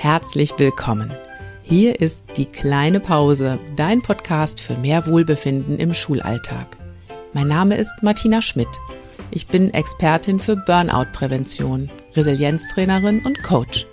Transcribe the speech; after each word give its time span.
herzlich 0.00 0.54
willkommen. 0.58 1.10
Hier 1.64 2.00
ist 2.00 2.36
die 2.36 2.46
kleine 2.46 3.00
Pause, 3.00 3.58
dein 3.74 4.00
Podcast 4.00 4.60
für 4.60 4.76
mehr 4.76 5.08
Wohlbefinden 5.08 5.76
im 5.76 5.92
Schulalltag. 5.92 6.76
Mein 7.32 7.48
Name 7.48 7.76
ist 7.76 7.92
Martina 8.00 8.40
Schmidt. 8.40 8.68
Ich 9.32 9.48
bin 9.48 9.74
Expertin 9.74 10.38
für 10.38 10.54
Burnout-Prävention, 10.54 11.90
Resilienztrainerin 12.14 13.22
und 13.26 13.42
Coach. 13.42 13.86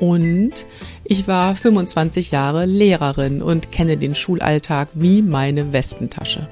Und 0.00 0.64
ich 1.04 1.28
war 1.28 1.54
25 1.54 2.30
Jahre 2.30 2.64
Lehrerin 2.64 3.42
und 3.42 3.70
kenne 3.70 3.98
den 3.98 4.14
Schulalltag 4.14 4.88
wie 4.94 5.20
meine 5.20 5.74
Westentasche. 5.74 6.48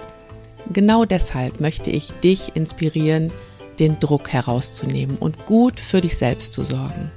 Genau 0.70 1.06
deshalb 1.06 1.60
möchte 1.60 1.88
ich 1.88 2.12
dich 2.22 2.54
inspirieren, 2.56 3.32
den 3.78 3.98
Druck 4.00 4.28
herauszunehmen 4.28 5.16
und 5.16 5.46
gut 5.46 5.80
für 5.80 6.02
dich 6.02 6.18
selbst 6.18 6.52
zu 6.52 6.62
sorgen. 6.62 7.10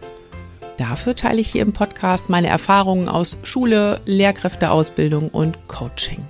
Dafür 0.82 1.16
teile 1.16 1.40
ich 1.40 1.52
hier 1.52 1.62
im 1.62 1.74
Podcast 1.74 2.28
meine 2.28 2.48
Erfahrungen 2.48 3.08
aus 3.08 3.38
Schule, 3.44 4.02
Lehrkräfteausbildung 4.06 5.30
und 5.30 5.68
Coaching. 5.68 6.26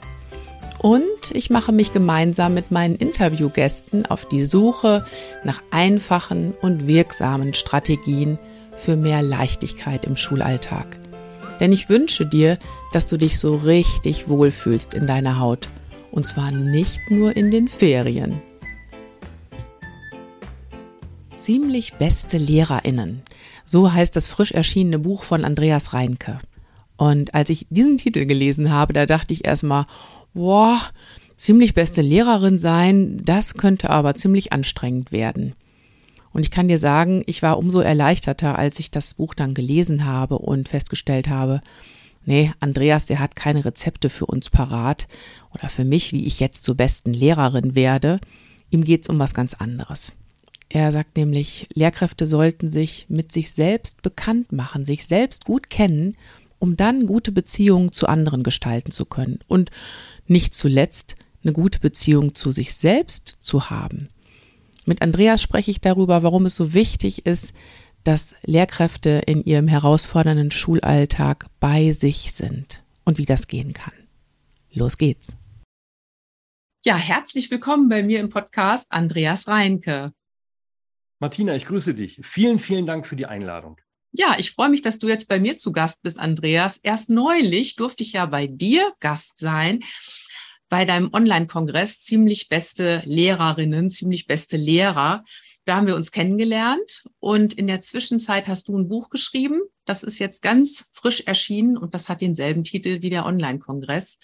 Und 0.77 1.31
ich 1.31 1.49
mache 1.49 1.71
mich 1.71 1.93
gemeinsam 1.93 2.53
mit 2.53 2.69
meinen 2.69 2.97
Interviewgästen 2.97 4.05
auf 4.05 4.27
die 4.27 4.43
Suche 4.43 5.05
nach 5.45 5.63
einfachen 5.71 6.53
und 6.61 6.85
wirksamen 6.85 7.53
Strategien 7.53 8.37
für 8.75 8.97
mehr 8.97 9.21
Leichtigkeit 9.21 10.03
im 10.03 10.17
Schulalltag. 10.17 10.99
Denn 11.61 11.71
ich 11.71 11.87
wünsche 11.87 12.25
dir, 12.25 12.57
dass 12.91 13.07
du 13.07 13.15
dich 13.15 13.39
so 13.39 13.55
richtig 13.55 14.27
wohlfühlst 14.27 14.93
in 14.93 15.07
deiner 15.07 15.39
Haut. 15.39 15.70
Und 16.11 16.25
zwar 16.25 16.51
nicht 16.51 16.99
nur 17.09 17.37
in 17.37 17.51
den 17.51 17.70
Ferien. 17.70 18.41
Ziemlich 21.33 21.93
beste 21.93 22.37
Lehrerinnen. 22.37 23.23
So 23.71 23.93
heißt 23.93 24.17
das 24.17 24.27
frisch 24.27 24.52
erschienene 24.52 24.99
Buch 24.99 25.23
von 25.23 25.45
Andreas 25.45 25.93
Reinke. 25.93 26.39
Und 26.98 27.34
als 27.34 27.49
ich 27.49 27.67
diesen 27.70 27.95
Titel 27.95 28.25
gelesen 28.25 28.70
habe, 28.70 28.91
da 28.91 29.05
dachte 29.05 29.34
ich 29.34 29.45
erstmal, 29.45 29.85
boah, 30.34 30.77
ziemlich 31.37 31.73
beste 31.73 32.01
Lehrerin 32.01 32.60
sein, 32.60 33.21
das 33.23 33.54
könnte 33.54 33.90
aber 33.90 34.13
ziemlich 34.13 34.51
anstrengend 34.51 35.13
werden. 35.13 35.54
Und 36.34 36.41
ich 36.41 36.51
kann 36.51 36.68
dir 36.68 36.79
sagen, 36.79 37.23
ich 37.27 37.43
war 37.43 37.57
umso 37.57 37.79
erleichterter, 37.79 38.60
als 38.60 38.77
ich 38.77 38.91
das 38.91 39.13
Buch 39.13 39.34
dann 39.35 39.54
gelesen 39.54 40.04
habe 40.04 40.40
und 40.40 40.67
festgestellt 40.67 41.29
habe, 41.29 41.62
nee, 42.26 42.51
Andreas, 42.60 43.05
der 43.05 43.20
hat 43.20 43.38
keine 43.38 43.63
Rezepte 43.63 44.10
für 44.10 44.26
uns 44.26 44.49
parat 44.49 45.07
oder 45.55 45.70
für 45.70 45.85
mich, 45.85 46.12
wie 46.12 46.26
ich 46.26 46.41
jetzt 46.41 46.65
zur 46.65 46.76
besten 46.76 47.13
Lehrerin 47.13 47.73
werde. 47.73 48.20
Ihm 48.70 48.84
geht's 48.84 49.07
um 49.07 49.17
was 49.17 49.34
ganz 49.34 49.54
anderes. 49.54 50.12
Er 50.73 50.93
sagt 50.93 51.17
nämlich, 51.17 51.67
Lehrkräfte 51.73 52.25
sollten 52.25 52.69
sich 52.69 53.05
mit 53.09 53.33
sich 53.33 53.51
selbst 53.51 54.01
bekannt 54.01 54.53
machen, 54.53 54.85
sich 54.85 55.05
selbst 55.05 55.43
gut 55.43 55.69
kennen, 55.69 56.15
um 56.59 56.77
dann 56.77 57.07
gute 57.07 57.33
Beziehungen 57.33 57.91
zu 57.91 58.07
anderen 58.07 58.41
gestalten 58.41 58.91
zu 58.91 59.03
können 59.03 59.39
und 59.49 59.69
nicht 60.27 60.53
zuletzt 60.53 61.17
eine 61.43 61.51
gute 61.51 61.79
Beziehung 61.79 62.35
zu 62.35 62.51
sich 62.51 62.73
selbst 62.73 63.35
zu 63.41 63.69
haben. 63.69 64.07
Mit 64.85 65.01
Andreas 65.01 65.41
spreche 65.41 65.72
ich 65.72 65.81
darüber, 65.81 66.23
warum 66.23 66.45
es 66.45 66.55
so 66.55 66.73
wichtig 66.73 67.25
ist, 67.25 67.53
dass 68.05 68.33
Lehrkräfte 68.45 69.23
in 69.25 69.44
ihrem 69.44 69.67
herausfordernden 69.67 70.51
Schulalltag 70.51 71.47
bei 71.59 71.91
sich 71.91 72.31
sind 72.31 72.85
und 73.03 73.17
wie 73.17 73.25
das 73.25 73.47
gehen 73.47 73.73
kann. 73.73 73.94
Los 74.72 74.97
geht's. 74.97 75.35
Ja, 76.85 76.95
herzlich 76.95 77.51
willkommen 77.51 77.89
bei 77.89 78.03
mir 78.03 78.22
im 78.22 78.29
Podcast 78.29 78.89
Andreas 78.89 79.49
Reinke. 79.49 80.13
Martina, 81.22 81.55
ich 81.55 81.67
grüße 81.67 81.94
dich. 81.94 82.19
Vielen, 82.23 82.57
vielen 82.57 82.88
Dank 82.88 83.05
für 83.05 83.16
die 83.16 83.27
Einladung. 83.27 83.79
Ja, 84.11 84.35
ich 84.39 84.53
freue 84.53 84.69
mich, 84.69 84.81
dass 84.81 84.97
du 84.97 85.07
jetzt 85.07 85.27
bei 85.27 85.39
mir 85.39 85.55
zu 85.55 85.72
Gast 85.72 86.01
bist, 86.01 86.17
Andreas. 86.17 86.77
Erst 86.77 87.11
neulich 87.11 87.75
durfte 87.75 88.01
ich 88.01 88.13
ja 88.13 88.25
bei 88.25 88.47
dir 88.47 88.91
Gast 89.00 89.38
sein, 89.38 89.83
bei 90.67 90.83
deinem 90.83 91.13
Online-Kongress 91.13 92.01
ziemlich 92.01 92.49
beste 92.49 93.03
Lehrerinnen, 93.05 93.91
ziemlich 93.91 94.25
beste 94.25 94.57
Lehrer. 94.57 95.23
Da 95.65 95.75
haben 95.75 95.85
wir 95.85 95.95
uns 95.95 96.11
kennengelernt 96.11 97.03
und 97.19 97.53
in 97.53 97.67
der 97.67 97.81
Zwischenzeit 97.81 98.47
hast 98.47 98.67
du 98.67 98.75
ein 98.75 98.87
Buch 98.87 99.11
geschrieben. 99.11 99.61
Das 99.85 100.01
ist 100.01 100.17
jetzt 100.17 100.41
ganz 100.41 100.89
frisch 100.91 101.21
erschienen 101.21 101.77
und 101.77 101.93
das 101.93 102.09
hat 102.09 102.21
denselben 102.21 102.63
Titel 102.63 103.03
wie 103.03 103.11
der 103.11 103.27
Online-Kongress. 103.27 104.17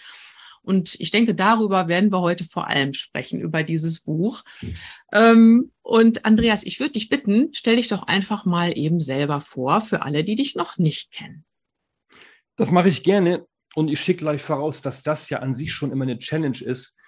Und 0.68 1.00
ich 1.00 1.10
denke, 1.10 1.34
darüber 1.34 1.88
werden 1.88 2.12
wir 2.12 2.20
heute 2.20 2.44
vor 2.44 2.68
allem 2.68 2.92
sprechen, 2.92 3.40
über 3.40 3.62
dieses 3.62 4.00
Buch. 4.00 4.44
Ähm, 5.14 5.72
und 5.80 6.26
Andreas, 6.26 6.62
ich 6.62 6.78
würde 6.78 6.92
dich 6.92 7.08
bitten, 7.08 7.48
stell 7.52 7.76
dich 7.76 7.88
doch 7.88 8.02
einfach 8.02 8.44
mal 8.44 8.76
eben 8.76 9.00
selber 9.00 9.40
vor 9.40 9.80
für 9.80 10.02
alle, 10.02 10.24
die 10.24 10.34
dich 10.34 10.56
noch 10.56 10.76
nicht 10.76 11.10
kennen. 11.10 11.46
Das 12.56 12.70
mache 12.70 12.90
ich 12.90 13.02
gerne. 13.02 13.46
Und 13.74 13.88
ich 13.88 13.98
schicke 13.98 14.24
gleich 14.24 14.42
voraus, 14.42 14.82
dass 14.82 15.02
das 15.02 15.30
ja 15.30 15.38
an 15.38 15.54
sich 15.54 15.72
schon 15.72 15.90
immer 15.90 16.04
eine 16.04 16.18
Challenge 16.18 16.60
ist, 16.62 16.98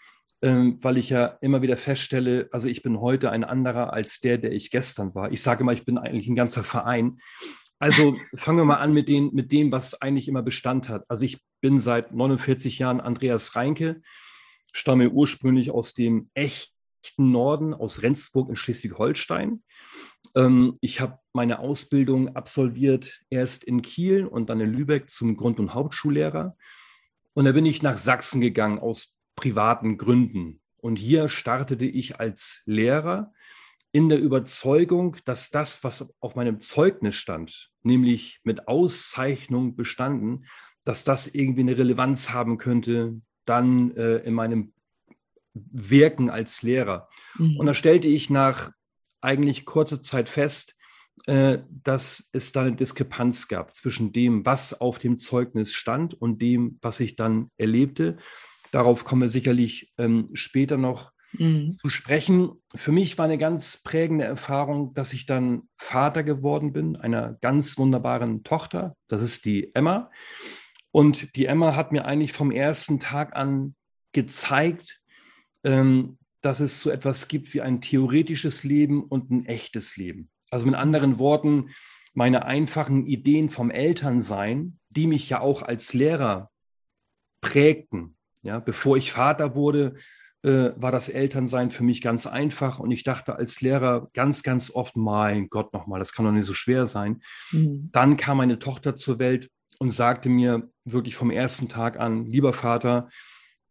ähm, 0.40 0.78
weil 0.80 0.96
ich 0.96 1.10
ja 1.10 1.36
immer 1.42 1.60
wieder 1.60 1.76
feststelle, 1.76 2.48
also 2.52 2.66
ich 2.66 2.80
bin 2.80 2.98
heute 2.98 3.30
ein 3.30 3.44
anderer 3.44 3.92
als 3.92 4.20
der, 4.20 4.38
der 4.38 4.52
ich 4.52 4.70
gestern 4.70 5.14
war. 5.14 5.32
Ich 5.32 5.42
sage 5.42 5.64
mal, 5.64 5.74
ich 5.74 5.84
bin 5.84 5.98
eigentlich 5.98 6.28
ein 6.28 6.36
ganzer 6.36 6.64
Verein. 6.64 7.18
Also 7.80 8.14
fangen 8.36 8.58
wir 8.58 8.64
mal 8.66 8.76
an 8.76 8.92
mit, 8.92 9.08
den, 9.08 9.30
mit 9.32 9.50
dem, 9.52 9.72
was 9.72 10.00
eigentlich 10.00 10.28
immer 10.28 10.42
Bestand 10.42 10.90
hat. 10.90 11.04
Also 11.08 11.24
ich 11.24 11.40
bin 11.62 11.78
seit 11.78 12.12
49 12.12 12.78
Jahren 12.78 13.00
Andreas 13.00 13.56
Reinke, 13.56 14.02
stamme 14.70 15.10
ursprünglich 15.10 15.70
aus 15.70 15.94
dem 15.94 16.30
echten 16.34 17.30
Norden, 17.30 17.72
aus 17.72 18.02
Rendsburg 18.02 18.50
in 18.50 18.56
Schleswig-Holstein. 18.56 19.62
Ähm, 20.36 20.76
ich 20.82 21.00
habe 21.00 21.18
meine 21.32 21.58
Ausbildung 21.60 22.36
absolviert 22.36 23.22
erst 23.30 23.64
in 23.64 23.80
Kiel 23.80 24.26
und 24.26 24.50
dann 24.50 24.60
in 24.60 24.72
Lübeck 24.72 25.08
zum 25.08 25.38
Grund- 25.38 25.58
und 25.58 25.72
Hauptschullehrer. 25.72 26.58
Und 27.32 27.46
da 27.46 27.52
bin 27.52 27.64
ich 27.64 27.82
nach 27.82 27.96
Sachsen 27.96 28.42
gegangen 28.42 28.78
aus 28.78 29.18
privaten 29.36 29.96
Gründen. 29.96 30.60
Und 30.76 30.96
hier 30.96 31.30
startete 31.30 31.86
ich 31.86 32.20
als 32.20 32.62
Lehrer 32.66 33.32
in 33.92 34.08
der 34.08 34.20
Überzeugung, 34.20 35.16
dass 35.24 35.50
das, 35.50 35.82
was 35.82 36.12
auf 36.20 36.36
meinem 36.36 36.60
Zeugnis 36.60 37.16
stand, 37.16 37.70
nämlich 37.82 38.40
mit 38.44 38.68
Auszeichnung 38.68 39.74
bestanden, 39.74 40.46
dass 40.84 41.04
das 41.04 41.26
irgendwie 41.26 41.62
eine 41.62 41.76
Relevanz 41.76 42.30
haben 42.30 42.58
könnte, 42.58 43.20
dann 43.44 43.94
äh, 43.96 44.18
in 44.18 44.34
meinem 44.34 44.72
Wirken 45.54 46.30
als 46.30 46.62
Lehrer. 46.62 47.08
Mhm. 47.36 47.56
Und 47.56 47.66
da 47.66 47.74
stellte 47.74 48.08
ich 48.08 48.30
nach 48.30 48.70
eigentlich 49.20 49.64
kurzer 49.64 50.00
Zeit 50.00 50.28
fest, 50.28 50.76
äh, 51.26 51.58
dass 51.68 52.30
es 52.32 52.52
da 52.52 52.62
eine 52.62 52.76
Diskrepanz 52.76 53.48
gab 53.48 53.74
zwischen 53.74 54.12
dem, 54.12 54.46
was 54.46 54.80
auf 54.80 54.98
dem 54.98 55.18
Zeugnis 55.18 55.74
stand 55.74 56.14
und 56.14 56.40
dem, 56.40 56.78
was 56.80 57.00
ich 57.00 57.16
dann 57.16 57.50
erlebte. 57.58 58.16
Darauf 58.70 59.04
kommen 59.04 59.22
wir 59.22 59.28
sicherlich 59.28 59.92
ähm, 59.98 60.30
später 60.32 60.76
noch 60.76 61.12
mhm. 61.32 61.70
zu 61.70 61.88
sprechen. 61.88 62.52
Für 62.74 62.92
mich 62.92 63.18
war 63.18 63.24
eine 63.24 63.38
ganz 63.38 63.82
prägende 63.82 64.24
Erfahrung, 64.24 64.94
dass 64.94 65.12
ich 65.12 65.26
dann 65.26 65.62
Vater 65.76 66.22
geworden 66.22 66.72
bin, 66.72 66.96
einer 66.96 67.34
ganz 67.40 67.78
wunderbaren 67.78 68.42
Tochter. 68.42 68.96
Das 69.08 69.22
ist 69.22 69.44
die 69.44 69.74
Emma. 69.74 70.10
Und 70.92 71.36
die 71.36 71.46
Emma 71.46 71.76
hat 71.76 71.92
mir 71.92 72.04
eigentlich 72.04 72.32
vom 72.32 72.50
ersten 72.50 73.00
Tag 73.00 73.36
an 73.36 73.74
gezeigt, 74.12 75.00
ähm, 75.62 76.18
dass 76.40 76.60
es 76.60 76.80
so 76.80 76.90
etwas 76.90 77.28
gibt 77.28 77.54
wie 77.54 77.60
ein 77.60 77.80
theoretisches 77.80 78.64
Leben 78.64 79.04
und 79.04 79.30
ein 79.30 79.46
echtes 79.46 79.96
Leben. 79.96 80.30
Also 80.50 80.66
mit 80.66 80.74
anderen 80.74 81.18
Worten, 81.18 81.70
meine 82.12 82.44
einfachen 82.44 83.06
Ideen 83.06 83.50
vom 83.50 83.70
Elternsein, 83.70 84.78
die 84.88 85.06
mich 85.06 85.28
ja 85.28 85.40
auch 85.40 85.62
als 85.62 85.94
Lehrer 85.94 86.50
prägten. 87.40 88.16
Ja, 88.42 88.58
bevor 88.58 88.96
ich 88.96 89.12
Vater 89.12 89.54
wurde, 89.54 89.94
äh, 90.42 90.70
war 90.76 90.90
das 90.90 91.08
Elternsein 91.08 91.70
für 91.70 91.84
mich 91.84 92.00
ganz 92.00 92.26
einfach 92.26 92.78
und 92.78 92.90
ich 92.90 93.04
dachte 93.04 93.36
als 93.36 93.60
Lehrer 93.60 94.08
ganz, 94.14 94.42
ganz 94.42 94.70
oft, 94.70 94.96
mein 94.96 95.48
Gott 95.48 95.72
nochmal, 95.72 95.98
das 95.98 96.12
kann 96.12 96.24
doch 96.24 96.32
nicht 96.32 96.46
so 96.46 96.54
schwer 96.54 96.86
sein. 96.86 97.20
Mhm. 97.52 97.90
Dann 97.92 98.16
kam 98.16 98.38
meine 98.38 98.58
Tochter 98.58 98.96
zur 98.96 99.18
Welt 99.18 99.50
und 99.78 99.90
sagte 99.90 100.28
mir 100.28 100.70
wirklich 100.84 101.16
vom 101.16 101.30
ersten 101.30 101.68
Tag 101.68 101.98
an, 101.98 102.26
lieber 102.26 102.52
Vater, 102.52 103.08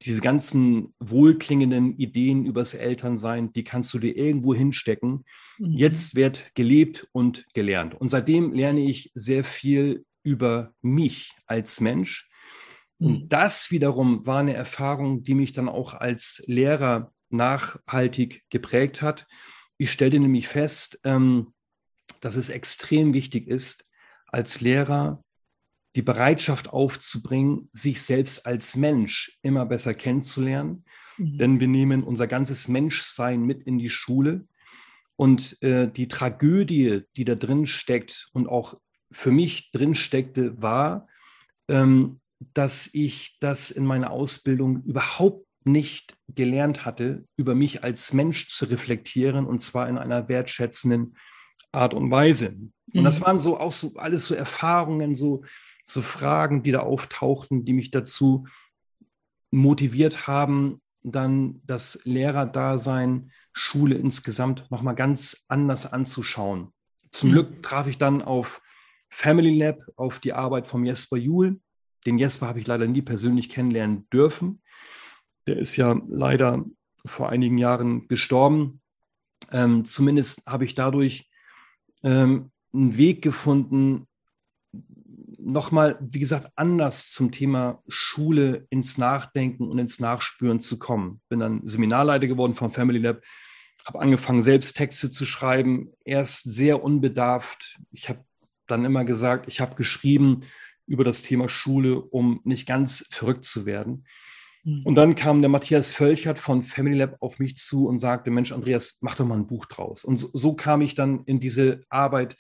diese 0.04 0.22
ganzen 0.22 0.94
wohlklingenden 1.00 1.98
Ideen 1.98 2.46
übers 2.46 2.74
Elternsein, 2.74 3.52
die 3.52 3.64
kannst 3.64 3.94
du 3.94 4.00
dir 4.00 4.16
irgendwo 4.16 4.54
hinstecken. 4.56 5.26
Mhm. 5.58 5.72
Jetzt 5.74 6.16
wird 6.16 6.52
gelebt 6.56 7.08
und 7.12 7.46
gelernt. 7.54 7.96
Und 7.96 8.10
seitdem 8.10 8.54
lerne 8.54 8.82
ich 8.82 9.12
sehr 9.14 9.44
viel 9.44 10.06
über 10.24 10.74
mich 10.82 11.34
als 11.48 11.82
Mensch. 11.82 12.29
Und 13.00 13.24
mhm. 13.24 13.30
das 13.30 13.72
wiederum 13.72 14.26
war 14.26 14.40
eine 14.40 14.54
Erfahrung, 14.54 15.24
die 15.24 15.34
mich 15.34 15.54
dann 15.54 15.70
auch 15.70 15.94
als 15.94 16.44
Lehrer 16.48 17.14
nachhaltig 17.30 18.44
geprägt 18.50 19.02
hat. 19.02 19.26
Ich 19.78 19.92
stellte 19.92 20.20
nämlich 20.20 20.48
fest, 20.48 21.00
ähm, 21.04 21.54
dass 22.20 22.36
es 22.36 22.50
extrem 22.50 23.14
wichtig 23.14 23.48
ist, 23.48 23.90
als 24.28 24.62
Lehrer 24.62 25.24
die 25.96 26.02
Bereitschaft 26.02 26.70
aufzubringen, 26.70 27.70
sich 27.72 28.02
selbst 28.02 28.46
als 28.46 28.76
Mensch 28.76 29.38
immer 29.42 29.66
besser 29.66 29.94
kennenzulernen. 29.94 30.84
Mhm. 31.18 31.38
Denn 31.38 31.60
wir 31.60 31.68
nehmen 31.68 32.04
unser 32.04 32.28
ganzes 32.28 32.68
Menschsein 32.68 33.44
mit 33.44 33.64
in 33.64 33.78
die 33.78 33.90
Schule. 33.90 34.46
Und 35.16 35.62
äh, 35.62 35.90
die 35.92 36.08
Tragödie, 36.08 37.04
die 37.16 37.26
da 37.26 37.36
drin 37.36 37.66
steckt 37.66 38.30
und 38.34 38.48
auch 38.48 38.76
für 39.12 39.32
mich 39.32 39.72
drin 39.72 39.96
steckte, 39.96 40.62
war, 40.62 41.08
ähm, 41.68 42.20
dass 42.40 42.90
ich 42.94 43.38
das 43.40 43.72
in 43.72 43.86
meiner 43.86 44.12
Ausbildung 44.12 44.84
überhaupt 44.84 45.46
nicht 45.66 46.16
gelernt 46.28 46.86
hatte, 46.86 47.26
über 47.38 47.54
mich 47.54 47.84
als 47.84 48.14
Mensch 48.14 48.48
zu 48.48 48.66
reflektieren 48.66 49.46
und 49.46 49.60
zwar 49.60 49.90
in 49.90 49.98
einer 49.98 50.30
wertschätzenden 50.30 51.16
Art 51.72 51.94
und 51.94 52.10
Weise. 52.12 52.58
Und 52.94 53.04
das 53.04 53.20
mhm. 53.20 53.26
waren 53.26 53.40
so 53.40 53.60
auch 53.60 53.72
so 53.72 53.94
alles 53.96 54.26
so 54.26 54.36
Erfahrungen, 54.36 55.16
so, 55.16 55.44
so 55.84 56.02
Fragen, 56.02 56.64
die 56.64 56.72
da 56.72 56.80
auftauchten, 56.80 57.66
die 57.66 57.74
mich 57.74 57.92
dazu 57.92 58.48
motiviert 59.52 60.28
haben, 60.28 60.82
dann 61.04 61.62
das 61.66 62.00
Lehrerdasein, 62.04 63.32
Schule 63.54 63.96
insgesamt 63.96 64.70
nochmal 64.70 64.96
ganz 64.96 65.46
anders 65.48 65.92
anzuschauen. 65.92 66.74
Zum 67.12 67.30
mhm. 67.30 67.34
Glück 67.34 67.64
traf 67.64 67.88
ich 67.88 67.98
dann 67.98 68.22
auf 68.22 68.62
Family 69.10 69.58
Lab, 69.58 69.80
auf 69.96 70.20
die 70.20 70.34
Arbeit 70.34 70.68
von 70.68 70.86
Jesper 70.86 71.18
Juhl. 71.18 71.60
Den 72.06 72.18
Jesper 72.18 72.48
habe 72.48 72.60
ich 72.60 72.68
leider 72.68 72.88
nie 72.88 73.02
persönlich 73.02 73.50
kennenlernen 73.50 74.08
dürfen. 74.10 74.62
Der 75.48 75.58
ist 75.58 75.76
ja 75.76 76.00
leider 76.08 76.66
vor 77.06 77.30
einigen 77.30 77.58
Jahren 77.58 78.08
gestorben. 78.08 78.82
Ähm, 79.52 79.86
zumindest 79.86 80.46
habe 80.46 80.66
ich 80.66 80.76
dadurch 80.76 81.30
ähm, 82.04 82.52
einen 82.74 82.98
Weg 82.98 83.22
gefunden, 83.22 84.08
nochmal, 85.40 85.98
wie 86.02 86.20
gesagt, 86.20 86.52
anders 86.56 87.12
zum 87.12 87.32
Thema 87.32 87.82
Schule 87.88 88.68
ins 88.70 88.98
Nachdenken 88.98 89.68
und 89.70 89.80
ins 89.80 90.00
Nachspüren 90.00 90.60
zu 90.60 90.78
kommen. 90.78 91.22
Bin 91.30 91.40
dann 91.40 91.62
Seminarleiter 91.66 92.28
geworden 92.28 92.56
vom 92.56 92.72
Family 92.72 93.00
Lab, 93.00 93.22
habe 93.86 94.02
angefangen, 94.02 94.42
selbst 94.42 94.76
Texte 94.76 95.10
zu 95.12 95.26
schreiben, 95.26 95.92
erst 96.04 96.44
sehr 96.44 96.84
unbedarft. 96.84 97.80
Ich 97.92 98.10
habe 98.10 98.24
dann 98.68 98.86
immer 98.86 99.06
gesagt, 99.06 99.48
ich 99.48 99.62
habe 99.62 99.76
geschrieben 99.76 100.44
über 100.90 101.04
das 101.04 101.22
Thema 101.22 101.48
Schule, 101.48 102.02
um 102.02 102.42
nicht 102.44 102.68
ganz 102.68 103.06
verrückt 103.10 103.46
zu 103.46 103.66
werden. 103.66 104.06
Mhm. 104.64 104.82
Und 104.84 104.96
dann 104.96 105.16
kam 105.16 105.42
der 105.42 105.50
Matthias 105.50 105.92
Völchert 105.92 106.40
von 106.40 106.64
Family 106.64 106.98
Lab 106.98 107.16
auf 107.20 107.40
mich 107.40 107.56
zu 107.56 107.88
und 107.88 108.00
sagte, 108.00 108.32
Mensch, 108.32 108.52
Andreas, 108.52 108.98
mach 109.02 109.16
doch 109.16 109.26
mal 109.26 109.38
ein 109.38 109.48
Buch 109.48 109.66
draus. 109.68 110.04
Und 110.04 110.18
so, 110.18 110.30
so 110.34 110.54
kam 110.54 110.82
ich 110.82 110.96
dann 110.96 111.24
in 111.26 111.40
diese 111.40 111.84
Arbeit 111.90 112.36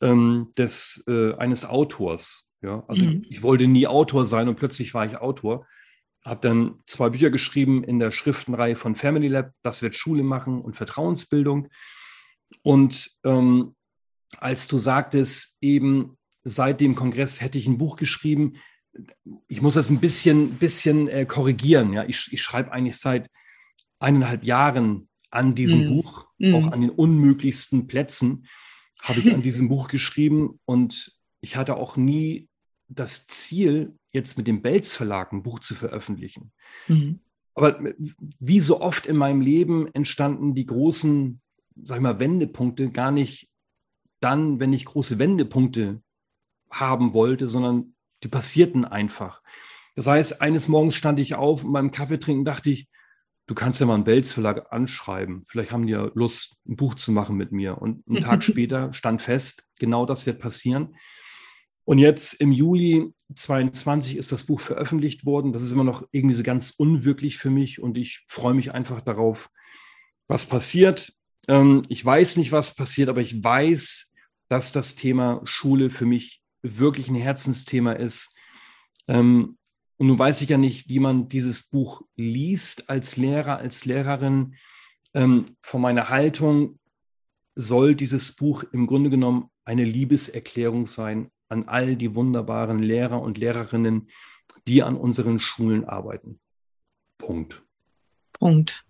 ähm, 0.00 0.52
des, 0.56 1.02
äh, 1.08 1.34
eines 1.34 1.64
Autors. 1.64 2.48
Ja? 2.62 2.84
Also 2.88 3.06
mhm. 3.06 3.24
ich 3.28 3.42
wollte 3.42 3.66
nie 3.66 3.86
Autor 3.86 4.26
sein 4.26 4.48
und 4.48 4.56
plötzlich 4.56 4.94
war 4.94 5.06
ich 5.06 5.16
Autor. 5.16 5.66
Habe 6.24 6.46
dann 6.46 6.74
zwei 6.84 7.08
Bücher 7.08 7.30
geschrieben 7.30 7.84
in 7.84 7.98
der 7.98 8.10
Schriftenreihe 8.10 8.76
von 8.76 8.96
Family 8.96 9.28
Lab, 9.28 9.52
Das 9.62 9.80
wird 9.82 9.96
Schule 9.96 10.22
machen 10.22 10.60
und 10.60 10.76
Vertrauensbildung. 10.76 11.68
Und 12.62 13.10
ähm, 13.24 13.74
als 14.36 14.68
du 14.68 14.76
sagtest, 14.76 15.56
eben 15.60 16.17
seit 16.48 16.80
dem 16.80 16.94
Kongress 16.94 17.40
hätte 17.40 17.58
ich 17.58 17.66
ein 17.66 17.78
Buch 17.78 17.96
geschrieben, 17.96 18.54
ich 19.46 19.62
muss 19.62 19.74
das 19.74 19.90
ein 19.90 20.00
bisschen, 20.00 20.58
bisschen 20.58 21.08
äh, 21.08 21.26
korrigieren. 21.26 21.92
Ja? 21.92 22.04
Ich, 22.04 22.28
ich 22.32 22.42
schreibe 22.42 22.72
eigentlich 22.72 22.96
seit 22.96 23.30
eineinhalb 24.00 24.44
Jahren 24.44 25.08
an 25.30 25.54
diesem 25.54 25.84
mhm. 25.84 25.88
Buch, 25.88 26.26
mhm. 26.38 26.54
auch 26.54 26.72
an 26.72 26.80
den 26.80 26.90
unmöglichsten 26.90 27.86
Plätzen 27.86 28.46
habe 29.00 29.20
ich 29.20 29.32
an 29.34 29.42
diesem 29.42 29.68
Buch 29.68 29.88
geschrieben 29.88 30.58
und 30.64 31.12
ich 31.40 31.56
hatte 31.56 31.76
auch 31.76 31.96
nie 31.96 32.48
das 32.88 33.26
Ziel, 33.26 33.94
jetzt 34.12 34.38
mit 34.38 34.46
dem 34.46 34.62
Belz 34.62 34.96
Verlag 34.96 35.32
ein 35.32 35.42
Buch 35.42 35.60
zu 35.60 35.74
veröffentlichen. 35.74 36.52
Mhm. 36.88 37.20
Aber 37.54 37.78
wie 38.38 38.60
so 38.60 38.80
oft 38.80 39.06
in 39.06 39.16
meinem 39.16 39.40
Leben 39.40 39.92
entstanden 39.92 40.54
die 40.54 40.66
großen, 40.66 41.40
sag 41.84 41.96
ich 41.96 42.02
mal, 42.02 42.18
Wendepunkte 42.18 42.90
gar 42.90 43.10
nicht 43.10 43.50
dann, 44.20 44.58
wenn 44.60 44.72
ich 44.72 44.84
große 44.84 45.18
Wendepunkte 45.18 46.02
haben 46.70 47.14
wollte, 47.14 47.46
sondern 47.46 47.94
die 48.22 48.28
passierten 48.28 48.84
einfach. 48.84 49.42
Das 49.94 50.06
heißt, 50.06 50.42
eines 50.42 50.68
Morgens 50.68 50.94
stand 50.94 51.18
ich 51.18 51.34
auf 51.34 51.64
und 51.64 51.72
beim 51.72 51.90
Kaffee 51.90 52.18
trinken 52.18 52.44
dachte 52.44 52.70
ich, 52.70 52.88
du 53.46 53.54
kannst 53.54 53.80
ja 53.80 53.86
mal 53.86 53.94
einen 53.94 54.04
Belz 54.04 54.32
Verlag 54.32 54.72
anschreiben. 54.72 55.42
Vielleicht 55.46 55.72
haben 55.72 55.86
die 55.86 55.92
ja 55.92 56.10
Lust, 56.14 56.56
ein 56.68 56.76
Buch 56.76 56.94
zu 56.94 57.10
machen 57.10 57.36
mit 57.36 57.50
mir. 57.50 57.78
Und 57.78 58.06
einen 58.06 58.20
Tag 58.20 58.42
später 58.44 58.92
stand 58.92 59.22
fest, 59.22 59.64
genau 59.78 60.06
das 60.06 60.26
wird 60.26 60.38
passieren. 60.38 60.94
Und 61.84 61.98
jetzt 61.98 62.34
im 62.34 62.52
Juli 62.52 63.14
22 63.34 64.18
ist 64.18 64.30
das 64.30 64.44
Buch 64.44 64.60
veröffentlicht 64.60 65.24
worden. 65.24 65.54
Das 65.54 65.62
ist 65.62 65.72
immer 65.72 65.84
noch 65.84 66.06
irgendwie 66.12 66.34
so 66.34 66.42
ganz 66.42 66.70
unwirklich 66.76 67.38
für 67.38 67.50
mich 67.50 67.80
und 67.80 67.96
ich 67.96 68.24
freue 68.28 68.52
mich 68.52 68.72
einfach 68.74 69.00
darauf, 69.00 69.50
was 70.28 70.44
passiert. 70.44 71.14
Ähm, 71.48 71.84
ich 71.88 72.04
weiß 72.04 72.36
nicht, 72.36 72.52
was 72.52 72.74
passiert, 72.74 73.08
aber 73.08 73.22
ich 73.22 73.42
weiß, 73.42 74.12
dass 74.48 74.72
das 74.72 74.96
Thema 74.96 75.40
Schule 75.44 75.88
für 75.88 76.04
mich 76.04 76.42
wirklich 76.76 77.08
ein 77.08 77.14
Herzensthema 77.14 77.92
ist. 77.92 78.36
Ähm, 79.06 79.56
und 79.96 80.06
nun 80.06 80.18
weiß 80.18 80.42
ich 80.42 80.48
ja 80.48 80.58
nicht, 80.58 80.88
wie 80.88 81.00
man 81.00 81.28
dieses 81.28 81.64
Buch 81.64 82.02
liest 82.14 82.90
als 82.90 83.16
Lehrer, 83.16 83.56
als 83.56 83.84
Lehrerin. 83.84 84.54
Ähm, 85.14 85.56
von 85.60 85.80
meiner 85.80 86.08
Haltung 86.08 86.78
soll 87.54 87.94
dieses 87.96 88.36
Buch 88.36 88.64
im 88.72 88.86
Grunde 88.86 89.10
genommen 89.10 89.50
eine 89.64 89.84
Liebeserklärung 89.84 90.86
sein 90.86 91.30
an 91.48 91.64
all 91.64 91.96
die 91.96 92.14
wunderbaren 92.14 92.78
Lehrer 92.78 93.20
und 93.20 93.38
Lehrerinnen, 93.38 94.08
die 94.66 94.82
an 94.82 94.96
unseren 94.96 95.40
Schulen 95.40 95.84
arbeiten. 95.84 96.38
Punkt. 97.16 97.62
Punkt. 98.32 98.84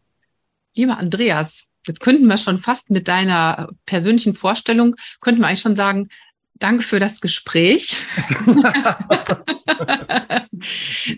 Lieber 0.76 0.98
Andreas, 0.98 1.66
jetzt 1.86 2.00
könnten 2.00 2.26
wir 2.26 2.36
schon 2.36 2.58
fast 2.58 2.90
mit 2.90 3.08
deiner 3.08 3.70
persönlichen 3.86 4.34
Vorstellung, 4.34 4.96
könnten 5.20 5.40
wir 5.40 5.46
eigentlich 5.46 5.60
schon 5.60 5.74
sagen, 5.74 6.08
Danke 6.58 6.82
für 6.82 6.98
das 6.98 7.20
Gespräch. 7.20 8.04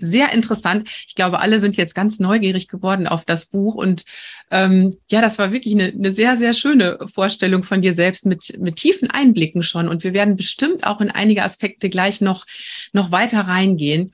Sehr 0.01 0.33
interessant. 0.33 0.89
Ich 1.07 1.15
glaube, 1.15 1.39
alle 1.39 1.61
sind 1.61 1.77
jetzt 1.77 1.95
ganz 1.95 2.21
neugierig 2.21 2.69
geworden 2.69 3.07
auf 3.07 3.25
das 3.25 3.47
Buch. 3.47 3.75
Und 3.75 4.05
ähm, 4.51 4.97
ja, 5.11 5.21
das 5.21 5.39
war 5.39 5.53
wirklich 5.53 5.75
eine, 5.75 5.87
eine 5.87 6.15
sehr, 6.15 6.37
sehr 6.37 6.53
schöne 6.53 6.99
Vorstellung 7.07 7.63
von 7.63 7.81
dir 7.81 7.95
selbst 7.95 8.27
mit, 8.27 8.59
mit 8.59 8.77
tiefen 8.77 9.11
Einblicken 9.11 9.63
schon. 9.63 9.89
Und 9.89 10.05
wir 10.05 10.13
werden 10.13 10.37
bestimmt 10.37 10.85
auch 10.85 11.01
in 11.01 11.11
einige 11.11 11.43
Aspekte 11.43 11.89
gleich 11.89 12.21
noch, 12.21 12.47
noch 12.93 13.11
weiter 13.11 13.41
reingehen. 13.41 14.13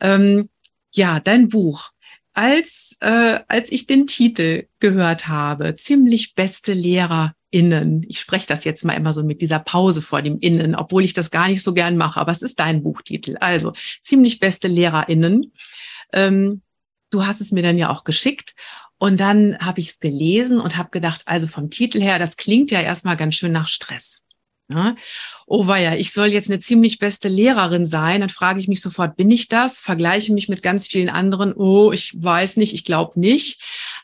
Ähm, 0.00 0.48
ja, 0.92 1.20
dein 1.20 1.48
Buch. 1.48 1.90
Als, 2.34 2.94
äh, 3.00 3.40
als 3.48 3.72
ich 3.72 3.86
den 3.86 4.06
Titel 4.06 4.66
gehört 4.78 5.26
habe, 5.26 5.74
ziemlich 5.74 6.34
beste 6.34 6.72
Lehrer 6.72 7.34
Innen. 7.50 8.04
Ich 8.08 8.20
spreche 8.20 8.46
das 8.46 8.64
jetzt 8.64 8.84
mal 8.84 8.92
immer 8.92 9.12
so 9.12 9.22
mit 9.22 9.40
dieser 9.40 9.58
Pause 9.58 10.02
vor 10.02 10.20
dem 10.22 10.38
Innen, 10.38 10.74
obwohl 10.74 11.04
ich 11.04 11.14
das 11.14 11.30
gar 11.30 11.48
nicht 11.48 11.62
so 11.62 11.72
gern 11.72 11.96
mache, 11.96 12.20
aber 12.20 12.32
es 12.32 12.42
ist 12.42 12.60
dein 12.60 12.82
Buchtitel. 12.82 13.36
Also 13.40 13.72
ziemlich 14.00 14.38
beste 14.38 14.68
LehrerInnen. 14.68 15.52
Ähm, 16.12 16.62
du 17.10 17.26
hast 17.26 17.40
es 17.40 17.52
mir 17.52 17.62
dann 17.62 17.78
ja 17.78 17.90
auch 17.90 18.04
geschickt 18.04 18.54
und 18.98 19.18
dann 19.20 19.58
habe 19.58 19.80
ich 19.80 19.90
es 19.90 20.00
gelesen 20.00 20.60
und 20.60 20.76
habe 20.76 20.90
gedacht, 20.90 21.22
also 21.24 21.46
vom 21.46 21.70
Titel 21.70 22.00
her, 22.00 22.18
das 22.18 22.36
klingt 22.36 22.70
ja 22.70 22.80
erstmal 22.80 23.16
ganz 23.16 23.36
schön 23.36 23.52
nach 23.52 23.68
Stress. 23.68 24.24
Ja? 24.70 24.96
Oh 25.50 25.66
weia, 25.66 25.96
ich 25.96 26.12
soll 26.12 26.26
jetzt 26.26 26.50
eine 26.50 26.58
ziemlich 26.58 26.98
beste 26.98 27.28
Lehrerin 27.28 27.86
sein. 27.86 28.20
Dann 28.20 28.28
frage 28.28 28.60
ich 28.60 28.68
mich 28.68 28.82
sofort, 28.82 29.16
bin 29.16 29.30
ich 29.30 29.48
das? 29.48 29.80
Vergleiche 29.80 30.34
mich 30.34 30.50
mit 30.50 30.62
ganz 30.62 30.86
vielen 30.86 31.08
anderen. 31.08 31.54
Oh, 31.54 31.90
ich 31.90 32.12
weiß 32.16 32.58
nicht, 32.58 32.74
ich 32.74 32.84
glaube 32.84 33.18
nicht. 33.18 33.62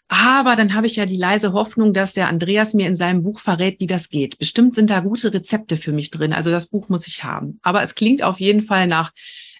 Aber 0.08 0.56
dann 0.56 0.74
habe 0.74 0.86
ich 0.86 0.96
ja 0.96 1.04
die 1.04 1.18
leise 1.18 1.52
Hoffnung, 1.52 1.92
dass 1.92 2.14
der 2.14 2.28
Andreas 2.28 2.72
mir 2.72 2.86
in 2.86 2.96
seinem 2.96 3.22
Buch 3.22 3.40
verrät, 3.40 3.78
wie 3.78 3.86
das 3.86 4.08
geht. 4.08 4.38
Bestimmt 4.38 4.74
sind 4.74 4.88
da 4.88 5.00
gute 5.00 5.34
Rezepte 5.34 5.76
für 5.76 5.92
mich 5.92 6.10
drin. 6.10 6.32
Also 6.32 6.50
das 6.50 6.68
Buch 6.68 6.88
muss 6.88 7.06
ich 7.06 7.24
haben. 7.24 7.58
Aber 7.62 7.82
es 7.82 7.94
klingt 7.94 8.22
auf 8.22 8.40
jeden 8.40 8.62
Fall 8.62 8.86
nach 8.86 9.12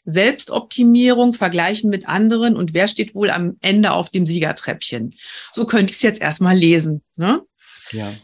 Selbstoptimierung, 0.07 1.35
Vergleichen 1.35 1.91
mit 1.91 2.09
anderen 2.09 2.57
und 2.57 2.73
wer 2.73 2.89
steht 2.89 3.15
wohl 3.15 3.31
am 3.31 3.57
Ende 3.61 3.93
auf 3.93 4.09
dem 4.09 4.27
Siegertreppchen. 4.27 5.15
So 5.53 5.67
könnte 5.67 5.91
ich 5.91 5.97
es 5.97 6.03
jetzt 6.03 6.21
erstmal 6.21 6.57
lesen. 6.57 7.03
Ne? 7.17 7.43
Ja. 7.91 8.15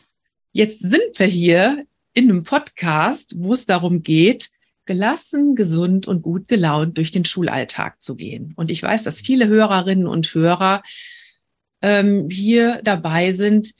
Jetzt 0.52 0.80
sind 0.80 1.18
wir 1.18 1.26
hier 1.26 1.84
in 2.14 2.30
einem 2.30 2.44
Podcast, 2.44 3.34
wo 3.36 3.52
es 3.52 3.66
darum 3.66 4.02
geht, 4.02 4.50
gelassen, 4.86 5.54
gesund 5.54 6.08
und 6.08 6.22
gut 6.22 6.48
gelaunt 6.48 6.96
durch 6.96 7.10
den 7.12 7.24
Schulalltag 7.24 8.00
zu 8.00 8.16
gehen. 8.16 8.52
Und 8.56 8.70
ich 8.70 8.82
weiß, 8.82 9.04
dass 9.04 9.20
viele 9.20 9.46
Hörerinnen 9.46 10.06
und 10.06 10.34
Hörer 10.34 10.82
ähm, 11.82 12.28
hier 12.30 12.80
dabei 12.82 13.32
sind, 13.32 13.72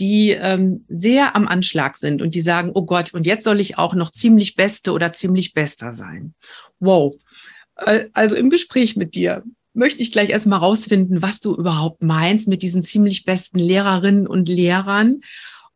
die 0.00 0.30
ähm, 0.30 0.84
sehr 0.88 1.34
am 1.34 1.48
Anschlag 1.48 1.96
sind 1.96 2.22
und 2.22 2.34
die 2.34 2.40
sagen, 2.40 2.70
oh 2.74 2.84
Gott, 2.84 3.14
und 3.14 3.26
jetzt 3.26 3.44
soll 3.44 3.60
ich 3.60 3.78
auch 3.78 3.94
noch 3.94 4.10
ziemlich 4.10 4.54
beste 4.54 4.92
oder 4.92 5.12
ziemlich 5.12 5.54
bester 5.54 5.94
sein. 5.94 6.34
Wow. 6.78 7.16
Äh, 7.76 8.06
also 8.12 8.36
im 8.36 8.50
Gespräch 8.50 8.94
mit 8.94 9.14
dir 9.14 9.42
möchte 9.74 10.02
ich 10.02 10.12
gleich 10.12 10.30
erstmal 10.30 10.58
rausfinden, 10.58 11.22
was 11.22 11.40
du 11.40 11.54
überhaupt 11.54 12.02
meinst 12.02 12.46
mit 12.48 12.62
diesen 12.62 12.82
ziemlich 12.82 13.24
besten 13.24 13.58
Lehrerinnen 13.58 14.26
und 14.26 14.48
Lehrern 14.48 15.22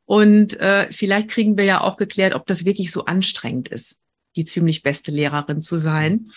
und 0.05 0.59
äh, 0.61 0.91
vielleicht 0.91 1.29
kriegen 1.29 1.57
wir 1.57 1.65
ja 1.65 1.81
auch 1.81 1.97
geklärt, 1.97 2.35
ob 2.35 2.47
das 2.47 2.65
wirklich 2.65 2.91
so 2.91 3.05
anstrengend 3.05 3.69
ist, 3.69 3.99
die 4.37 4.45
ziemlich 4.45 4.83
beste 4.83 5.11
Lehrerin 5.11 5.61
zu 5.61 5.77
sein. 5.77 6.31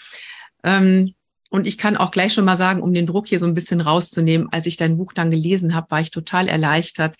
Ähm, 0.63 1.15
und 1.49 1.67
ich 1.67 1.77
kann 1.77 1.95
auch 1.95 2.11
gleich 2.11 2.33
schon 2.33 2.45
mal 2.45 2.57
sagen, 2.57 2.81
um 2.81 2.93
den 2.93 3.05
Druck 3.05 3.27
hier 3.27 3.39
so 3.39 3.45
ein 3.45 3.53
bisschen 3.53 3.81
rauszunehmen, 3.81 4.49
als 4.51 4.65
ich 4.65 4.77
dein 4.77 4.97
Buch 4.97 5.13
dann 5.13 5.31
gelesen 5.31 5.73
habe, 5.73 5.91
war 5.91 6.01
ich 6.01 6.11
total 6.11 6.47
erleichtert, 6.47 7.15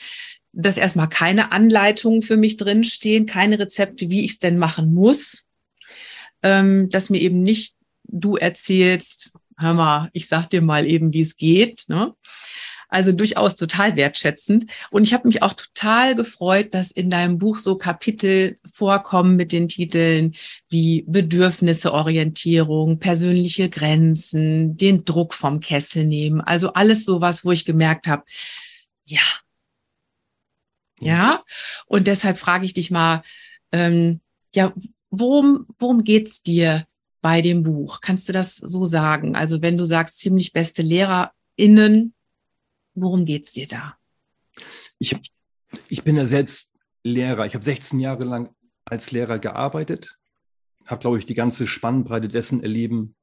dass 0.52 0.78
erstmal 0.78 1.10
keine 1.10 1.52
Anleitungen 1.52 2.22
für 2.22 2.38
mich 2.38 2.58
drinstehen, 2.58 3.26
keine 3.26 3.60
Rezepte, 3.60 4.10
wie 4.10 4.24
ich 4.24 4.32
es 4.32 4.40
denn 4.40 4.58
machen 4.58 4.94
muss, 4.94 5.44
ähm, 6.44 6.90
dass 6.90 7.10
mir 7.10 7.22
eben 7.22 7.44
nicht 7.44 7.76
du 8.04 8.36
erzählst, 8.38 9.32
hör 9.58 9.74
mal, 9.74 10.10
ich 10.14 10.28
sag 10.28 10.50
dir 10.50 10.62
mal 10.62 10.86
eben, 10.86 11.14
wie 11.14 11.22
es 11.22 11.38
geht. 11.38 11.84
Ne? 11.88 12.14
Also 12.90 13.12
durchaus 13.12 13.56
total 13.56 13.96
wertschätzend. 13.96 14.66
Und 14.92 15.04
ich 15.04 15.14
habe 15.14 15.28
mich 15.28 15.42
auch 15.42 15.54
total 15.54 16.16
gefreut, 16.16 16.74
dass 16.74 16.92
in 16.92 17.10
deinem 17.10 17.38
Buch 17.38 17.58
so 17.58 17.78
Kapitel 17.78 18.58
vorkommen 18.72 19.36
mit 19.36 19.52
den 19.52 19.68
Titeln 19.68 20.36
wie 20.70 21.04
Bedürfnisseorientierung, 21.08 23.00
persönliche 23.00 23.70
Grenzen, 23.70 24.78
den 24.78 25.06
Druck 25.06 25.34
vom 25.34 25.60
Kessel 25.60 26.06
nehmen. 26.06 26.42
Also 26.42 26.74
alles 26.74 27.06
sowas, 27.06 27.46
wo 27.46 27.52
ich 27.52 27.66
gemerkt 27.66 28.08
habe, 28.08 28.24
ja. 29.06 29.22
Ja. 31.00 31.44
Und 31.88 32.08
deshalb 32.08 32.38
frage 32.38 32.66
ich 32.66 32.74
dich 32.74 32.90
mal, 32.90 33.24
ähm, 33.72 34.22
ja, 34.54 34.74
worum, 35.10 35.68
worum 35.78 36.04
geht's 36.04 36.42
dir 36.42 36.86
bei 37.22 37.42
dem 37.42 37.64
Buch? 37.64 38.02
Kannst 38.02 38.30
du 38.30 38.34
das 38.34 38.56
so 38.56 38.86
sagen? 38.86 39.36
Also 39.36 39.62
wenn 39.62 39.78
du 39.78 39.86
sagst, 39.86 40.20
ziemlich 40.20 40.54
beste 40.54 40.82
LehrerInnen, 40.82 42.15
worum 42.96 43.26
geht's 43.26 43.54
dir 43.54 43.68
da? 43.68 43.98
Ich, 45.00 45.16
ich 45.90 46.04
bin 46.04 46.16
ja 46.16 46.26
selbst 46.26 46.76
Lehrer. 47.04 47.46
Ich 47.46 47.54
habe 47.54 47.64
16 47.64 48.00
Jahre 48.00 48.24
lang 48.24 48.50
als 48.86 49.12
Lehrer 49.12 49.40
gearbeitet, 49.40 50.18
habe, 50.88 51.02
glaube 51.02 51.18
ich, 51.18 51.26
die 51.26 51.34
ganze 51.34 51.68
Spannbreite 51.68 52.28
dessen 52.28 52.62
erleben 52.62 53.16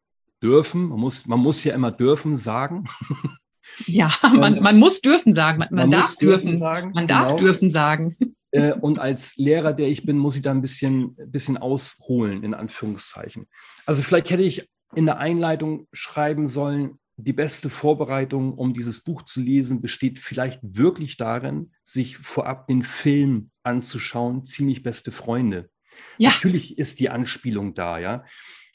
dürfen. 0.43 0.89
Man 0.89 0.99
muss, 0.99 1.27
man 1.27 1.41
muss 1.41 1.65
ja 1.65 1.75
immer 1.75 1.91
dürfen 1.91 2.37
sagen. 2.37 2.89
Ja, 3.87 4.13
man, 4.23 4.61
man 4.61 4.77
muss 4.77 5.01
dürfen 5.01 5.33
sagen. 5.33 5.59
Man, 5.59 5.69
man, 5.71 5.89
man 5.89 5.91
darf 5.91 6.17
dürfen, 6.17 6.47
dürfen 6.47 6.59
sagen. 6.59 6.93
Man 6.95 7.07
darf 7.07 7.29
genau. 7.29 7.41
dürfen 7.41 7.71
sagen. 7.71 8.17
Äh, 8.55 8.75
und 8.75 8.99
als 8.99 9.37
Lehrer, 9.39 9.73
der 9.73 9.89
ich 9.89 10.05
bin, 10.05 10.19
muss 10.19 10.37
ich 10.37 10.43
da 10.43 10.51
ein 10.51 10.61
bisschen, 10.61 11.17
bisschen 11.29 11.57
ausholen, 11.57 12.45
in 12.45 12.53
Anführungszeichen. 12.53 13.47
Also 13.87 14.03
vielleicht 14.03 14.29
hätte 14.29 14.43
ich 14.43 14.69
in 14.95 15.07
der 15.07 15.17
Einleitung 15.17 15.89
schreiben 15.95 16.47
sollen, 16.47 16.99
die 17.17 17.33
beste 17.33 17.71
Vorbereitung, 17.71 18.55
um 18.55 18.75
dieses 18.75 19.05
Buch 19.05 19.23
zu 19.23 19.41
lesen, 19.41 19.81
besteht 19.81 20.19
vielleicht 20.19 20.61
wirklich 20.63 21.17
darin, 21.17 21.73
sich 21.85 22.17
vorab 22.17 22.67
den 22.67 22.83
Film 22.83 23.51
anzuschauen, 23.63 24.45
ziemlich 24.45 24.83
beste 24.83 25.13
Freunde. 25.13 25.71
Ja. 26.19 26.31
Natürlich 26.31 26.79
ist 26.79 27.01
die 27.01 27.11
Anspielung 27.11 27.75
da, 27.75 27.99
ja. 27.99 28.25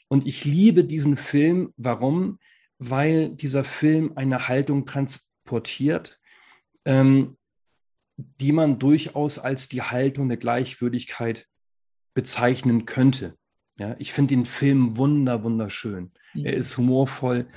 Und 0.08 0.26
ich 0.26 0.44
liebe 0.44 0.84
diesen 0.84 1.16
Film. 1.16 1.72
Warum? 1.76 2.38
Weil 2.78 3.30
dieser 3.30 3.64
Film 3.64 4.12
eine 4.14 4.48
Haltung 4.48 4.86
transportiert, 4.86 6.18
ähm, 6.84 7.36
die 8.16 8.52
man 8.52 8.78
durchaus 8.78 9.38
als 9.38 9.68
die 9.68 9.82
Haltung 9.82 10.28
der 10.28 10.38
Gleichwürdigkeit 10.38 11.46
bezeichnen 12.14 12.86
könnte. 12.86 13.36
Ja, 13.78 13.94
ich 13.98 14.12
finde 14.12 14.34
den 14.34 14.44
Film 14.44 14.96
wunder, 14.96 15.44
wunderschön. 15.44 16.12
Mhm. 16.34 16.46
Er 16.46 16.54
ist 16.54 16.76
humorvoll, 16.76 17.48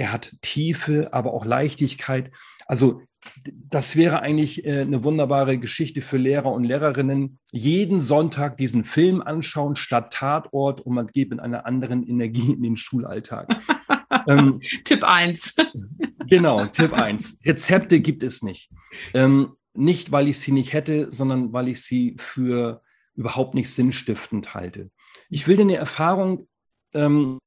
er 0.00 0.12
hat 0.12 0.34
Tiefe, 0.40 1.12
aber 1.12 1.34
auch 1.34 1.44
Leichtigkeit. 1.44 2.30
Also 2.66 3.02
das 3.44 3.96
wäre 3.96 4.22
eigentlich 4.22 4.64
äh, 4.64 4.80
eine 4.80 5.04
wunderbare 5.04 5.58
Geschichte 5.58 6.00
für 6.00 6.16
Lehrer 6.16 6.52
und 6.52 6.64
Lehrerinnen. 6.64 7.38
Jeden 7.52 8.00
Sonntag 8.00 8.56
diesen 8.56 8.84
Film 8.84 9.20
anschauen 9.20 9.76
statt 9.76 10.10
Tatort 10.14 10.80
und 10.80 10.94
man 10.94 11.06
geht 11.08 11.28
mit 11.28 11.38
einer 11.38 11.66
anderen 11.66 12.02
Energie 12.02 12.54
in 12.54 12.62
den 12.62 12.78
Schulalltag. 12.78 13.54
ähm, 14.26 14.62
Tipp 14.84 15.04
1. 15.04 15.56
genau, 16.26 16.64
Tipp 16.64 16.94
1. 16.94 17.40
Rezepte 17.44 18.00
gibt 18.00 18.22
es 18.22 18.42
nicht. 18.42 18.70
Ähm, 19.12 19.52
nicht, 19.74 20.12
weil 20.12 20.28
ich 20.28 20.38
sie 20.38 20.52
nicht 20.52 20.72
hätte, 20.72 21.12
sondern 21.12 21.52
weil 21.52 21.68
ich 21.68 21.82
sie 21.82 22.16
für 22.18 22.80
überhaupt 23.14 23.54
nicht 23.54 23.68
sinnstiftend 23.68 24.54
halte. 24.54 24.90
Ich 25.28 25.46
will 25.46 25.56
dir 25.56 25.62
eine 25.62 25.76
Erfahrung 25.76 26.48
ähm, 26.94 27.38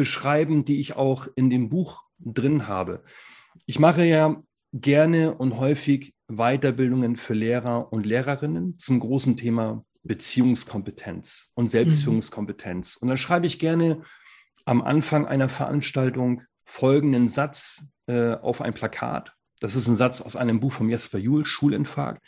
beschreiben, 0.00 0.64
die 0.64 0.80
ich 0.80 0.96
auch 0.96 1.28
in 1.36 1.50
dem 1.50 1.68
Buch 1.68 2.04
drin 2.18 2.66
habe. 2.66 3.02
Ich 3.66 3.78
mache 3.78 4.04
ja 4.04 4.42
gerne 4.72 5.34
und 5.34 5.56
häufig 5.56 6.14
Weiterbildungen 6.28 7.16
für 7.16 7.34
Lehrer 7.34 7.92
und 7.92 8.06
Lehrerinnen 8.06 8.78
zum 8.78 9.00
großen 9.00 9.36
Thema 9.36 9.84
Beziehungskompetenz 10.02 11.50
und 11.54 11.68
Selbstführungskompetenz. 11.68 12.96
Und 12.96 13.08
da 13.08 13.16
schreibe 13.16 13.46
ich 13.46 13.58
gerne 13.58 14.02
am 14.64 14.82
Anfang 14.82 15.26
einer 15.26 15.48
Veranstaltung 15.48 16.42
folgenden 16.64 17.28
Satz 17.28 17.84
äh, 18.06 18.34
auf 18.34 18.60
ein 18.60 18.74
Plakat 18.74 19.34
das 19.60 19.76
ist 19.76 19.86
ein 19.86 19.94
Satz 19.94 20.20
aus 20.22 20.36
einem 20.36 20.58
Buch 20.58 20.72
von 20.72 20.88
Jesper 20.88 21.18
Juhl, 21.18 21.44
Schulinfarkt. 21.44 22.26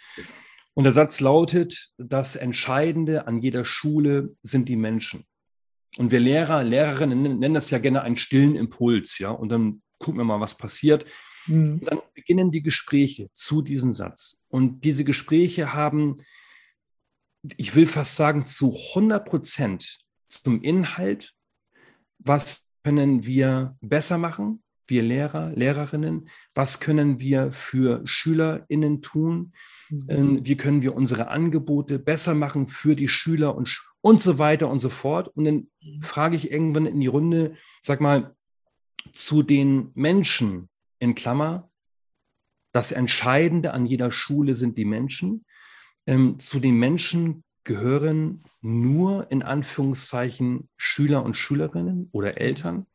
Und 0.74 0.84
der 0.84 0.92
Satz 0.92 1.20
lautet, 1.20 1.90
das 1.98 2.36
Entscheidende 2.36 3.26
an 3.26 3.40
jeder 3.40 3.64
Schule 3.64 4.36
sind 4.42 4.68
die 4.68 4.76
Menschen. 4.76 5.24
Und 5.98 6.10
wir 6.10 6.20
Lehrer, 6.20 6.64
Lehrerinnen 6.64 7.38
nennen 7.38 7.54
das 7.54 7.70
ja 7.70 7.78
gerne 7.78 8.02
einen 8.02 8.16
stillen 8.16 8.56
Impuls, 8.56 9.18
ja. 9.18 9.30
Und 9.30 9.50
dann 9.50 9.82
gucken 9.98 10.18
wir 10.18 10.24
mal, 10.24 10.40
was 10.40 10.56
passiert. 10.56 11.04
Mhm. 11.46 11.80
dann 11.80 12.00
beginnen 12.14 12.52
die 12.52 12.62
Gespräche 12.62 13.28
zu 13.32 13.62
diesem 13.62 13.92
Satz. 13.92 14.42
Und 14.50 14.84
diese 14.84 15.02
Gespräche 15.04 15.72
haben, 15.72 16.22
ich 17.56 17.74
will 17.74 17.86
fast 17.86 18.14
sagen, 18.14 18.46
zu 18.46 18.76
100 18.94 19.24
Prozent 19.28 19.98
zum 20.28 20.62
Inhalt, 20.62 21.34
was 22.18 22.68
können 22.84 23.26
wir 23.26 23.76
besser 23.80 24.18
machen? 24.18 24.62
wir 24.92 25.02
Lehrer, 25.02 25.50
Lehrerinnen? 25.54 26.28
Was 26.54 26.78
können 26.78 27.18
wir 27.18 27.50
für 27.50 28.02
SchülerInnen 28.04 29.02
tun? 29.02 29.52
Mhm. 29.88 30.06
Ähm, 30.08 30.46
wie 30.46 30.56
können 30.56 30.82
wir 30.82 30.94
unsere 30.94 31.28
Angebote 31.28 31.98
besser 31.98 32.34
machen 32.34 32.68
für 32.68 32.94
die 32.94 33.08
Schüler 33.08 33.56
und, 33.56 33.82
und 34.02 34.20
so 34.20 34.38
weiter 34.38 34.68
und 34.68 34.80
so 34.80 34.90
fort? 34.90 35.28
Und 35.28 35.44
dann 35.46 35.68
mhm. 35.82 36.02
frage 36.02 36.36
ich 36.36 36.50
irgendwann 36.50 36.84
in 36.84 37.00
die 37.00 37.06
Runde, 37.06 37.56
sag 37.80 38.02
mal, 38.02 38.36
zu 39.12 39.42
den 39.42 39.90
Menschen 39.94 40.68
in 40.98 41.14
Klammer, 41.14 41.70
das 42.72 42.92
Entscheidende 42.92 43.72
an 43.72 43.86
jeder 43.86 44.12
Schule 44.12 44.54
sind 44.54 44.76
die 44.78 44.84
Menschen. 44.84 45.44
Ähm, 46.06 46.38
zu 46.38 46.58
den 46.58 46.76
Menschen 46.76 47.44
gehören 47.64 48.44
nur 48.60 49.30
in 49.30 49.42
Anführungszeichen 49.42 50.68
Schüler 50.76 51.24
und 51.24 51.36
Schülerinnen 51.36 52.08
oder 52.12 52.40
Eltern. 52.40 52.86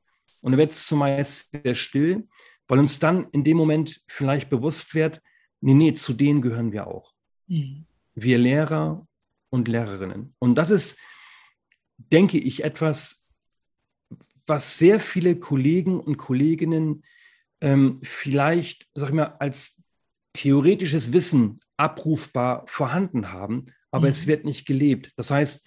Und 0.41 0.51
dann 0.51 0.59
wird 0.59 0.71
es 0.71 0.87
zumeist 0.87 1.51
sehr 1.51 1.75
still, 1.75 2.27
weil 2.67 2.79
uns 2.79 2.99
dann 2.99 3.27
in 3.31 3.43
dem 3.43 3.57
Moment 3.57 4.01
vielleicht 4.07 4.49
bewusst 4.49 4.93
wird, 4.93 5.21
nee, 5.61 5.73
nee, 5.73 5.93
zu 5.93 6.13
denen 6.13 6.41
gehören 6.41 6.71
wir 6.71 6.87
auch. 6.87 7.13
Mhm. 7.47 7.85
Wir 8.13 8.37
Lehrer 8.37 9.06
und 9.49 9.67
Lehrerinnen. 9.67 10.35
Und 10.39 10.55
das 10.55 10.69
ist, 10.69 10.99
denke 11.97 12.37
ich, 12.37 12.63
etwas, 12.63 13.37
was 14.45 14.77
sehr 14.77 14.99
viele 14.99 15.35
Kollegen 15.37 15.99
und 15.99 16.17
Kolleginnen 16.17 17.03
ähm, 17.61 17.99
vielleicht, 18.03 18.87
sag 18.93 19.09
ich 19.09 19.15
mal, 19.15 19.35
als 19.39 19.93
theoretisches 20.33 21.11
Wissen 21.13 21.59
abrufbar 21.75 22.63
vorhanden 22.67 23.31
haben, 23.31 23.67
aber 23.91 24.07
mhm. 24.07 24.11
es 24.11 24.27
wird 24.27 24.45
nicht 24.45 24.65
gelebt. 24.65 25.11
Das 25.15 25.31
heißt, 25.31 25.65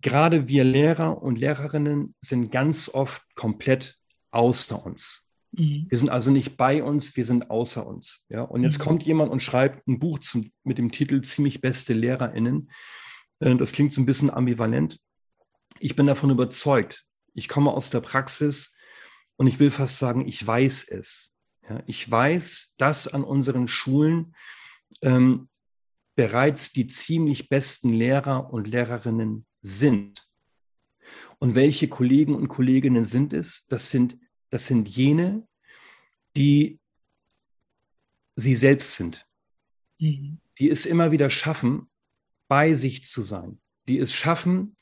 gerade 0.00 0.48
wir 0.48 0.64
Lehrer 0.64 1.22
und 1.22 1.38
Lehrerinnen 1.38 2.14
sind 2.20 2.50
ganz 2.50 2.88
oft 2.88 3.22
komplett 3.34 3.98
außer 4.30 4.84
uns. 4.84 5.38
Mhm. 5.52 5.86
Wir 5.88 5.98
sind 5.98 6.10
also 6.10 6.30
nicht 6.30 6.56
bei 6.56 6.82
uns, 6.82 7.16
wir 7.16 7.24
sind 7.24 7.50
außer 7.50 7.86
uns. 7.86 8.24
Ja? 8.28 8.42
Und 8.42 8.62
jetzt 8.62 8.78
mhm. 8.78 8.82
kommt 8.82 9.02
jemand 9.04 9.30
und 9.30 9.42
schreibt 9.42 9.86
ein 9.86 9.98
Buch 9.98 10.18
zum, 10.18 10.50
mit 10.64 10.78
dem 10.78 10.92
Titel 10.92 11.20
Ziemlich 11.22 11.60
beste 11.60 11.94
LehrerInnen. 11.94 12.70
Äh, 13.40 13.56
das 13.56 13.72
klingt 13.72 13.92
so 13.92 14.00
ein 14.00 14.06
bisschen 14.06 14.30
ambivalent. 14.30 15.00
Ich 15.78 15.96
bin 15.96 16.06
davon 16.06 16.30
überzeugt. 16.30 17.04
Ich 17.34 17.48
komme 17.48 17.70
aus 17.72 17.90
der 17.90 18.00
Praxis 18.00 18.74
und 19.36 19.46
ich 19.46 19.58
will 19.58 19.70
fast 19.70 19.98
sagen, 19.98 20.26
ich 20.26 20.44
weiß 20.44 20.88
es. 20.88 21.34
Ja? 21.68 21.82
Ich 21.86 22.10
weiß, 22.10 22.74
dass 22.78 23.08
an 23.08 23.24
unseren 23.24 23.68
Schulen 23.68 24.34
ähm, 25.02 25.48
bereits 26.14 26.72
die 26.72 26.86
ziemlich 26.86 27.48
besten 27.48 27.92
Lehrer 27.92 28.52
und 28.52 28.68
Lehrerinnen 28.68 29.46
sind. 29.60 30.24
Und 31.38 31.54
welche 31.54 31.88
Kollegen 31.88 32.34
und 32.34 32.48
Kolleginnen 32.48 33.04
sind 33.04 33.34
es? 33.34 33.66
Das 33.66 33.90
sind 33.90 34.18
das 34.50 34.66
sind 34.66 34.88
jene, 34.88 35.46
die 36.36 36.80
sie 38.36 38.54
selbst 38.54 38.94
sind, 38.94 39.26
mhm. 39.98 40.40
die 40.58 40.70
es 40.70 40.86
immer 40.86 41.10
wieder 41.10 41.30
schaffen, 41.30 41.90
bei 42.48 42.74
sich 42.74 43.04
zu 43.04 43.22
sein, 43.22 43.60
die 43.88 43.98
es 43.98 44.12
schaffen, 44.12 44.76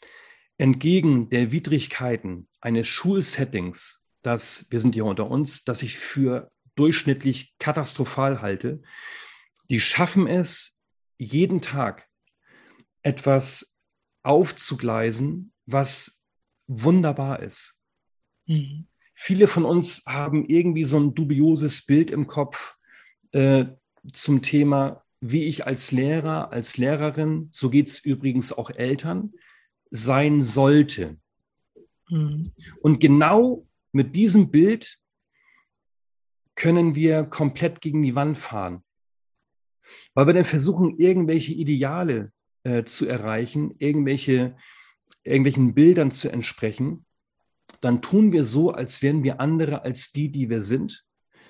entgegen 0.58 1.28
der 1.30 1.52
Widrigkeiten 1.52 2.48
eines 2.60 2.86
Schulsettings, 2.86 4.16
das, 4.22 4.66
wir 4.70 4.80
sind 4.80 4.94
hier 4.94 5.04
unter 5.04 5.30
uns, 5.30 5.64
das 5.64 5.82
ich 5.82 5.98
für 5.98 6.50
durchschnittlich 6.76 7.54
katastrophal 7.58 8.40
halte, 8.40 8.82
die 9.70 9.80
schaffen 9.80 10.26
es, 10.26 10.82
jeden 11.18 11.60
Tag 11.60 12.08
etwas 13.02 13.78
aufzugleisen, 14.22 15.52
was 15.66 16.20
wunderbar 16.66 17.40
ist. 17.40 17.80
Mhm. 18.46 18.88
Viele 19.14 19.46
von 19.46 19.64
uns 19.64 20.04
haben 20.06 20.46
irgendwie 20.46 20.84
so 20.84 20.98
ein 20.98 21.14
dubioses 21.14 21.86
Bild 21.86 22.10
im 22.10 22.26
Kopf 22.26 22.76
äh, 23.32 23.66
zum 24.12 24.42
Thema, 24.42 25.03
wie 25.26 25.44
ich 25.44 25.66
als 25.66 25.90
Lehrer, 25.90 26.52
als 26.52 26.76
Lehrerin, 26.76 27.48
so 27.50 27.70
geht 27.70 27.88
es 27.88 28.04
übrigens 28.04 28.52
auch 28.52 28.68
Eltern, 28.68 29.32
sein 29.90 30.42
sollte. 30.42 31.16
Mhm. 32.10 32.52
Und 32.82 33.00
genau 33.00 33.66
mit 33.92 34.14
diesem 34.14 34.50
Bild 34.50 34.98
können 36.56 36.94
wir 36.94 37.24
komplett 37.24 37.80
gegen 37.80 38.02
die 38.02 38.14
Wand 38.14 38.36
fahren. 38.36 38.84
Weil 40.12 40.26
wir 40.26 40.34
dann 40.34 40.44
versuchen, 40.44 40.98
irgendwelche 40.98 41.54
Ideale 41.54 42.30
äh, 42.64 42.84
zu 42.84 43.06
erreichen, 43.06 43.74
irgendwelche, 43.78 44.56
irgendwelchen 45.22 45.72
Bildern 45.74 46.10
zu 46.10 46.28
entsprechen, 46.28 47.06
dann 47.80 48.02
tun 48.02 48.32
wir 48.32 48.44
so, 48.44 48.72
als 48.72 49.00
wären 49.00 49.22
wir 49.22 49.40
andere 49.40 49.82
als 49.82 50.12
die, 50.12 50.30
die 50.30 50.50
wir 50.50 50.60
sind, 50.60 51.06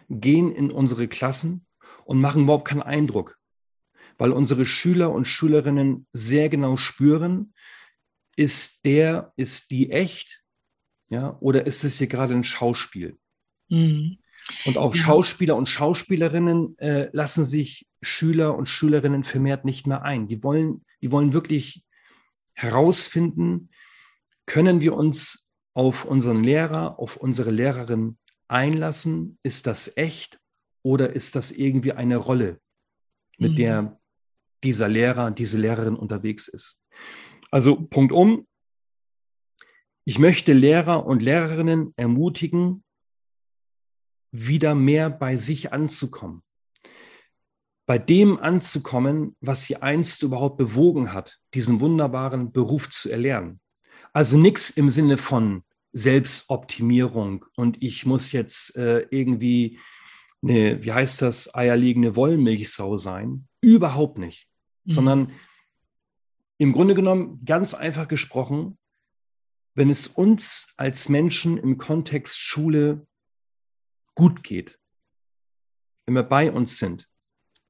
gehen 0.08 0.52
in 0.52 0.70
unsere 0.70 1.08
Klassen 1.08 1.66
und 2.04 2.20
machen 2.20 2.44
überhaupt 2.44 2.68
keinen 2.68 2.82
Eindruck, 2.82 3.36
weil 4.18 4.32
unsere 4.32 4.66
Schüler 4.66 5.12
und 5.12 5.26
Schülerinnen 5.26 6.06
sehr 6.12 6.48
genau 6.48 6.76
spüren, 6.76 7.54
ist 8.36 8.84
der, 8.84 9.32
ist 9.36 9.70
die 9.70 9.90
echt, 9.90 10.42
ja, 11.08 11.36
oder 11.40 11.66
ist 11.66 11.84
es 11.84 11.98
hier 11.98 12.06
gerade 12.06 12.34
ein 12.34 12.44
Schauspiel? 12.44 13.16
Mhm. 13.68 14.18
Und 14.66 14.76
auch 14.76 14.94
ja. 14.94 15.02
Schauspieler 15.02 15.56
und 15.56 15.68
Schauspielerinnen 15.68 16.76
äh, 16.78 17.08
lassen 17.12 17.44
sich 17.44 17.86
Schüler 18.02 18.56
und 18.56 18.68
Schülerinnen 18.68 19.24
vermehrt 19.24 19.64
nicht 19.64 19.86
mehr 19.86 20.02
ein. 20.02 20.28
Die 20.28 20.42
wollen, 20.42 20.84
die 21.00 21.10
wollen 21.10 21.32
wirklich 21.32 21.84
herausfinden, 22.54 23.70
können 24.46 24.80
wir 24.80 24.94
uns 24.94 25.50
auf 25.72 26.04
unseren 26.04 26.42
Lehrer, 26.44 26.98
auf 26.98 27.16
unsere 27.16 27.50
Lehrerin 27.50 28.18
einlassen? 28.48 29.38
Ist 29.42 29.66
das 29.66 29.96
echt 29.96 30.38
oder 30.82 31.14
ist 31.14 31.34
das 31.34 31.50
irgendwie 31.50 31.92
eine 31.92 32.16
Rolle, 32.16 32.60
mit 33.38 33.52
mhm. 33.52 33.56
der 33.56 34.00
dieser 34.64 34.88
Lehrer, 34.88 35.30
diese 35.30 35.58
Lehrerin 35.58 35.96
unterwegs 35.96 36.48
ist? 36.48 36.82
Also 37.50 37.76
Punkt 37.76 38.12
um. 38.12 38.46
Ich 40.04 40.18
möchte 40.18 40.52
Lehrer 40.52 41.06
und 41.06 41.22
Lehrerinnen 41.22 41.94
ermutigen, 41.96 42.84
wieder 44.32 44.74
mehr 44.74 45.08
bei 45.08 45.36
sich 45.36 45.72
anzukommen. 45.72 46.40
Bei 47.86 47.98
dem 47.98 48.38
anzukommen, 48.38 49.36
was 49.40 49.64
sie 49.64 49.76
einst 49.76 50.22
überhaupt 50.22 50.56
bewogen 50.56 51.12
hat, 51.12 51.38
diesen 51.54 51.80
wunderbaren 51.80 52.50
Beruf 52.50 52.90
zu 52.90 53.10
erlernen. 53.10 53.60
Also 54.12 54.36
nichts 54.38 54.70
im 54.70 54.90
Sinne 54.90 55.18
von 55.18 55.62
Selbstoptimierung 55.92 57.44
und 57.56 57.82
ich 57.82 58.04
muss 58.04 58.32
jetzt 58.32 58.76
äh, 58.76 59.06
irgendwie 59.10 59.78
eine, 60.42 60.82
wie 60.82 60.92
heißt 60.92 61.22
das, 61.22 61.54
eierlegende 61.54 62.16
Wollmilchsau 62.16 62.96
sein. 62.96 63.48
Überhaupt 63.60 64.18
nicht. 64.18 64.48
Mhm. 64.84 64.92
Sondern 64.92 65.32
im 66.58 66.72
Grunde 66.72 66.94
genommen, 66.94 67.44
ganz 67.44 67.74
einfach 67.74 68.08
gesprochen, 68.08 68.78
wenn 69.74 69.90
es 69.90 70.06
uns 70.06 70.74
als 70.78 71.08
Menschen 71.08 71.58
im 71.58 71.78
Kontext 71.78 72.38
Schule 72.38 73.06
gut 74.14 74.44
geht, 74.44 74.78
wenn 76.06 76.14
wir 76.14 76.22
bei 76.22 76.52
uns 76.52 76.78
sind, 76.78 77.08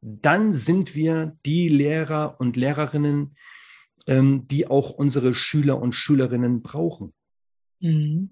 dann 0.00 0.52
sind 0.52 0.94
wir 0.94 1.38
die 1.46 1.68
Lehrer 1.68 2.38
und 2.38 2.56
Lehrerinnen, 2.56 3.36
ähm, 4.06 4.46
die 4.46 4.66
auch 4.66 4.90
unsere 4.90 5.34
Schüler 5.34 5.80
und 5.80 5.94
Schülerinnen 5.94 6.62
brauchen. 6.62 7.14
Mhm. 7.80 8.30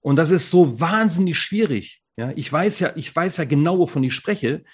Und 0.00 0.16
das 0.16 0.30
ist 0.30 0.50
so 0.50 0.80
wahnsinnig 0.80 1.38
schwierig. 1.38 2.02
Ja, 2.16 2.32
ich 2.34 2.52
weiß 2.52 2.80
ja, 2.80 2.96
ich 2.96 3.14
weiß 3.14 3.36
ja 3.36 3.44
genau, 3.44 3.78
wovon 3.78 4.02
ich 4.02 4.14
spreche, 4.14 4.64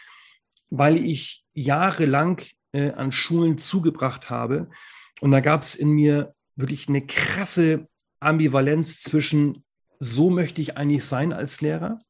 weil 0.70 0.96
ich 0.96 1.44
jahrelang 1.52 2.40
äh, 2.74 2.90
an 2.90 3.12
Schulen 3.12 3.56
zugebracht 3.56 4.28
habe. 4.28 4.68
Und 5.20 5.30
da 5.30 5.40
gab 5.40 5.62
es 5.62 5.74
in 5.74 5.90
mir 5.90 6.34
wirklich 6.56 6.88
eine 6.88 7.06
krasse 7.06 7.88
Ambivalenz 8.20 9.00
zwischen, 9.00 9.64
so 9.98 10.28
möchte 10.28 10.60
ich 10.60 10.76
eigentlich 10.76 11.04
sein 11.04 11.32
als 11.32 11.60
Lehrer 11.60 12.00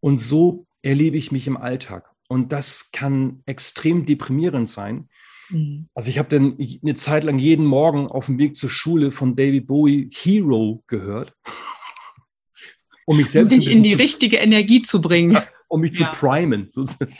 und 0.00 0.18
so 0.18 0.66
erlebe 0.82 1.16
ich 1.16 1.30
mich 1.32 1.46
im 1.46 1.56
Alltag. 1.56 2.10
Und 2.28 2.52
das 2.52 2.90
kann 2.92 3.42
extrem 3.46 4.04
deprimierend 4.04 4.68
sein. 4.68 5.08
Mhm. 5.48 5.88
Also 5.94 6.10
ich 6.10 6.18
habe 6.18 6.28
dann 6.28 6.56
eine 6.82 6.94
Zeit 6.94 7.24
lang 7.24 7.38
jeden 7.38 7.64
Morgen 7.64 8.08
auf 8.08 8.26
dem 8.26 8.38
Weg 8.38 8.56
zur 8.56 8.70
Schule 8.70 9.10
von 9.12 9.36
David 9.36 9.66
Bowie 9.66 10.10
Hero 10.12 10.82
gehört. 10.86 11.34
um 13.06 13.16
mich 13.16 13.30
selbst 13.30 13.52
um 13.52 13.60
dich 13.60 13.70
in 13.70 13.82
die 13.82 13.94
richtige 13.94 14.38
Energie 14.38 14.82
zu 14.82 15.00
bringen. 15.00 15.38
um 15.68 15.80
mich 15.80 15.96
ja. 15.98 16.10
zu 16.10 16.18
primen. 16.18 16.70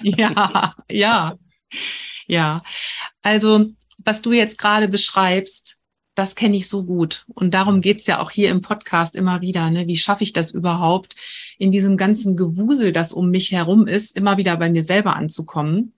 ja, 0.02 0.74
ja, 0.90 1.36
ja. 2.26 2.62
Also, 3.22 3.66
was 3.98 4.22
du 4.22 4.32
jetzt 4.32 4.58
gerade 4.58 4.88
beschreibst, 4.88 5.80
das 6.14 6.34
kenne 6.34 6.56
ich 6.56 6.68
so 6.68 6.84
gut. 6.84 7.24
Und 7.28 7.54
darum 7.54 7.80
geht's 7.80 8.06
ja 8.06 8.20
auch 8.20 8.30
hier 8.30 8.50
im 8.50 8.62
Podcast 8.62 9.14
immer 9.16 9.40
wieder. 9.40 9.70
Ne? 9.70 9.86
Wie 9.86 9.96
schaffe 9.96 10.24
ich 10.24 10.32
das 10.32 10.50
überhaupt, 10.50 11.16
in 11.58 11.70
diesem 11.70 11.96
ganzen 11.96 12.36
Gewusel, 12.36 12.92
das 12.92 13.12
um 13.12 13.30
mich 13.30 13.52
herum 13.52 13.86
ist, 13.86 14.16
immer 14.16 14.36
wieder 14.36 14.56
bei 14.56 14.70
mir 14.70 14.82
selber 14.82 15.16
anzukommen 15.16 15.94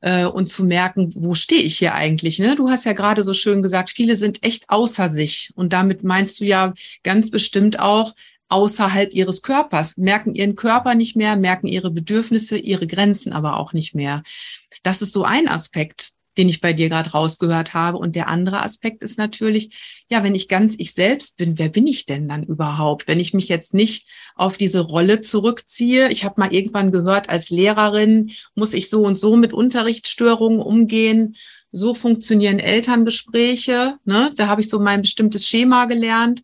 äh, 0.00 0.24
und 0.24 0.46
zu 0.46 0.64
merken, 0.64 1.12
wo 1.14 1.34
stehe 1.34 1.62
ich 1.62 1.78
hier 1.78 1.94
eigentlich? 1.94 2.38
Ne? 2.38 2.56
Du 2.56 2.70
hast 2.70 2.84
ja 2.84 2.92
gerade 2.92 3.22
so 3.22 3.34
schön 3.34 3.62
gesagt, 3.62 3.90
viele 3.90 4.16
sind 4.16 4.42
echt 4.42 4.70
außer 4.70 5.10
sich. 5.10 5.50
Und 5.54 5.72
damit 5.72 6.02
meinst 6.04 6.40
du 6.40 6.44
ja 6.44 6.72
ganz 7.02 7.30
bestimmt 7.30 7.78
auch, 7.78 8.14
außerhalb 8.48 9.14
ihres 9.14 9.40
Körpers, 9.40 9.96
merken 9.96 10.34
ihren 10.34 10.56
Körper 10.56 10.94
nicht 10.94 11.16
mehr, 11.16 11.36
merken 11.36 11.68
ihre 11.68 11.90
Bedürfnisse, 11.90 12.58
ihre 12.58 12.86
Grenzen 12.86 13.32
aber 13.32 13.56
auch 13.56 13.72
nicht 13.72 13.94
mehr. 13.94 14.22
Das 14.82 15.02
ist 15.02 15.12
so 15.12 15.24
ein 15.24 15.48
Aspekt 15.48 16.12
den 16.38 16.48
ich 16.48 16.60
bei 16.60 16.72
dir 16.72 16.88
gerade 16.88 17.10
rausgehört 17.10 17.74
habe. 17.74 17.98
Und 17.98 18.16
der 18.16 18.28
andere 18.28 18.62
Aspekt 18.62 19.02
ist 19.02 19.18
natürlich, 19.18 20.04
ja, 20.08 20.24
wenn 20.24 20.34
ich 20.34 20.48
ganz 20.48 20.74
ich 20.78 20.92
selbst 20.92 21.36
bin, 21.36 21.58
wer 21.58 21.68
bin 21.68 21.86
ich 21.86 22.06
denn 22.06 22.28
dann 22.28 22.42
überhaupt? 22.42 23.06
Wenn 23.06 23.20
ich 23.20 23.34
mich 23.34 23.48
jetzt 23.48 23.74
nicht 23.74 24.06
auf 24.34 24.56
diese 24.56 24.80
Rolle 24.80 25.20
zurückziehe. 25.20 26.10
Ich 26.10 26.24
habe 26.24 26.40
mal 26.40 26.52
irgendwann 26.52 26.92
gehört, 26.92 27.28
als 27.28 27.50
Lehrerin 27.50 28.32
muss 28.54 28.72
ich 28.72 28.88
so 28.88 29.04
und 29.04 29.18
so 29.18 29.36
mit 29.36 29.52
Unterrichtsstörungen 29.52 30.60
umgehen. 30.60 31.36
So 31.70 31.94
funktionieren 31.94 32.58
Elterngespräche. 32.58 33.96
Ne? 34.04 34.32
Da 34.36 34.46
habe 34.48 34.60
ich 34.60 34.68
so 34.68 34.78
mein 34.78 35.02
bestimmtes 35.02 35.46
Schema 35.46 35.86
gelernt. 35.86 36.42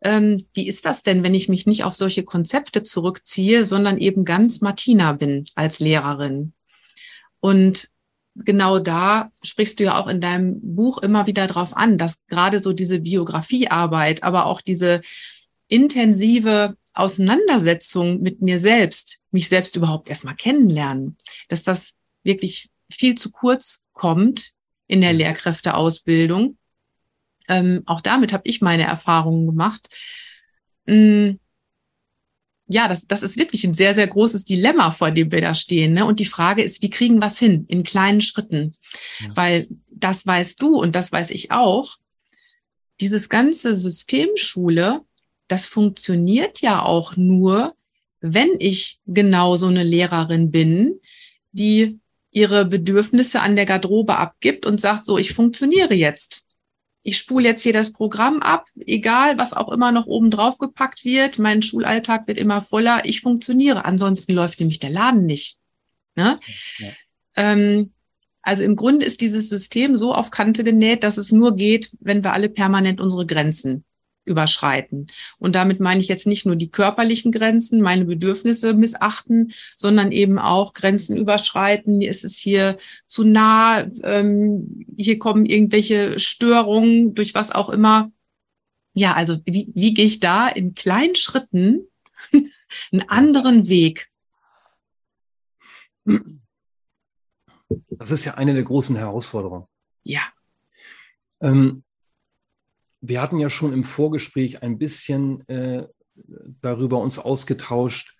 Ähm, 0.00 0.42
wie 0.54 0.68
ist 0.68 0.84
das 0.84 1.02
denn, 1.02 1.22
wenn 1.22 1.34
ich 1.34 1.48
mich 1.48 1.66
nicht 1.66 1.84
auf 1.84 1.94
solche 1.96 2.22
Konzepte 2.22 2.82
zurückziehe, 2.82 3.64
sondern 3.64 3.98
eben 3.98 4.24
ganz 4.24 4.60
Martina 4.60 5.12
bin 5.12 5.46
als 5.54 5.80
Lehrerin? 5.80 6.52
Und 7.40 7.88
genau 8.34 8.78
da 8.78 9.30
sprichst 9.42 9.80
du 9.80 9.84
ja 9.84 9.98
auch 9.98 10.08
in 10.08 10.20
deinem 10.20 10.60
Buch 10.60 10.98
immer 10.98 11.26
wieder 11.26 11.46
drauf 11.46 11.76
an, 11.76 11.98
dass 11.98 12.24
gerade 12.26 12.58
so 12.58 12.72
diese 12.72 13.00
Biografiearbeit, 13.00 14.22
aber 14.22 14.46
auch 14.46 14.60
diese 14.60 15.00
intensive 15.68 16.76
Auseinandersetzung 16.94 18.20
mit 18.20 18.42
mir 18.42 18.58
selbst, 18.58 19.20
mich 19.30 19.48
selbst 19.48 19.76
überhaupt 19.76 20.08
erstmal 20.08 20.34
kennenlernen, 20.34 21.16
dass 21.48 21.62
das 21.62 21.94
wirklich 22.22 22.70
viel 22.90 23.14
zu 23.14 23.30
kurz 23.30 23.82
kommt 23.92 24.52
in 24.86 25.00
der 25.00 25.12
Lehrkräfteausbildung. 25.12 26.56
Ähm, 27.48 27.82
auch 27.86 28.00
damit 28.00 28.32
habe 28.32 28.42
ich 28.46 28.60
meine 28.60 28.84
Erfahrungen 28.84 29.46
gemacht. 29.46 29.88
Ähm, 30.86 31.38
ja, 32.68 32.86
das, 32.86 33.06
das 33.06 33.22
ist 33.22 33.38
wirklich 33.38 33.64
ein 33.64 33.72
sehr, 33.72 33.94
sehr 33.94 34.06
großes 34.06 34.44
Dilemma, 34.44 34.90
vor 34.90 35.10
dem 35.10 35.32
wir 35.32 35.40
da 35.40 35.54
stehen. 35.54 35.94
Ne? 35.94 36.04
Und 36.04 36.20
die 36.20 36.26
Frage 36.26 36.62
ist, 36.62 36.82
wie 36.82 36.90
kriegen 36.90 37.18
wir 37.18 37.26
es 37.26 37.38
hin 37.38 37.64
in 37.68 37.82
kleinen 37.82 38.20
Schritten? 38.20 38.74
Ja. 39.20 39.36
Weil 39.36 39.68
das 39.90 40.26
weißt 40.26 40.60
du 40.60 40.76
und 40.78 40.94
das 40.94 41.10
weiß 41.10 41.30
ich 41.30 41.50
auch. 41.50 41.96
Dieses 43.00 43.28
ganze 43.30 43.74
System 43.74 44.28
Schule, 44.34 45.00
das 45.48 45.64
funktioniert 45.64 46.60
ja 46.60 46.82
auch 46.82 47.16
nur, 47.16 47.74
wenn 48.20 48.50
ich 48.58 48.98
genau 49.06 49.56
so 49.56 49.68
eine 49.68 49.84
Lehrerin 49.84 50.50
bin, 50.50 51.00
die 51.52 51.98
ihre 52.30 52.66
Bedürfnisse 52.66 53.40
an 53.40 53.56
der 53.56 53.64
Garderobe 53.64 54.16
abgibt 54.16 54.66
und 54.66 54.80
sagt, 54.80 55.06
so, 55.06 55.16
ich 55.16 55.32
funktioniere 55.32 55.94
jetzt 55.94 56.44
ich 57.08 57.16
spule 57.16 57.48
jetzt 57.48 57.62
hier 57.62 57.72
das 57.72 57.92
Programm 57.94 58.42
ab, 58.42 58.66
egal 58.84 59.38
was 59.38 59.54
auch 59.54 59.72
immer 59.72 59.92
noch 59.92 60.04
oben 60.04 60.30
drauf 60.30 60.58
gepackt 60.58 61.06
wird. 61.06 61.38
Mein 61.38 61.62
Schulalltag 61.62 62.28
wird 62.28 62.36
immer 62.36 62.60
voller. 62.60 63.00
Ich 63.04 63.22
funktioniere. 63.22 63.86
Ansonsten 63.86 64.34
läuft 64.34 64.60
nämlich 64.60 64.78
der 64.78 64.90
Laden 64.90 65.24
nicht. 65.24 65.56
Ne? 66.16 66.38
Ja. 66.78 66.88
Ähm, 67.36 67.92
also 68.42 68.62
im 68.62 68.76
Grunde 68.76 69.06
ist 69.06 69.22
dieses 69.22 69.48
System 69.48 69.96
so 69.96 70.14
auf 70.14 70.30
Kante 70.30 70.64
genäht, 70.64 71.02
dass 71.02 71.16
es 71.16 71.32
nur 71.32 71.56
geht, 71.56 71.96
wenn 72.00 72.22
wir 72.22 72.34
alle 72.34 72.50
permanent 72.50 73.00
unsere 73.00 73.24
Grenzen 73.24 73.84
überschreiten. 74.28 75.08
Und 75.38 75.54
damit 75.54 75.80
meine 75.80 76.00
ich 76.00 76.08
jetzt 76.08 76.26
nicht 76.26 76.46
nur 76.46 76.56
die 76.56 76.70
körperlichen 76.70 77.32
Grenzen, 77.32 77.80
meine 77.80 78.04
Bedürfnisse 78.04 78.74
missachten, 78.74 79.52
sondern 79.76 80.12
eben 80.12 80.38
auch 80.38 80.74
Grenzen 80.74 81.16
überschreiten. 81.16 81.98
Mir 81.98 82.10
ist 82.10 82.24
es 82.24 82.36
hier 82.36 82.76
zu 83.06 83.24
nah, 83.24 83.90
ähm, 84.02 84.86
hier 84.96 85.18
kommen 85.18 85.46
irgendwelche 85.46 86.18
Störungen 86.18 87.14
durch 87.14 87.34
was 87.34 87.50
auch 87.50 87.70
immer. 87.70 88.12
Ja, 88.94 89.14
also 89.14 89.38
wie, 89.44 89.70
wie 89.74 89.94
gehe 89.94 90.06
ich 90.06 90.20
da 90.20 90.48
in 90.48 90.74
kleinen 90.74 91.14
Schritten 91.14 91.88
einen 92.92 93.08
anderen 93.08 93.68
Weg? 93.68 94.08
Das 97.90 98.10
ist 98.10 98.24
ja 98.24 98.34
eine 98.34 98.54
der 98.54 98.62
großen 98.62 98.96
Herausforderungen. 98.96 99.66
Ja. 100.02 100.22
Ähm, 101.40 101.84
wir 103.00 103.22
hatten 103.22 103.38
ja 103.38 103.50
schon 103.50 103.72
im 103.72 103.84
Vorgespräch 103.84 104.62
ein 104.62 104.78
bisschen 104.78 105.46
äh, 105.48 105.86
darüber 106.60 106.98
uns 106.98 107.18
ausgetauscht, 107.18 108.16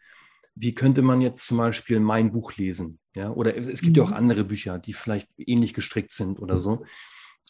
wie 0.55 0.75
könnte 0.75 1.03
man 1.03 1.21
jetzt 1.21 1.47
zum 1.47 1.59
Beispiel 1.59 2.01
mein 2.01 2.33
Buch 2.33 2.57
lesen? 2.57 2.99
Ja, 3.15 3.31
oder 3.31 3.57
es 3.57 3.81
gibt 3.81 3.97
mhm. 3.97 3.97
ja 3.97 4.03
auch 4.05 4.11
mhm. 4.11 4.17
andere 4.17 4.45
Bücher, 4.45 4.79
die 4.79 4.93
vielleicht 4.93 5.29
ähnlich 5.37 5.75
gestrickt 5.75 6.13
sind 6.13 6.41
oder 6.41 6.59
so. 6.59 6.85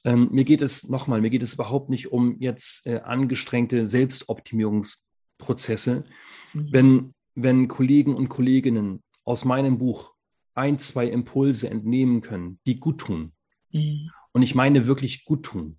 Ähm, 0.05 0.29
mir 0.31 0.45
geht 0.45 0.63
es 0.63 0.89
nochmal, 0.89 1.21
mir 1.21 1.31
geht 1.31 1.43
es 1.43 1.55
überhaupt 1.55 1.91
nicht 1.91 2.13
um 2.13 2.37
jetzt 2.39 2.87
äh, 2.87 3.01
angestrengte 3.01 3.85
Selbstoptimierungsprozesse. 3.87 6.05
Mhm. 6.53 6.69
Wenn, 6.71 7.13
wenn 7.35 7.67
Kollegen 7.69 8.15
und 8.15 8.29
Kolleginnen 8.29 9.03
aus 9.25 9.45
meinem 9.45 9.79
Buch 9.79 10.15
ein, 10.55 10.79
zwei 10.79 11.07
Impulse 11.07 11.71
entnehmen 11.71 12.21
können, 12.21 12.61
die 12.67 12.79
gut 12.79 13.01
tun. 13.01 13.33
Mhm. 13.73 14.11
Und 14.33 14.43
ich 14.43 14.55
meine 14.55 14.87
wirklich 14.87 15.25
gut 15.25 15.45
tun. 15.45 15.78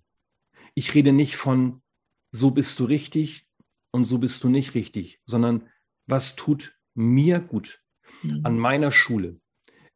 Ich 0.80 0.94
rede 0.94 1.12
nicht 1.12 1.36
von, 1.36 1.82
so 2.30 2.52
bist 2.52 2.80
du 2.80 2.86
richtig 2.86 3.46
und 3.90 4.04
so 4.04 4.16
bist 4.16 4.42
du 4.42 4.48
nicht 4.48 4.74
richtig, 4.74 5.20
sondern 5.26 5.68
was 6.06 6.36
tut 6.36 6.74
mir 6.94 7.38
gut 7.38 7.82
mhm. 8.22 8.46
an 8.46 8.58
meiner 8.58 8.90
Schule, 8.90 9.38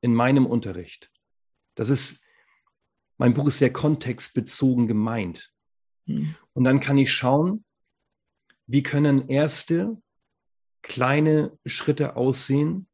in 0.02 0.12
meinem 0.12 0.44
Unterricht. 0.44 1.10
Das 1.74 1.88
ist, 1.88 2.22
mein 3.16 3.32
Buch 3.32 3.46
ist 3.46 3.60
sehr 3.60 3.72
kontextbezogen 3.72 4.86
gemeint. 4.86 5.54
Mhm. 6.04 6.34
Und 6.52 6.64
dann 6.64 6.80
kann 6.80 6.98
ich 6.98 7.10
schauen, 7.10 7.64
wie 8.66 8.82
können 8.82 9.26
erste 9.28 10.02
kleine 10.82 11.58
Schritte 11.64 12.14
aussehen, 12.14 12.90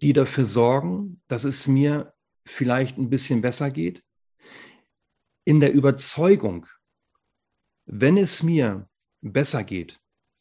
die 0.00 0.12
dafür 0.12 0.46
sorgen, 0.46 1.22
dass 1.28 1.44
es 1.44 1.68
mir 1.68 2.12
vielleicht 2.44 2.98
ein 2.98 3.08
bisschen 3.08 3.40
besser 3.40 3.70
geht, 3.70 4.02
in 5.44 5.60
der 5.60 5.72
Überzeugung, 5.72 6.66
wenn 7.86 8.16
es 8.16 8.42
mir 8.42 8.88
besser 9.20 9.64
geht 9.64 10.00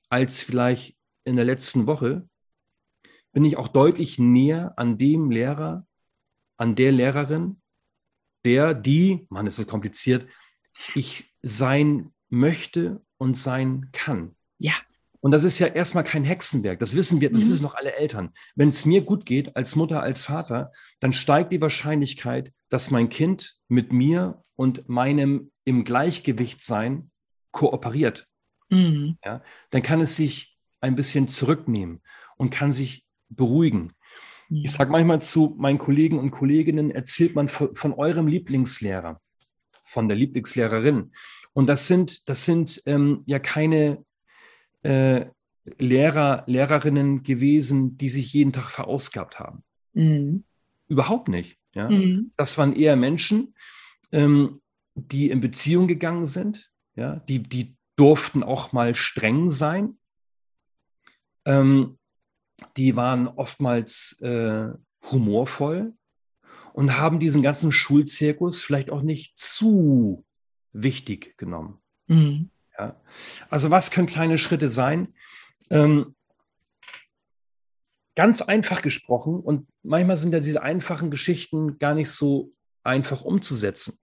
als 0.09 0.41
vielleicht 0.41 0.97
in 1.23 1.35
der 1.35 1.45
letzten 1.45 1.87
Woche, 1.87 2.27
bin 3.31 3.45
ich 3.45 3.57
auch 3.57 3.67
deutlich 3.67 4.19
näher 4.19 4.73
an 4.77 4.97
dem 4.97 5.31
Lehrer, 5.31 5.87
an 6.57 6.75
der 6.75 6.91
Lehrerin, 6.91 7.61
der, 8.43 8.73
die, 8.73 9.25
man 9.29 9.47
ist 9.47 9.59
es 9.59 9.67
kompliziert, 9.67 10.27
ich 10.95 11.33
sein 11.41 12.11
möchte 12.29 13.05
und 13.17 13.37
sein 13.37 13.89
kann. 13.91 14.35
Ja. 14.57 14.73
Und 15.21 15.31
das 15.31 15.43
ist 15.43 15.59
ja 15.59 15.67
erstmal 15.67 16.03
kein 16.03 16.23
Hexenwerk. 16.23 16.79
Das 16.79 16.95
wissen 16.95 17.21
wir, 17.21 17.31
das 17.31 17.45
mhm. 17.45 17.49
wissen 17.49 17.63
noch 17.63 17.75
alle 17.75 17.93
Eltern. 17.93 18.31
Wenn 18.55 18.69
es 18.69 18.85
mir 18.85 19.01
gut 19.01 19.25
geht, 19.25 19.55
als 19.55 19.75
Mutter, 19.75 20.01
als 20.01 20.23
Vater, 20.23 20.71
dann 20.99 21.13
steigt 21.13 21.51
die 21.53 21.61
Wahrscheinlichkeit, 21.61 22.51
dass 22.69 22.91
mein 22.91 23.09
Kind 23.09 23.55
mit 23.67 23.93
mir 23.93 24.43
und 24.55 24.89
meinem 24.89 25.51
im 25.63 25.83
Gleichgewicht 25.83 26.61
sein 26.61 27.11
kooperiert. 27.51 28.27
Mhm. 28.69 29.17
Ja, 29.23 29.43
dann 29.69 29.83
kann 29.83 30.01
es 30.01 30.15
sich 30.15 30.55
ein 30.79 30.95
bisschen 30.95 31.27
zurücknehmen 31.27 32.01
und 32.37 32.49
kann 32.49 32.71
sich 32.71 33.05
beruhigen. 33.29 33.93
Ja. 34.49 34.65
Ich 34.65 34.71
sage 34.71 34.91
manchmal 34.91 35.21
zu 35.21 35.55
meinen 35.59 35.77
Kollegen 35.77 36.17
und 36.17 36.31
Kolleginnen, 36.31 36.89
erzählt 36.89 37.35
man 37.35 37.47
von, 37.47 37.75
von, 37.75 37.93
eurem 37.93 38.27
Lieblingslehrer, 38.27 39.21
von 39.85 40.07
der 40.07 40.17
Lieblingslehrerin. 40.17 41.11
Und 41.53 41.67
das 41.67 41.87
sind, 41.87 42.27
das 42.27 42.45
sind 42.45 42.81
ähm, 42.85 43.23
ja 43.27 43.39
keine 43.39 44.03
äh, 44.83 45.25
Lehrer, 45.77 46.43
Lehrerinnen 46.47 47.23
gewesen, 47.23 47.97
die 47.97 48.09
sich 48.09 48.33
jeden 48.33 48.51
Tag 48.51 48.69
verausgabt 48.69 49.39
haben. 49.39 49.63
Mhm. 49.93 50.43
Überhaupt 50.87 51.27
nicht. 51.27 51.59
Ja? 51.73 51.89
Mhm. 51.89 52.31
Das 52.37 52.57
waren 52.57 52.75
eher 52.75 52.95
Menschen, 52.95 53.55
ähm, 54.11 54.61
die 54.95 55.29
in 55.29 55.39
Beziehung 55.39 55.87
gegangen 55.87 56.25
sind, 56.25 56.71
ja? 56.95 57.17
die, 57.27 57.43
die 57.43 57.75
durften 57.95 58.43
auch 58.43 58.71
mal 58.71 58.95
streng 58.95 59.49
sein. 59.49 59.99
Ähm, 61.45 61.97
die 62.77 62.95
waren 62.95 63.27
oftmals 63.27 64.19
äh, 64.21 64.69
humorvoll 65.09 65.93
und 66.73 66.97
haben 66.97 67.19
diesen 67.19 67.41
ganzen 67.41 67.71
Schulzirkus 67.71 68.61
vielleicht 68.61 68.89
auch 68.89 69.01
nicht 69.01 69.37
zu 69.37 70.25
wichtig 70.73 71.37
genommen. 71.37 71.79
Mhm. 72.07 72.49
Ja. 72.81 72.95
Also 73.51 73.69
was 73.69 73.91
können 73.91 74.07
kleine 74.07 74.39
Schritte 74.39 74.67
sein? 74.67 75.13
Ähm, 75.69 76.15
ganz 78.15 78.41
einfach 78.41 78.81
gesprochen 78.81 79.39
und 79.39 79.67
manchmal 79.83 80.17
sind 80.17 80.33
ja 80.33 80.39
diese 80.39 80.63
einfachen 80.63 81.11
Geschichten 81.11 81.77
gar 81.77 81.93
nicht 81.93 82.09
so 82.09 82.53
einfach 82.83 83.21
umzusetzen. 83.21 83.99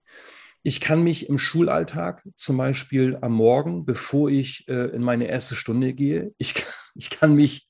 Ich 0.63 0.79
kann 0.79 1.03
mich 1.03 1.27
im 1.27 1.37
Schulalltag 1.37 2.23
zum 2.35 2.57
Beispiel 2.57 3.17
am 3.21 3.33
Morgen, 3.33 3.85
bevor 3.85 4.29
ich 4.29 4.65
äh, 4.69 4.87
in 4.95 5.03
meine 5.03 5.27
erste 5.27 5.55
Stunde 5.55 5.93
gehe, 5.93 6.33
ich, 6.37 6.53
ich 6.95 7.09
kann 7.09 7.35
mich 7.35 7.69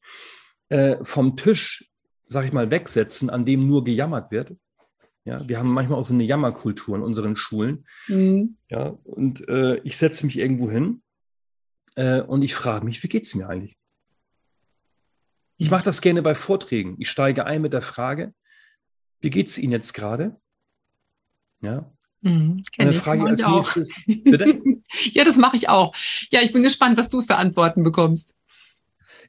äh, 0.70 0.98
vom 1.04 1.36
Tisch, 1.38 1.90
sag 2.28 2.46
ich 2.46 2.54
mal, 2.54 2.70
wegsetzen, 2.70 3.32
an 3.32 3.46
dem 3.46 3.68
nur 3.68 3.84
gejammert 3.84 4.32
wird. 4.32 4.56
Ja, 5.26 5.48
wir 5.48 5.60
haben 5.60 5.72
manchmal 5.72 6.00
auch 6.00 6.06
so 6.06 6.14
eine 6.14 6.24
Jammerkultur 6.24 6.96
in 6.96 7.04
unseren 7.04 7.36
Schulen. 7.36 7.86
Mhm. 8.08 8.58
Ja, 8.70 8.98
und 9.04 9.48
äh, 9.48 9.78
ich 9.84 9.98
setze 9.98 10.26
mich 10.26 10.38
irgendwo 10.38 10.72
hin 10.72 11.02
äh, 11.96 12.22
und 12.22 12.42
ich 12.42 12.56
frage 12.56 12.86
mich, 12.86 13.04
wie 13.04 13.10
geht 13.10 13.26
es 13.26 13.36
mir 13.36 13.48
eigentlich? 13.48 13.76
Ich 15.58 15.70
mache 15.70 15.84
das 15.84 16.02
gerne 16.02 16.22
bei 16.22 16.36
Vorträgen. 16.36 16.96
Ich 17.00 17.10
steige 17.10 17.46
ein 17.46 17.62
mit 17.62 17.74
der 17.74 17.82
Frage, 17.82 18.34
wie 19.20 19.30
geht 19.30 19.48
es 19.48 19.58
Ihnen 19.58 19.74
jetzt 19.74 19.94
gerade? 19.94 20.36
Ja. 21.62 21.92
Mhm, 22.22 22.64
dann 22.78 22.94
frage 22.94 23.24
ich 23.24 23.28
als 23.30 23.48
nächstes, 23.48 23.96
ja, 25.14 25.24
das 25.24 25.38
mache 25.38 25.56
ich 25.56 25.70
auch. 25.70 25.96
Ja, 26.32 26.42
ich 26.42 26.52
bin 26.52 26.64
gespannt, 26.64 26.98
was 26.98 27.10
du 27.10 27.22
für 27.22 27.36
Antworten 27.36 27.84
bekommst. 27.84 28.36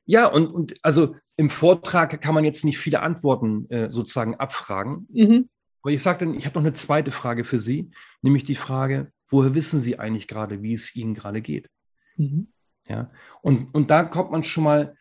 Ja, 0.06 0.26
und, 0.26 0.46
und 0.46 0.74
also 0.82 1.16
im 1.36 1.50
Vortrag 1.50 2.20
kann 2.20 2.34
man 2.34 2.44
jetzt 2.44 2.64
nicht 2.64 2.78
viele 2.78 3.00
Antworten 3.00 3.68
äh, 3.70 3.90
sozusagen 3.90 4.36
abfragen. 4.36 5.06
Mhm. 5.10 5.48
Aber 5.82 5.92
ich 5.92 6.02
sage 6.02 6.24
dann, 6.24 6.34
ich 6.34 6.46
habe 6.46 6.58
noch 6.58 6.64
eine 6.64 6.74
zweite 6.74 7.10
Frage 7.10 7.44
für 7.44 7.60
Sie, 7.60 7.90
nämlich 8.22 8.44
die 8.44 8.54
Frage, 8.54 9.12
woher 9.28 9.54
wissen 9.54 9.80
Sie 9.80 9.98
eigentlich 9.98 10.28
gerade, 10.28 10.62
wie 10.62 10.74
es 10.74 10.94
Ihnen 10.94 11.14
gerade 11.14 11.40
geht? 11.40 11.68
Mhm. 12.16 12.52
Ja, 12.88 13.10
und, 13.42 13.74
und 13.74 13.90
da 13.90 14.02
kommt 14.02 14.30
man 14.30 14.42
schon 14.42 14.64
mal 14.64 14.96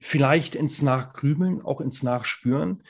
vielleicht 0.00 0.54
ins 0.54 0.82
Nachgrübeln, 0.82 1.62
auch 1.62 1.80
ins 1.80 2.02
Nachspüren. 2.02 2.82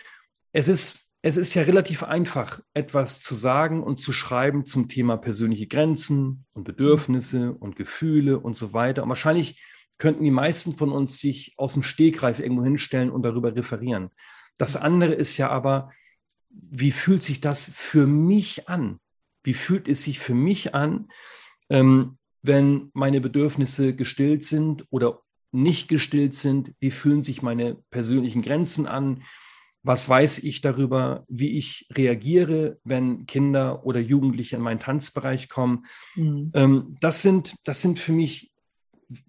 Es 0.52 0.68
ist, 0.68 1.10
es 1.22 1.36
ist 1.36 1.54
ja 1.54 1.62
relativ 1.62 2.02
einfach, 2.02 2.60
etwas 2.74 3.20
zu 3.20 3.34
sagen 3.34 3.82
und 3.82 3.98
zu 3.98 4.12
schreiben 4.12 4.64
zum 4.64 4.88
Thema 4.88 5.16
persönliche 5.16 5.66
Grenzen 5.66 6.46
und 6.52 6.64
Bedürfnisse 6.64 7.52
und 7.52 7.76
Gefühle 7.76 8.38
und 8.38 8.54
so 8.54 8.72
weiter. 8.72 9.02
Und 9.02 9.08
wahrscheinlich 9.08 9.62
könnten 9.98 10.22
die 10.22 10.30
meisten 10.30 10.74
von 10.74 10.92
uns 10.92 11.18
sich 11.18 11.54
aus 11.56 11.72
dem 11.72 11.82
Stegreif 11.82 12.38
irgendwo 12.38 12.62
hinstellen 12.62 13.10
und 13.10 13.22
darüber 13.22 13.54
referieren. 13.54 14.10
Das 14.56 14.76
andere 14.76 15.14
ist 15.14 15.36
ja 15.36 15.50
aber, 15.50 15.90
wie 16.70 16.90
fühlt 16.90 17.22
sich 17.22 17.40
das 17.40 17.70
für 17.72 18.06
mich 18.06 18.68
an? 18.68 18.98
Wie 19.42 19.54
fühlt 19.54 19.88
es 19.88 20.02
sich 20.02 20.18
für 20.18 20.34
mich 20.34 20.74
an, 20.74 21.08
ähm, 21.70 22.18
wenn 22.42 22.90
meine 22.92 23.20
Bedürfnisse 23.20 23.94
gestillt 23.94 24.42
sind 24.42 24.84
oder 24.90 25.22
nicht 25.52 25.88
gestillt 25.88 26.34
sind? 26.34 26.74
Wie 26.80 26.90
fühlen 26.90 27.22
sich 27.22 27.42
meine 27.42 27.76
persönlichen 27.90 28.42
Grenzen 28.42 28.86
an? 28.86 29.22
Was 29.82 30.08
weiß 30.08 30.38
ich 30.40 30.60
darüber, 30.60 31.24
wie 31.28 31.56
ich 31.56 31.86
reagiere, 31.92 32.78
wenn 32.84 33.26
Kinder 33.26 33.86
oder 33.86 34.00
Jugendliche 34.00 34.56
in 34.56 34.62
meinen 34.62 34.80
Tanzbereich 34.80 35.48
kommen? 35.48 35.86
Mhm. 36.16 36.50
Ähm, 36.54 36.96
das, 37.00 37.22
sind, 37.22 37.54
das 37.64 37.80
sind 37.80 37.98
für 37.98 38.12
mich 38.12 38.50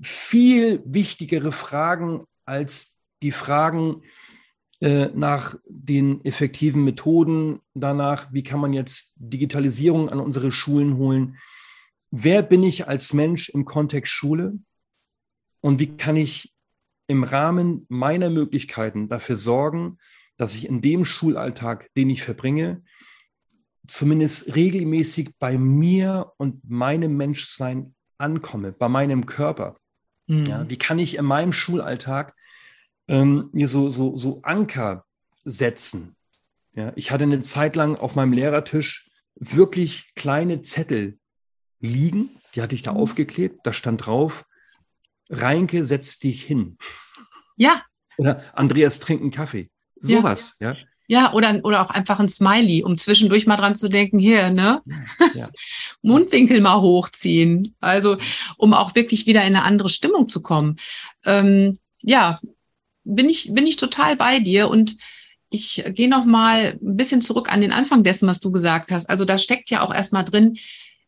viel 0.02 0.82
wichtigere 0.86 1.52
Fragen 1.52 2.26
als 2.46 3.08
die 3.22 3.32
Fragen, 3.32 4.02
nach 4.82 5.56
den 5.68 6.24
effektiven 6.24 6.84
Methoden, 6.86 7.60
danach, 7.74 8.32
wie 8.32 8.44
kann 8.44 8.62
man 8.62 8.72
jetzt 8.72 9.14
Digitalisierung 9.18 10.10
an 10.10 10.20
unsere 10.22 10.52
Schulen 10.52 10.98
holen. 10.98 11.38
Wer 12.12 12.42
bin 12.42 12.64
ich 12.64 12.88
als 12.88 13.14
Mensch 13.14 13.50
im 13.50 13.66
Kontext 13.66 14.12
Schule 14.12 14.58
und 15.62 15.80
wie 15.80 15.98
kann 15.98 16.16
ich 16.16 16.54
im 17.08 17.24
Rahmen 17.24 17.86
meiner 17.90 18.30
Möglichkeiten 18.30 19.10
dafür 19.10 19.36
sorgen, 19.36 19.98
dass 20.38 20.56
ich 20.56 20.68
in 20.70 20.82
dem 20.82 21.04
Schulalltag, 21.04 21.90
den 21.96 22.10
ich 22.10 22.24
verbringe, 22.24 22.82
zumindest 23.86 24.56
regelmäßig 24.56 25.32
bei 25.40 25.58
mir 25.58 26.32
und 26.38 26.70
meinem 26.70 27.18
Menschsein 27.18 27.96
ankomme, 28.18 28.72
bei 28.72 28.88
meinem 28.88 29.26
Körper. 29.26 29.78
Mhm. 30.28 30.46
Ja, 30.46 30.70
wie 30.70 30.78
kann 30.78 31.00
ich 31.00 31.18
in 31.18 31.26
meinem 31.26 31.52
Schulalltag 31.52 32.36
ähm, 33.10 33.50
mir 33.52 33.68
so, 33.68 33.90
so, 33.90 34.16
so 34.16 34.42
Anker 34.44 35.04
setzen. 35.44 36.16
Ja, 36.74 36.94
ich 36.96 37.12
hatte 37.12 37.24
eine 37.24 37.42
Zeit 37.42 37.76
lang 37.76 37.96
auf 37.96 38.16
meinem 38.16 38.32
Lehrertisch 38.32 39.10
wirklich 39.36 40.14
kleine 40.16 40.62
Zettel 40.62 41.18
liegen, 41.80 42.30
die 42.54 42.62
hatte 42.62 42.76
ich 42.76 42.84
da 42.84 42.94
mhm. 42.94 43.00
aufgeklebt, 43.00 43.62
da 43.64 43.74
stand 43.74 44.06
drauf, 44.06 44.46
Reinke, 45.30 45.84
setz 45.86 46.20
dich 46.20 46.44
hin. 46.44 46.78
Ja. 47.58 47.84
Oder 48.18 48.44
Andreas 48.54 49.00
trinkt 49.00 49.24
einen 49.24 49.32
Kaffee. 49.32 49.70
Sowas, 49.96 50.58
ja. 50.60 50.74
ja. 50.74 50.78
Ja, 51.12 51.34
oder, 51.34 51.60
oder 51.64 51.82
auch 51.82 51.90
einfach 51.90 52.20
ein 52.20 52.28
Smiley, 52.28 52.84
um 52.84 52.96
zwischendurch 52.96 53.48
mal 53.48 53.58
dran 53.58 53.74
zu 53.74 53.90
denken, 53.90 54.20
hier, 54.20 54.52
ne? 54.52 54.84
Ja. 55.34 55.50
Mundwinkel 56.04 56.62
mal 56.62 56.82
hochziehen. 56.82 57.76
Also, 57.80 58.18
um 58.58 58.76
auch 58.76 58.94
wirklich 58.94 59.26
wieder 59.26 59.42
in 59.42 59.56
eine 59.56 59.64
andere 59.64 59.90
Stimmung 59.90 60.30
zu 60.30 60.44
kommen. 60.44 60.78
Ähm, 61.26 61.80
ja, 62.04 62.40
bin 63.04 63.30
ich, 63.30 63.54
bin 63.54 63.66
ich 63.66 63.78
total 63.78 64.16
bei 64.16 64.40
dir 64.40 64.70
und 64.70 64.98
ich 65.50 65.84
gehe 65.94 66.10
noch 66.10 66.26
mal 66.26 66.78
ein 66.82 66.96
bisschen 66.96 67.22
zurück 67.22 67.52
an 67.52 67.62
den 67.62 67.72
Anfang 67.72 68.04
dessen, 68.04 68.28
was 68.28 68.40
du 68.40 68.52
gesagt 68.52 68.92
hast. 68.92 69.10
Also 69.10 69.26
da 69.26 69.38
steckt 69.38 69.70
ja 69.72 69.82
auch 69.82 69.94
erstmal 69.94 70.24
drin, 70.24 70.58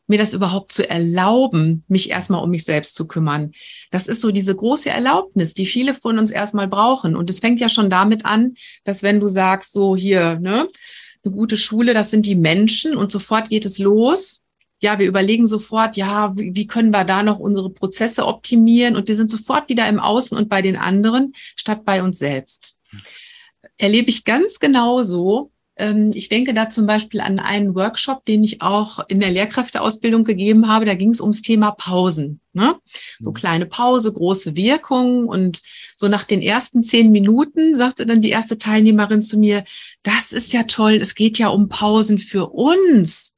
mir 0.08 0.18
das 0.18 0.34
überhaupt 0.34 0.72
zu 0.72 0.88
erlauben, 0.90 1.84
mich 1.88 2.10
erstmal 2.10 2.44
um 2.44 2.50
mich 2.50 2.66
selbst 2.66 2.96
zu 2.96 3.08
kümmern. 3.08 3.52
Das 3.92 4.08
ist 4.08 4.22
so 4.22 4.32
diese 4.32 4.56
große 4.56 4.90
Erlaubnis, 4.90 5.54
die 5.54 5.66
viele 5.66 5.94
von 5.94 6.18
uns 6.18 6.32
erstmal 6.32 6.68
brauchen. 6.68 7.16
Und 7.16 7.30
es 7.30 7.40
fängt 7.40 7.60
ja 7.60 7.70
schon 7.70 7.90
damit 7.90 8.26
an, 8.26 8.56
dass 8.84 9.04
wenn 9.04 9.20
du 9.20 9.28
sagst, 9.28 9.74
so 9.74 9.96
hier, 9.96 10.40
ne, 10.40 10.68
eine 11.24 11.34
gute 11.34 11.56
Schule, 11.56 11.94
das 11.94 12.12
sind 12.12 12.26
die 12.26 12.36
Menschen 12.36 12.96
und 12.96 13.12
sofort 13.12 13.50
geht 13.50 13.66
es 13.66 13.80
los. 13.80 14.44
Ja, 14.82 15.00
wir 15.00 15.08
überlegen 15.08 15.48
sofort, 15.48 15.96
ja, 15.96 16.36
wie, 16.38 16.56
wie 16.56 16.68
können 16.68 16.92
wir 16.92 17.04
da 17.04 17.24
noch 17.24 17.40
unsere 17.40 17.70
Prozesse 17.70 18.26
optimieren? 18.26 18.96
Und 18.96 19.08
wir 19.08 19.16
sind 19.16 19.30
sofort 19.30 19.70
wieder 19.70 19.88
im 19.88 20.00
Außen 20.00 20.38
und 20.38 20.50
bei 20.50 20.62
den 20.62 20.76
anderen 20.76 21.34
statt 21.56 21.86
bei 21.86 22.04
uns 22.04 22.20
selbst. 22.20 22.78
Erlebe 23.78 24.10
ich 24.10 24.26
ganz 24.26 24.60
genauso, 24.60 25.52
ähm, 25.82 26.12
ich 26.14 26.30
denke 26.30 26.54
da 26.54 26.70
zum 26.70 26.86
Beispiel 26.86 27.22
an 27.22 27.40
einen 27.40 27.74
Workshop, 27.76 28.26
den 28.26 28.44
ich 28.44 28.62
auch 28.62 29.00
in 29.08 29.20
der 29.20 29.32
Lehrkräfteausbildung 29.32 30.24
gegeben 30.24 30.68
habe. 30.68 30.86
Da 30.86 30.94
ging 30.94 31.10
es 31.10 31.22
ums 31.22 31.42
Thema 31.42 31.72
Pausen. 31.72 32.40
Ne? 32.54 32.76
So 33.20 33.32
mhm. 33.32 33.34
kleine 33.34 33.66
Pause, 33.66 34.14
große 34.14 34.56
Wirkung. 34.56 35.28
Und 35.28 35.62
so 35.96 36.08
nach 36.08 36.24
den 36.24 36.42
ersten 36.42 36.84
zehn 36.84 37.12
Minuten 37.12 37.76
sagte 37.76 38.06
dann 38.06 38.22
die 38.22 38.30
erste 38.30 38.58
Teilnehmerin 38.58 39.22
zu 39.22 39.40
mir, 39.40 39.64
das 40.04 40.34
ist 40.34 40.54
ja 40.54 40.64
toll, 40.64 41.00
es 41.02 41.16
geht 41.16 41.40
ja 41.40 41.48
um 41.48 41.68
Pausen 41.68 42.20
für 42.20 42.50
uns. 42.50 43.31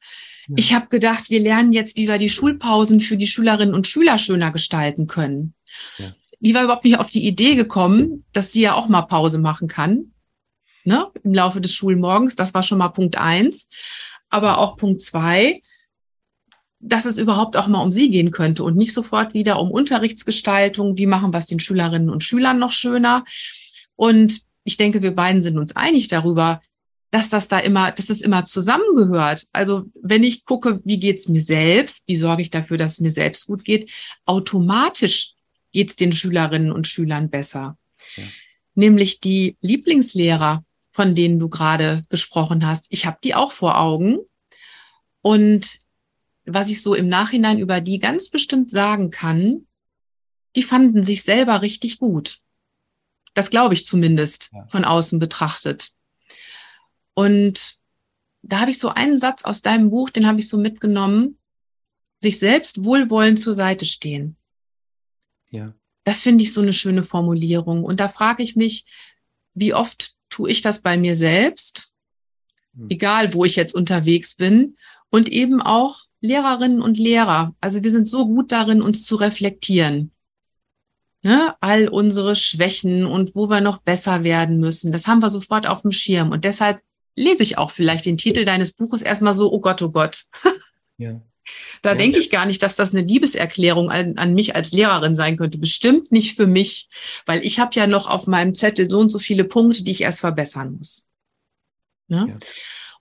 Ja. 0.47 0.55
Ich 0.57 0.73
habe 0.73 0.87
gedacht, 0.87 1.29
wir 1.29 1.39
lernen 1.39 1.73
jetzt, 1.73 1.97
wie 1.97 2.07
wir 2.07 2.17
die 2.17 2.29
Schulpausen 2.29 2.99
für 2.99 3.17
die 3.17 3.27
Schülerinnen 3.27 3.73
und 3.73 3.87
Schüler 3.87 4.17
schöner 4.17 4.51
gestalten 4.51 5.07
können. 5.07 5.53
Ja. 5.97 6.13
Die 6.39 6.53
war 6.53 6.63
überhaupt 6.63 6.83
nicht 6.83 6.99
auf 6.99 7.09
die 7.09 7.25
Idee 7.25 7.55
gekommen, 7.55 8.25
dass 8.33 8.51
sie 8.51 8.61
ja 8.61 8.73
auch 8.75 8.87
mal 8.87 9.03
Pause 9.03 9.37
machen 9.37 9.67
kann 9.67 10.13
ne, 10.83 11.07
im 11.23 11.33
Laufe 11.33 11.61
des 11.61 11.73
Schulmorgens. 11.73 12.35
Das 12.35 12.53
war 12.53 12.63
schon 12.63 12.77
mal 12.77 12.89
Punkt 12.89 13.17
eins. 13.17 13.69
Aber 14.29 14.57
auch 14.57 14.77
Punkt 14.77 15.01
zwei, 15.01 15.61
dass 16.79 17.05
es 17.05 17.17
überhaupt 17.17 17.55
auch 17.55 17.67
mal 17.67 17.81
um 17.81 17.91
sie 17.91 18.09
gehen 18.09 18.31
könnte 18.31 18.63
und 18.63 18.75
nicht 18.75 18.93
sofort 18.93 19.33
wieder 19.33 19.59
um 19.59 19.71
Unterrichtsgestaltung. 19.71 20.97
Wie 20.97 21.05
machen 21.05 21.33
wir 21.33 21.37
es 21.37 21.45
den 21.45 21.59
Schülerinnen 21.59 22.09
und 22.09 22.23
Schülern 22.23 22.59
noch 22.59 22.71
schöner? 22.71 23.25
Und 23.95 24.41
ich 24.63 24.77
denke, 24.77 25.01
wir 25.01 25.15
beiden 25.15 25.43
sind 25.43 25.57
uns 25.57 25.75
einig 25.75 26.07
darüber, 26.07 26.61
dass 27.13 27.29
das 27.29 27.47
da 27.47 27.59
immer, 27.59 27.91
dass 27.91 28.09
es 28.09 28.21
immer 28.21 28.43
zusammengehört. 28.43 29.45
Also 29.53 29.83
wenn 30.01 30.23
ich 30.23 30.45
gucke, 30.45 30.81
wie 30.83 30.99
geht's 30.99 31.27
mir 31.27 31.41
selbst, 31.41 32.07
wie 32.07 32.15
sorge 32.15 32.41
ich 32.41 32.49
dafür, 32.49 32.77
dass 32.77 32.93
es 32.93 33.01
mir 33.01 33.11
selbst 33.11 33.45
gut 33.45 33.63
geht, 33.63 33.93
automatisch 34.25 35.35
geht's 35.71 35.95
den 35.95 36.11
Schülerinnen 36.11 36.71
und 36.71 36.87
Schülern 36.87 37.29
besser. 37.29 37.77
Ja. 38.15 38.23
Nämlich 38.73 39.19
die 39.19 39.57
Lieblingslehrer, 39.61 40.65
von 40.91 41.13
denen 41.13 41.37
du 41.37 41.49
gerade 41.49 42.01
gesprochen 42.09 42.65
hast. 42.65 42.87
Ich 42.89 43.05
habe 43.05 43.19
die 43.23 43.35
auch 43.35 43.51
vor 43.51 43.79
Augen. 43.79 44.17
Und 45.21 45.77
was 46.45 46.67
ich 46.67 46.81
so 46.81 46.95
im 46.95 47.09
Nachhinein 47.09 47.59
über 47.59 47.79
die 47.79 47.99
ganz 47.99 48.31
bestimmt 48.31 48.71
sagen 48.71 49.11
kann, 49.11 49.67
die 50.55 50.63
fanden 50.63 51.03
sich 51.03 51.21
selber 51.21 51.61
richtig 51.61 51.99
gut. 51.99 52.39
Das 53.35 53.51
glaube 53.51 53.75
ich 53.75 53.85
zumindest 53.85 54.49
ja. 54.51 54.65
von 54.67 54.83
außen 54.83 55.19
betrachtet. 55.19 55.91
Und 57.13 57.77
da 58.41 58.59
habe 58.59 58.71
ich 58.71 58.79
so 58.79 58.89
einen 58.89 59.17
Satz 59.17 59.43
aus 59.43 59.61
deinem 59.61 59.89
Buch, 59.89 60.09
den 60.09 60.27
habe 60.27 60.39
ich 60.39 60.49
so 60.49 60.57
mitgenommen, 60.57 61.37
sich 62.21 62.39
selbst 62.39 62.83
wohlwollend 62.83 63.39
zur 63.39 63.53
Seite 63.53 63.85
stehen. 63.85 64.35
Ja. 65.49 65.73
Das 66.03 66.21
finde 66.21 66.43
ich 66.43 66.53
so 66.53 66.61
eine 66.61 66.73
schöne 66.73 67.03
Formulierung. 67.03 67.83
Und 67.83 67.99
da 67.99 68.07
frage 68.07 68.43
ich 68.43 68.55
mich, 68.55 68.85
wie 69.53 69.73
oft 69.73 70.15
tue 70.29 70.49
ich 70.49 70.61
das 70.61 70.81
bei 70.81 70.97
mir 70.97 71.15
selbst, 71.15 71.93
hm. 72.75 72.87
egal 72.89 73.33
wo 73.33 73.45
ich 73.45 73.55
jetzt 73.55 73.75
unterwegs 73.75 74.35
bin, 74.35 74.77
und 75.09 75.29
eben 75.29 75.61
auch 75.61 75.99
Lehrerinnen 76.21 76.81
und 76.81 76.97
Lehrer. 76.97 77.53
Also 77.61 77.83
wir 77.83 77.91
sind 77.91 78.07
so 78.07 78.25
gut 78.25 78.51
darin, 78.51 78.81
uns 78.81 79.05
zu 79.05 79.15
reflektieren. 79.15 80.11
Ne? 81.21 81.55
All 81.61 81.87
unsere 81.87 82.35
Schwächen 82.35 83.05
und 83.05 83.35
wo 83.35 83.49
wir 83.49 83.61
noch 83.61 83.77
besser 83.77 84.23
werden 84.23 84.59
müssen, 84.59 84.91
das 84.91 85.05
haben 85.05 85.21
wir 85.21 85.29
sofort 85.29 85.67
auf 85.67 85.83
dem 85.83 85.91
Schirm. 85.91 86.31
Und 86.31 86.45
deshalb 86.45 86.81
lese 87.15 87.43
ich 87.43 87.57
auch 87.57 87.71
vielleicht 87.71 88.05
den 88.05 88.17
Titel 88.17 88.45
deines 88.45 88.71
Buches 88.71 89.01
erstmal 89.01 89.33
so, 89.33 89.51
oh 89.51 89.59
Gott, 89.59 89.81
oh 89.81 89.89
Gott. 89.89 90.23
Ja. 90.99 91.19
Da 91.81 91.89
ja. 91.89 91.95
denke 91.95 92.19
ich 92.19 92.29
gar 92.29 92.45
nicht, 92.45 92.61
dass 92.61 92.75
das 92.75 92.93
eine 92.93 93.03
Liebeserklärung 93.03 93.89
an, 93.89 94.17
an, 94.17 94.35
mich 94.35 94.55
als 94.55 94.71
Lehrerin 94.71 95.15
sein 95.15 95.37
könnte. 95.37 95.57
Bestimmt 95.57 96.11
nicht 96.11 96.35
für 96.35 96.45
mich, 96.45 96.87
weil 97.25 97.43
ich 97.43 97.59
habe 97.59 97.75
ja 97.75 97.87
noch 97.87 98.07
auf 98.07 98.27
meinem 98.27 98.53
Zettel 98.53 98.89
so 98.89 98.99
und 98.99 99.09
so 99.09 99.17
viele 99.17 99.43
Punkte, 99.43 99.83
die 99.83 99.91
ich 99.91 100.01
erst 100.01 100.19
verbessern 100.19 100.75
muss. 100.77 101.07
Ne? 102.07 102.27
Ja. 102.29 102.37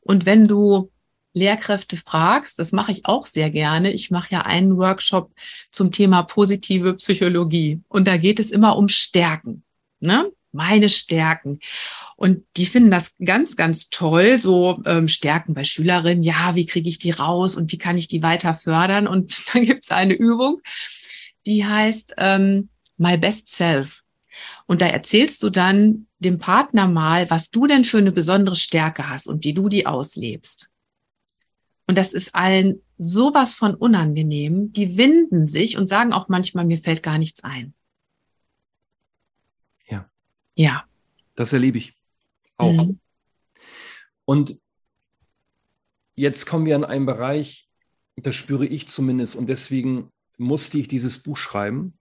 Und 0.01 0.27
wenn 0.27 0.49
du 0.49 0.91
Lehrkräfte 1.35 1.97
fragst, 1.97 2.59
das 2.59 2.73
mache 2.73 2.93
ich 2.93 3.07
auch 3.07 3.27
sehr 3.27 3.51
gerne. 3.51 3.93
Ich 3.93 4.11
mache 4.11 4.33
ja 4.33 4.43
einen 4.43 4.77
Workshop 4.77 5.33
zum 5.71 5.93
Thema 5.93 6.23
positive 6.23 6.95
Psychologie 6.95 7.81
und 7.89 8.07
da 8.07 8.17
geht 8.17 8.39
es 8.41 8.51
immer 8.51 8.77
um 8.77 8.89
Stärken. 8.89 9.65
Ne? 10.01 10.31
Meine 10.53 10.89
Stärken. 10.89 11.61
Und 12.17 12.45
die 12.57 12.67
finden 12.67 12.91
das 12.91 13.15
ganz, 13.25 13.57
ganz 13.57 13.89
toll, 13.89 14.39
so 14.39 14.81
ähm, 14.85 15.09
Stärken 15.09 15.55
bei 15.55 15.65
Schülerinnen. 15.65 16.23
Ja, 16.23 16.55
wie 16.55 16.67
kriege 16.67 16.89
ich 16.89 16.99
die 16.99 17.11
raus 17.11 17.55
und 17.55 17.73
wie 17.73 17.79
kann 17.79 17.99
ich 17.99 18.07
die 18.07 18.23
weiter 18.23 18.55
fördern? 18.55 19.07
Und 19.07 19.41
da 19.53 19.61
gibt 19.61 19.85
es 19.85 19.91
eine 19.91 20.15
Übung, 20.15 20.61
die 21.47 21.65
heißt 21.65 22.15
ähm, 22.19 22.69
My 22.97 23.17
Best 23.17 23.49
Self. 23.49 24.03
Und 24.67 24.83
da 24.83 24.87
erzählst 24.87 25.43
du 25.43 25.51
dann 25.51 26.07
dem 26.19 26.39
Partner 26.39 26.87
mal, 26.87 27.29
was 27.31 27.51
du 27.51 27.67
denn 27.67 27.85
für 27.85 27.99
eine 27.99 28.13
besondere 28.13 28.55
Stärke 28.55 29.09
hast 29.09 29.27
und 29.27 29.45
wie 29.45 29.55
du 29.55 29.69
die 29.69 29.87
auslebst. 29.87 30.71
Und 31.87 31.99
das 31.99 32.13
ist 32.13 32.35
allen 32.35 32.81
sowas 32.99 33.55
von 33.55 33.75
unangenehm. 33.75 34.73
Die 34.73 34.97
winden 34.97 35.47
sich 35.47 35.77
und 35.77 35.87
sagen 35.87 36.13
auch 36.13 36.29
manchmal, 36.29 36.65
mir 36.65 36.79
fällt 36.79 37.03
gar 37.03 37.19
nichts 37.19 37.43
ein. 37.43 37.75
Ja. 40.55 40.85
Das 41.35 41.53
erlebe 41.53 41.79
ich 41.79 41.97
auch. 42.57 42.87
Mhm. 42.87 42.99
Und 44.25 44.59
jetzt 46.15 46.47
kommen 46.47 46.67
wir 46.67 46.77
an 46.77 46.85
einen 46.85 47.07
Bereich, 47.07 47.69
das 48.17 48.37
spüre 48.37 48.67
ich 48.67 48.89
zumindest 48.89 49.37
und 49.37 49.49
deswegen 49.49 50.11
musste 50.37 50.79
ich 50.79 50.89
dieses 50.89 51.23
Buch 51.23 51.37
schreiben, 51.37 51.99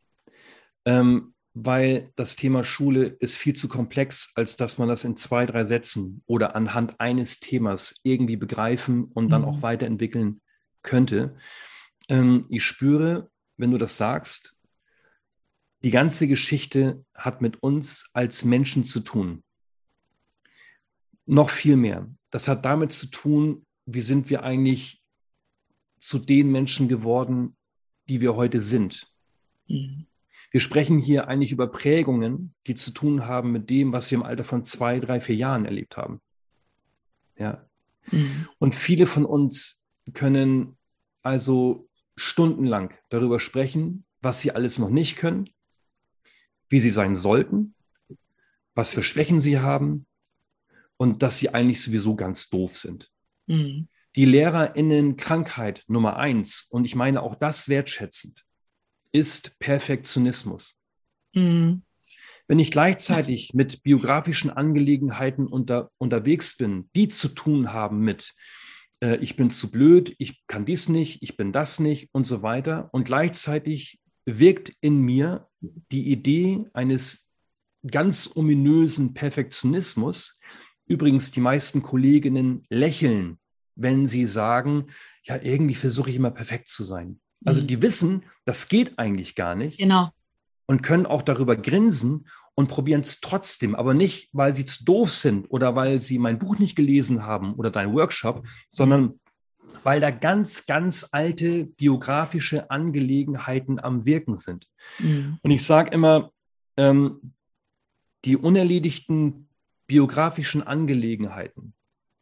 ähm, 0.86 1.34
weil 1.54 2.12
das 2.16 2.36
Thema 2.36 2.64
Schule 2.64 3.06
ist 3.06 3.36
viel 3.36 3.56
zu 3.56 3.68
komplex, 3.68 4.32
als 4.36 4.56
dass 4.56 4.78
man 4.78 4.88
das 4.88 5.04
in 5.04 5.18
zwei, 5.18 5.46
drei 5.46 5.66
Sätzen 5.66 6.24
oder 6.26 6.56
anhand 6.56 7.00
eines 7.00 7.40
Themas 7.40 8.00
irgendwie 8.04 8.38
begreifen 8.38 9.06
und 9.06 9.30
dann 9.30 9.42
mhm. 9.42 9.48
auch 9.48 9.62
weiterentwickeln 9.62 10.42
könnte. 10.82 11.36
Ähm, 12.08 12.46
ich 12.50 12.64
spüre, 12.64 13.30
wenn 13.58 13.72
du 13.72 13.78
das 13.78 13.98
sagst, 13.98 14.61
die 15.84 15.92
ganze 15.92 16.28
Geschichte 16.28 17.04
hat 17.14 17.42
mit 17.42 17.62
uns 17.64 18.10
als 18.14 18.46
Menschen 18.46 18.86
zu 18.86 19.00
tun 19.02 19.44
noch 21.32 21.50
viel 21.50 21.78
mehr. 21.78 22.10
Das 22.30 22.48
hat 22.48 22.66
damit 22.66 22.92
zu 22.92 23.08
tun, 23.08 23.66
wie 23.86 24.02
sind 24.02 24.30
wir 24.30 24.44
eigentlich 24.44 25.02
zu 26.00 26.20
den 26.20 26.52
Menschen 26.52 26.88
geworden, 26.88 27.56
die 28.10 28.22
wir 28.22 28.36
heute 28.36 28.60
sind. 28.60 29.08
Mhm. 29.68 30.08
Wir 30.52 30.60
sprechen 30.60 31.00
hier 31.00 31.30
eigentlich 31.30 31.54
über 31.54 31.68
Prägungen, 31.68 32.54
die 32.68 32.76
zu 32.76 32.92
tun 32.92 33.26
haben 33.26 33.54
mit 33.54 33.70
dem, 33.70 33.94
was 33.94 34.12
wir 34.12 34.18
im 34.18 34.24
Alter 34.24 34.44
von 34.44 34.66
zwei, 34.66 35.00
drei, 35.00 35.22
vier 35.22 35.36
Jahren 35.36 35.66
erlebt 35.66 35.96
haben. 35.96 36.20
Ja. 37.38 37.66
Mhm. 38.12 38.50
Und 38.60 38.76
viele 38.76 39.06
von 39.06 39.26
uns 39.26 39.86
können 40.14 40.78
also 41.22 41.88
stundenlang 42.18 42.94
darüber 43.08 43.40
sprechen, 43.40 44.04
was 44.20 44.42
sie 44.42 44.52
alles 44.52 44.80
noch 44.80 44.90
nicht 44.90 45.16
können, 45.16 45.50
wie 46.72 46.80
sie 46.80 46.90
sein 46.90 47.16
sollten, 47.16 47.76
was 48.74 48.92
für 48.92 49.04
Schwächen 49.04 49.40
sie 49.40 49.60
haben, 49.60 50.06
und 50.98 51.24
dass 51.24 51.40
sie 51.40 51.50
eigentlich 51.50 51.82
sowieso 51.82 52.16
ganz 52.16 52.50
doof 52.50 52.78
sind. 52.78 53.10
Mhm. 53.48 53.88
Die 54.16 54.26
LehrerInnen 54.26 55.18
Krankheit 55.18 55.84
Nummer 55.88 56.18
eins, 56.18 56.68
und 56.70 56.86
ich 56.86 56.94
meine 56.94 57.24
auch 57.24 57.34
das 57.34 57.70
wertschätzend, 57.70 58.40
ist 59.12 59.58
Perfektionismus. 59.58 60.78
Mhm. 61.34 61.82
Wenn 62.48 62.60
ich 62.60 62.70
gleichzeitig 62.70 63.54
mit 63.54 63.82
biografischen 63.82 64.50
Angelegenheiten 64.50 65.48
unter, 65.48 65.90
unterwegs 65.98 66.58
bin, 66.58 66.90
die 66.96 67.08
zu 67.08 67.30
tun 67.30 67.72
haben 67.74 68.02
mit, 68.02 68.34
äh, 69.02 69.16
ich 69.22 69.36
bin 69.36 69.50
zu 69.50 69.72
blöd, 69.72 70.14
ich 70.20 70.46
kann 70.48 70.66
dies 70.66 70.90
nicht, 70.90 71.24
ich 71.24 71.36
bin 71.38 71.52
das 71.52 71.80
nicht 71.80 72.10
und 72.12 72.26
so 72.26 72.44
weiter, 72.44 72.90
und 72.92 73.06
gleichzeitig 73.06 74.01
wirkt 74.26 74.74
in 74.82 75.02
mir 75.02 75.48
die 75.92 76.10
Idee 76.12 76.66
eines 76.74 77.40
ganz 77.90 78.32
ominösen 78.36 79.14
Perfektionismus, 79.14 80.40
übrigens 80.86 81.32
die 81.32 81.40
meisten 81.42 81.82
Kolleginnen 81.82 82.66
lächeln, 82.70 83.40
wenn 83.76 84.06
sie 84.06 84.28
sagen, 84.28 84.88
ja, 85.24 85.40
irgendwie 85.42 85.76
versuche 85.76 86.10
ich 86.10 86.16
immer 86.16 86.32
perfekt 86.32 86.68
zu 86.68 86.84
sein. 86.84 87.20
Also 87.46 87.62
Mhm. 87.62 87.68
die 87.68 87.82
wissen, 87.82 88.24
das 88.46 88.68
geht 88.70 89.00
eigentlich 89.00 89.36
gar 89.36 89.56
nicht 89.56 89.78
Genau. 89.80 90.10
und 90.68 90.82
können 90.84 91.06
auch 91.06 91.22
darüber 91.22 91.56
grinsen 91.56 92.28
und 92.54 92.68
probieren 92.68 93.02
es 93.02 93.22
trotzdem, 93.22 93.74
aber 93.76 93.94
nicht, 93.94 94.30
weil 94.34 94.54
sie 94.54 94.66
zu 94.66 94.84
doof 94.84 95.12
sind 95.12 95.48
oder 95.50 95.76
weil 95.76 96.00
sie 96.00 96.20
mein 96.20 96.38
Buch 96.38 96.60
nicht 96.60 96.76
gelesen 96.76 97.24
haben 97.26 97.56
oder 97.56 97.72
dein 97.72 97.94
Workshop, 97.94 98.46
sondern 98.70 99.20
weil 99.84 100.00
da 100.00 100.12
ganz, 100.12 100.66
ganz 100.66 101.10
alte 101.12 101.66
biografische 101.66 102.70
Angelegenheiten 102.70 103.80
am 103.80 104.06
Wirken 104.06 104.38
sind. 104.38 104.68
Mhm. 105.00 105.40
Und 105.42 105.52
ich 105.52 105.64
sage 105.64 105.92
immer, 105.92 106.32
ähm, 106.78 107.34
die 108.26 108.38
unerledigten 108.38 109.48
biografischen 109.88 110.62
Angelegenheiten, 110.64 111.74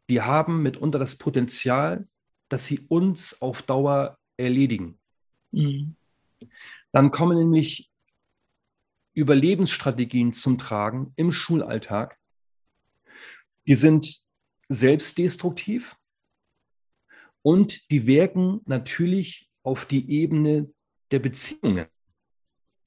die 0.08 0.22
haben 0.22 0.62
mitunter 0.62 0.98
das 0.98 1.16
Potenzial, 1.16 2.04
dass 2.48 2.66
sie 2.66 2.80
uns 2.88 3.40
auf 3.42 3.62
Dauer 3.62 4.18
erledigen. 4.36 4.98
Mhm. 5.52 5.96
Dann 6.92 7.10
kommen 7.10 7.38
nämlich 7.38 7.90
Überlebensstrategien 9.14 10.32
zum 10.32 10.58
Tragen 10.58 11.12
im 11.16 11.30
Schulalltag. 11.30 12.18
Die 13.66 13.74
sind 13.74 14.20
selbstdestruktiv 14.68 15.96
und 17.42 17.90
die 17.90 18.06
wirken 18.06 18.60
natürlich 18.66 19.50
auf 19.62 19.86
die 19.86 20.10
Ebene 20.10 20.72
der 21.10 21.18
Beziehungen. 21.18 21.86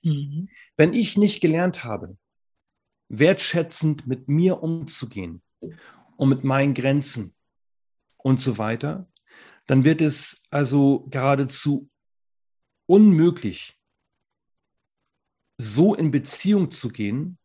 Mhm. 0.01 0.49
Wenn 0.77 0.93
ich 0.93 1.17
nicht 1.17 1.41
gelernt 1.41 1.83
habe, 1.83 2.17
wertschätzend 3.09 4.07
mit 4.07 4.27
mir 4.27 4.61
umzugehen 4.61 5.41
und 6.17 6.29
mit 6.29 6.43
meinen 6.43 6.73
Grenzen 6.73 7.31
und 8.17 8.39
so 8.39 8.57
weiter, 8.57 9.09
dann 9.67 9.83
wird 9.83 10.01
es 10.01 10.47
also 10.51 11.07
geradezu 11.09 11.89
unmöglich, 12.85 13.79
so 15.57 15.95
in 15.95 16.11
Beziehung 16.11 16.71
zu 16.71 16.89
gehen, 16.89 17.37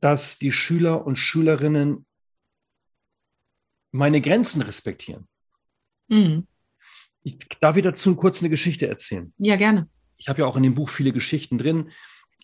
dass 0.00 0.38
die 0.38 0.52
Schüler 0.52 1.06
und 1.06 1.16
Schülerinnen 1.16 2.06
meine 3.92 4.20
Grenzen 4.20 4.62
respektieren. 4.62 5.26
Mhm. 6.08 6.46
Ich 7.22 7.38
darf 7.60 7.76
ich 7.76 7.82
dazu 7.82 8.16
kurz 8.16 8.40
eine 8.40 8.50
Geschichte 8.50 8.88
erzählen. 8.88 9.30
Ja, 9.38 9.56
gerne. 9.56 9.88
Ich 10.16 10.28
habe 10.28 10.40
ja 10.40 10.46
auch 10.46 10.56
in 10.56 10.62
dem 10.62 10.74
Buch 10.74 10.88
viele 10.88 11.12
Geschichten 11.12 11.58
drin, 11.58 11.90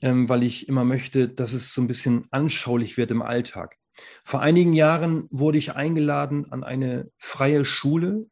ähm, 0.02 0.28
weil 0.28 0.42
ich 0.42 0.68
immer 0.68 0.84
möchte, 0.84 1.28
dass 1.28 1.52
es 1.52 1.72
so 1.72 1.80
ein 1.82 1.86
bisschen 1.86 2.26
anschaulich 2.30 2.96
wird 2.96 3.10
im 3.10 3.22
Alltag. 3.22 3.76
Vor 4.24 4.40
einigen 4.40 4.74
Jahren 4.74 5.26
wurde 5.30 5.56
ich 5.58 5.74
eingeladen 5.74 6.52
an 6.52 6.64
eine 6.64 7.10
freie 7.18 7.64
Schule 7.64 8.26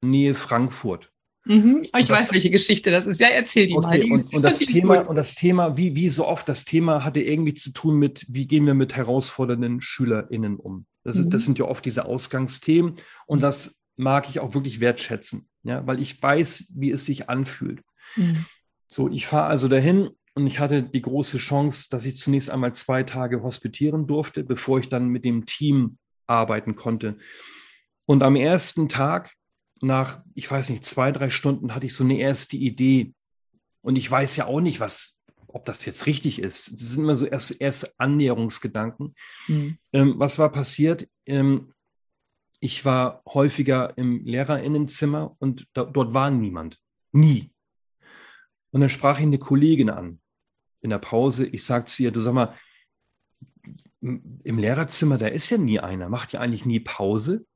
Nähe 0.00 0.34
Frankfurt. 0.34 1.10
Mhm. 1.44 1.82
Oh, 1.92 1.98
ich 1.98 2.06
das- 2.06 2.10
weiß, 2.10 2.32
welche 2.32 2.50
Geschichte 2.50 2.90
das 2.92 3.06
ist. 3.06 3.20
Ja, 3.20 3.28
erzähl 3.28 3.66
die 3.66 3.74
mal. 3.74 3.86
Okay, 3.86 4.00
Die 4.04 4.10
und, 4.12 4.34
und 4.34 4.42
das 4.42 4.58
Thema, 4.60 4.98
gut. 4.98 5.08
und 5.08 5.16
das 5.16 5.34
Thema, 5.34 5.76
wie, 5.76 5.96
wie 5.96 6.08
so 6.08 6.26
oft, 6.26 6.48
das 6.48 6.64
Thema 6.64 7.02
hatte 7.04 7.20
irgendwie 7.20 7.54
zu 7.54 7.72
tun 7.72 7.96
mit, 7.98 8.24
wie 8.28 8.46
gehen 8.46 8.66
wir 8.66 8.74
mit 8.74 8.94
herausfordernden 8.94 9.80
SchülerInnen 9.80 10.56
um? 10.56 10.86
Das, 11.04 11.16
ist, 11.16 11.30
das 11.30 11.42
Mhm. 11.42 11.46
sind 11.46 11.58
ja 11.58 11.64
oft 11.66 11.84
diese 11.84 12.04
Ausgangsthemen 12.04 12.96
und 13.26 13.42
das 13.42 13.82
mag 13.96 14.28
ich 14.28 14.40
auch 14.40 14.54
wirklich 14.54 14.80
wertschätzen, 14.80 15.48
ja, 15.62 15.86
weil 15.86 16.00
ich 16.00 16.22
weiß, 16.22 16.72
wie 16.76 16.90
es 16.90 17.06
sich 17.06 17.28
anfühlt. 17.28 17.82
Mhm. 18.16 18.46
So, 18.86 19.08
ich 19.08 19.26
fahre 19.26 19.46
also 19.46 19.68
dahin 19.68 20.10
und 20.34 20.46
ich 20.46 20.58
hatte 20.58 20.82
die 20.82 21.02
große 21.02 21.38
Chance, 21.38 21.88
dass 21.90 22.04
ich 22.06 22.16
zunächst 22.16 22.50
einmal 22.50 22.74
zwei 22.74 23.02
Tage 23.02 23.42
hospitieren 23.42 24.06
durfte, 24.06 24.44
bevor 24.44 24.78
ich 24.78 24.88
dann 24.88 25.08
mit 25.08 25.24
dem 25.24 25.46
Team 25.46 25.98
arbeiten 26.26 26.76
konnte. 26.76 27.16
Und 28.06 28.22
am 28.22 28.36
ersten 28.36 28.88
Tag, 28.88 29.34
nach, 29.80 30.22
ich 30.34 30.50
weiß 30.50 30.70
nicht, 30.70 30.84
zwei, 30.84 31.10
drei 31.10 31.30
Stunden, 31.30 31.74
hatte 31.74 31.86
ich 31.86 31.94
so 31.94 32.04
eine 32.04 32.18
erste 32.18 32.56
Idee. 32.56 33.14
Und 33.80 33.96
ich 33.96 34.10
weiß 34.10 34.36
ja 34.36 34.46
auch 34.46 34.60
nicht, 34.60 34.78
was, 34.80 35.21
ob 35.52 35.64
das 35.64 35.84
jetzt 35.84 36.06
richtig 36.06 36.40
ist. 36.40 36.68
Es 36.72 36.92
sind 36.92 37.04
immer 37.04 37.16
so 37.16 37.26
erst, 37.26 37.60
erst 37.60 37.98
Annäherungsgedanken. 38.00 39.14
Mhm. 39.48 39.78
Ähm, 39.92 40.14
was 40.18 40.38
war 40.38 40.50
passiert? 40.50 41.08
Ähm, 41.26 41.72
ich 42.60 42.84
war 42.84 43.22
häufiger 43.26 43.96
im 43.98 44.24
Lehrerinnenzimmer 44.24 45.36
und 45.38 45.66
da, 45.72 45.84
dort 45.84 46.14
war 46.14 46.30
niemand. 46.30 46.80
Nie. 47.12 47.52
Und 48.70 48.80
dann 48.80 48.90
sprach 48.90 49.18
ich 49.18 49.24
eine 49.24 49.38
Kollegin 49.38 49.90
an 49.90 50.20
in 50.80 50.90
der 50.90 50.98
Pause. 50.98 51.46
Ich 51.46 51.64
sagte 51.64 51.90
zu 51.90 52.02
ihr, 52.04 52.10
du 52.10 52.20
sag 52.20 52.34
mal, 52.34 52.56
im 54.00 54.40
im 54.44 54.58
Lehrerzimmer, 54.58 55.18
da 55.18 55.28
ist 55.28 55.50
ja 55.50 55.58
nie 55.58 55.80
einer. 55.80 56.08
Macht 56.08 56.32
ja 56.32 56.40
eigentlich 56.40 56.66
nie 56.66 56.80
Pause? 56.80 57.46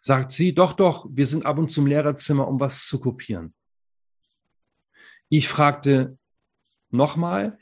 Sagt 0.00 0.32
sie, 0.32 0.54
doch, 0.54 0.72
doch, 0.72 1.06
wir 1.10 1.26
sind 1.26 1.46
ab 1.46 1.58
und 1.58 1.70
zu 1.70 1.80
im 1.80 1.86
Lehrerzimmer, 1.86 2.48
um 2.48 2.60
was 2.60 2.86
zu 2.86 3.00
kopieren. 3.00 3.54
Ich 5.28 5.48
fragte 5.48 6.18
nochmal, 6.90 7.58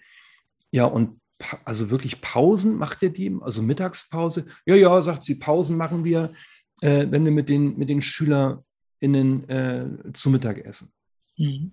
ja, 0.71 0.85
und 0.85 1.21
also 1.65 1.91
wirklich 1.91 2.21
Pausen 2.23 2.77
macht 2.79 3.03
ihr 3.03 3.11
die? 3.11 3.37
Also 3.41 3.63
Mittagspause? 3.63 4.47
Ja, 4.65 4.75
ja, 4.75 5.03
sagt 5.03 5.23
sie, 5.25 5.35
Pausen 5.37 5.77
machen 5.77 6.05
wir, 6.05 6.33
äh, 6.81 7.07
wenn 7.11 7.25
wir 7.25 7.33
mit 7.33 7.49
den, 7.49 7.77
mit 7.77 7.89
den 7.89 8.01
SchülerInnen 8.03 9.49
äh, 9.49 9.87
zu 10.13 10.31
Mittag 10.31 10.65
essen. 10.65 10.93
Mhm. 11.37 11.73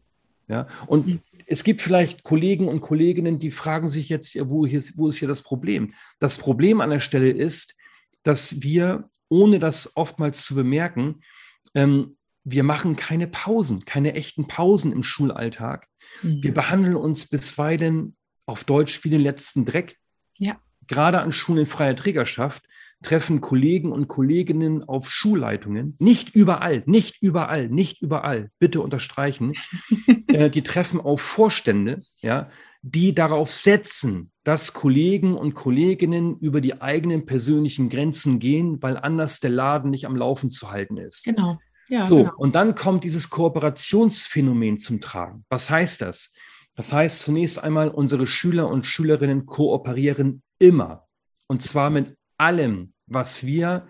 Ja, 0.50 0.68
und 0.88 1.08
Mhm. 1.08 1.20
es 1.48 1.64
gibt 1.64 1.82
vielleicht 1.82 2.24
Kollegen 2.24 2.68
und 2.68 2.82
Kolleginnen, 2.82 3.40
die 3.40 3.52
fragen 3.52 3.88
sich 3.88 4.10
jetzt, 4.10 4.34
ja, 4.34 4.50
wo, 4.50 4.66
hier, 4.66 4.78
ist- 4.80 4.98
wo 4.98 5.08
ist 5.08 5.18
hier 5.18 5.30
das 5.30 5.42
Problem? 5.42 5.94
Das 6.20 6.38
Problem 6.38 6.82
an 6.82 6.90
der 6.90 7.00
Stelle 7.00 7.30
ist, 7.30 7.76
dass 8.24 8.62
wir, 8.62 9.10
ohne 9.30 9.60
das 9.60 9.96
oftmals 9.96 10.46
zu 10.46 10.56
bemerken, 10.56 11.22
ähm, 11.74 12.18
wir 12.44 12.64
machen 12.64 12.98
keine 12.98 13.28
Pausen, 13.28 13.86
keine 13.86 14.14
echten 14.16 14.48
Pausen 14.50 14.92
im 14.92 15.04
Schulalltag. 15.04 15.88
Mhm. 16.22 16.44
Wir 16.44 16.54
behandeln 16.54 16.96
uns 16.96 17.28
bisweilen 17.28 18.16
auf 18.46 18.64
Deutsch 18.64 19.04
wie 19.04 19.10
den 19.10 19.22
letzten 19.22 19.66
Dreck. 19.66 19.98
Ja. 20.38 20.58
Gerade 20.88 21.22
an 21.22 21.32
Schulen 21.32 21.62
in 21.62 21.66
freier 21.66 21.96
Trägerschaft 21.96 22.64
treffen 23.04 23.42
Kollegen 23.42 23.92
und 23.92 24.08
Kolleginnen 24.08 24.84
auf 24.84 25.12
Schulleitungen, 25.12 25.96
nicht 26.00 26.36
überall, 26.36 26.84
nicht 26.86 27.22
überall, 27.22 27.70
nicht 27.70 28.02
überall, 28.02 28.50
bitte 28.60 28.82
unterstreichen, 28.82 29.54
äh, 30.28 30.50
die 30.50 30.64
treffen 30.64 31.00
auf 31.00 31.22
Vorstände, 31.22 31.98
ja, 32.22 32.50
die 32.82 33.14
darauf 33.14 33.52
setzen, 33.52 34.32
dass 34.44 34.74
Kollegen 34.74 35.36
und 35.36 35.54
Kolleginnen 35.54 36.38
über 36.40 36.60
die 36.60 36.82
eigenen 36.82 37.26
persönlichen 37.26 37.90
Grenzen 37.90 38.40
gehen, 38.40 38.82
weil 38.82 38.98
anders 38.98 39.40
der 39.40 39.52
Laden 39.52 39.92
nicht 39.92 40.06
am 40.06 40.16
Laufen 40.16 40.50
zu 40.50 40.72
halten 40.72 40.98
ist. 40.98 41.24
Genau. 41.24 41.60
Ja, 41.90 42.02
So, 42.02 42.20
genau. 42.20 42.36
und 42.38 42.56
dann 42.56 42.76
kommt 42.76 43.04
dieses 43.04 43.30
Kooperationsphänomen 43.30 44.78
zum 44.78 45.02
Tragen. 45.02 45.46
Was 45.50 45.70
heißt 45.70 46.02
das? 46.02 46.32
Das 46.76 46.92
heißt 46.92 47.22
zunächst 47.22 47.64
einmal, 47.64 47.90
unsere 47.90 48.26
Schüler 48.26 48.68
und 48.68 48.88
Schülerinnen 48.88 49.46
kooperieren 49.46 50.42
immer. 50.60 51.08
Und 51.48 51.62
zwar 51.62 51.90
mit 51.90 52.18
allem, 52.38 52.94
was 53.06 53.46
wir 53.46 53.88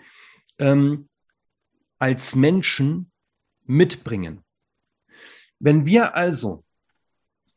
ähm, 0.59 1.07
als 1.99 2.35
Menschen 2.35 3.11
mitbringen. 3.65 4.43
Wenn 5.59 5.85
wir 5.85 6.15
also 6.15 6.61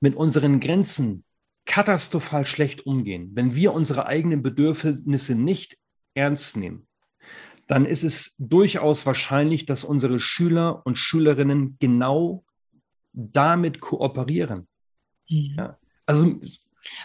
mit 0.00 0.14
unseren 0.14 0.60
Grenzen 0.60 1.24
katastrophal 1.64 2.46
schlecht 2.46 2.86
umgehen, 2.86 3.30
wenn 3.34 3.54
wir 3.56 3.72
unsere 3.72 4.06
eigenen 4.06 4.42
Bedürfnisse 4.42 5.34
nicht 5.34 5.76
ernst 6.14 6.56
nehmen, 6.56 6.85
dann 7.66 7.84
ist 7.84 8.04
es 8.04 8.36
durchaus 8.38 9.06
wahrscheinlich, 9.06 9.66
dass 9.66 9.84
unsere 9.84 10.20
Schüler 10.20 10.82
und 10.84 10.98
Schülerinnen 10.98 11.76
genau 11.80 12.44
damit 13.12 13.80
kooperieren. 13.80 14.68
Mhm. 15.28 15.54
Ja. 15.58 15.78
Also 16.06 16.40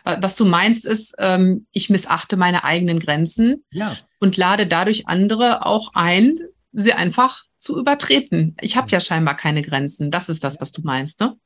Was 0.04 0.36
du 0.36 0.46
meinst, 0.46 0.86
ist, 0.86 1.16
ähm, 1.18 1.66
ich 1.72 1.90
missachte 1.90 2.38
meine 2.38 2.64
eigenen 2.64 3.00
Grenzen 3.00 3.64
ja, 3.72 3.98
und 4.20 4.38
lade 4.38 4.68
dadurch 4.68 5.08
andere 5.08 5.66
auch 5.66 5.92
ein, 5.96 6.40
sie 6.72 6.94
einfach 6.94 7.44
zu 7.58 7.80
übertreten. 7.80 8.56
Ich 8.62 8.78
habe 8.78 8.90
ja 8.90 9.00
scheinbar 9.00 9.36
keine 9.36 9.62
Grenzen. 9.62 10.12
Das 10.12 10.30
ist 10.30 10.44
das, 10.44 10.62
was 10.62 10.72
du 10.72 10.82
meinst, 10.84 11.20
ne? 11.20 11.38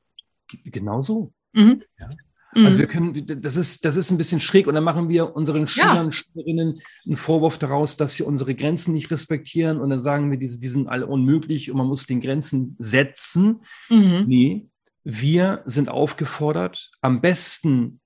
genau 0.65 1.01
so. 1.01 1.33
Mhm. 1.53 1.83
Ja. 1.99 2.09
Mhm. 2.55 2.65
Also 2.65 2.79
wir 2.79 2.87
können, 2.87 3.41
das 3.41 3.57
ist, 3.57 3.85
das 3.85 3.97
ist 3.97 4.11
ein 4.11 4.17
bisschen 4.17 4.39
schräg 4.39 4.67
und 4.67 4.75
dann 4.75 4.83
machen 4.83 5.09
wir 5.09 5.35
unseren 5.35 5.67
Schülern 5.67 6.05
und 6.05 6.15
Schülerinnen 6.15 6.81
einen 7.05 7.17
Vorwurf 7.17 7.57
daraus, 7.57 7.97
dass 7.97 8.13
sie 8.13 8.23
unsere 8.23 8.55
Grenzen 8.55 8.93
nicht 8.93 9.11
respektieren 9.11 9.79
und 9.79 9.89
dann 9.89 9.99
sagen 9.99 10.31
wir, 10.31 10.37
die, 10.37 10.47
die 10.47 10.67
sind 10.67 10.87
alle 10.87 11.05
unmöglich 11.05 11.69
und 11.69 11.77
man 11.77 11.87
muss 11.87 12.07
den 12.07 12.21
Grenzen 12.21 12.75
setzen. 12.79 13.61
mhm. 13.89 14.23
Nee, 14.27 14.69
wir 15.03 15.61
sind 15.65 15.89
aufgefordert, 15.89 16.91
am 17.01 17.21
besten 17.21 17.99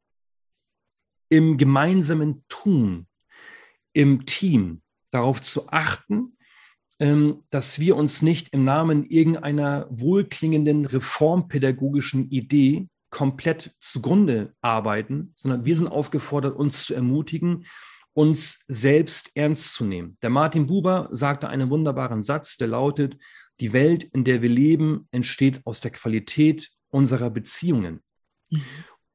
im 1.29 1.57
gemeinsamen 1.57 2.43
Tun, 2.49 3.07
im 3.93 4.25
Team 4.25 4.81
darauf 5.11 5.39
zu 5.41 5.69
achten, 5.69 6.37
ähm, 6.99 7.43
dass 7.51 7.79
wir 7.79 7.95
uns 7.95 8.21
nicht 8.21 8.49
im 8.51 8.65
Namen 8.65 9.05
irgendeiner 9.05 9.87
wohlklingenden 9.89 10.85
reformpädagogischen 10.85 12.29
Idee 12.29 12.89
komplett 13.09 13.75
zugrunde 13.79 14.53
arbeiten, 14.61 15.31
sondern 15.35 15.65
wir 15.65 15.75
sind 15.75 15.87
aufgefordert, 15.87 16.55
uns 16.55 16.85
zu 16.85 16.93
ermutigen 16.93 17.65
uns 18.13 18.65
selbst 18.67 19.31
ernst 19.35 19.73
zu 19.73 19.85
nehmen. 19.85 20.17
Der 20.21 20.29
Martin 20.29 20.67
Buber 20.67 21.07
sagte 21.11 21.47
einen 21.47 21.69
wunderbaren 21.69 22.21
Satz, 22.21 22.57
der 22.57 22.67
lautet, 22.67 23.17
die 23.61 23.71
Welt, 23.71 24.03
in 24.03 24.23
der 24.25 24.41
wir 24.41 24.49
leben, 24.49 25.07
entsteht 25.11 25.65
aus 25.65 25.79
der 25.79 25.91
Qualität 25.91 26.69
unserer 26.89 27.29
Beziehungen. 27.29 28.01
Mhm. 28.49 28.61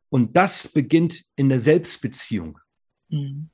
Und 0.09 0.37
das 0.37 0.69
beginnt 0.69 1.23
in 1.37 1.49
der 1.51 1.61
Selbstbeziehung. 1.61 2.59
Mhm. 3.11 3.51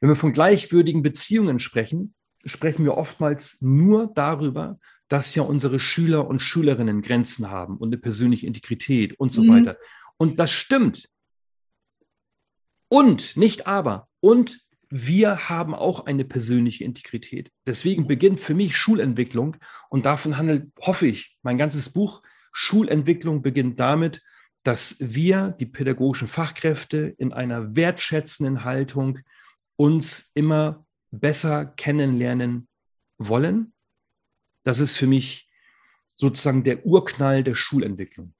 Wenn 0.00 0.10
wir 0.10 0.16
von 0.16 0.32
gleichwürdigen 0.32 1.02
Beziehungen 1.02 1.58
sprechen, 1.58 2.14
sprechen 2.44 2.84
wir 2.84 2.98
oftmals 2.98 3.62
nur 3.62 4.12
darüber, 4.14 4.78
dass 5.08 5.34
ja 5.34 5.42
unsere 5.42 5.80
Schüler 5.80 6.26
und 6.26 6.40
Schülerinnen 6.40 7.02
Grenzen 7.02 7.50
haben 7.50 7.76
und 7.78 7.88
eine 7.88 7.98
persönliche 7.98 8.46
Integrität 8.46 9.18
und 9.18 9.32
so 9.32 9.42
mhm. 9.42 9.48
weiter. 9.48 9.78
Und 10.16 10.38
das 10.38 10.52
stimmt. 10.52 11.08
Und, 12.88 13.36
nicht 13.36 13.66
aber, 13.66 14.08
und 14.20 14.60
wir 14.90 15.48
haben 15.48 15.74
auch 15.74 16.06
eine 16.06 16.24
persönliche 16.24 16.84
Integrität. 16.84 17.52
Deswegen 17.66 18.06
beginnt 18.06 18.40
für 18.40 18.54
mich 18.54 18.76
Schulentwicklung 18.76 19.56
und 19.90 20.06
davon 20.06 20.36
handelt, 20.38 20.72
hoffe 20.80 21.06
ich, 21.06 21.38
mein 21.42 21.58
ganzes 21.58 21.90
Buch. 21.90 22.22
Schulentwicklung 22.52 23.42
beginnt 23.42 23.78
damit, 23.78 24.22
dass 24.62 24.96
wir, 24.98 25.54
die 25.60 25.66
pädagogischen 25.66 26.28
Fachkräfte, 26.28 27.14
in 27.18 27.32
einer 27.32 27.76
wertschätzenden 27.76 28.64
Haltung 28.64 29.18
uns 29.76 30.32
immer 30.34 30.84
besser 31.10 31.66
kennenlernen 31.66 32.68
wollen. 33.18 33.72
Das 34.68 34.80
ist 34.80 34.98
für 34.98 35.06
mich 35.06 35.48
sozusagen 36.14 36.62
der 36.62 36.84
Urknall 36.84 37.42
der 37.42 37.54
Schulentwicklung. 37.54 38.34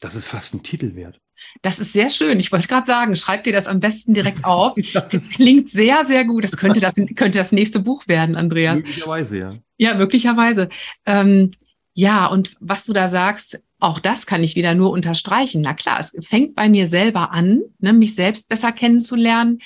Das 0.00 0.16
ist 0.16 0.26
fast 0.26 0.52
ein 0.52 0.62
Titel 0.62 0.96
wert. 0.96 1.18
Das 1.62 1.78
ist 1.78 1.94
sehr 1.94 2.10
schön. 2.10 2.38
Ich 2.40 2.52
wollte 2.52 2.68
gerade 2.68 2.86
sagen, 2.86 3.16
schreib 3.16 3.44
dir 3.44 3.54
das 3.54 3.66
am 3.66 3.80
besten 3.80 4.12
direkt 4.12 4.44
auf. 4.44 4.74
Das 4.92 5.30
klingt 5.30 5.70
sehr, 5.70 6.04
sehr 6.04 6.26
gut. 6.26 6.44
Das 6.44 6.58
könnte 6.58 6.78
das, 6.78 6.92
könnte 7.16 7.38
das 7.38 7.52
nächste 7.52 7.80
Buch 7.80 8.06
werden, 8.06 8.36
Andreas. 8.36 8.80
Möglicherweise, 8.80 9.38
ja. 9.38 9.58
Ja, 9.78 9.94
möglicherweise. 9.94 10.68
Ähm, 11.06 11.52
ja, 11.94 12.26
und 12.26 12.54
was 12.60 12.84
du 12.84 12.92
da 12.92 13.08
sagst, 13.08 13.58
auch 13.80 13.98
das 13.98 14.26
kann 14.26 14.44
ich 14.44 14.56
wieder 14.56 14.74
nur 14.74 14.90
unterstreichen. 14.90 15.62
Na 15.62 15.72
klar, 15.72 16.00
es 16.00 16.12
fängt 16.20 16.54
bei 16.54 16.68
mir 16.68 16.86
selber 16.86 17.32
an, 17.32 17.62
ne, 17.78 17.94
mich 17.94 18.14
selbst 18.14 18.50
besser 18.50 18.72
kennenzulernen, 18.72 19.62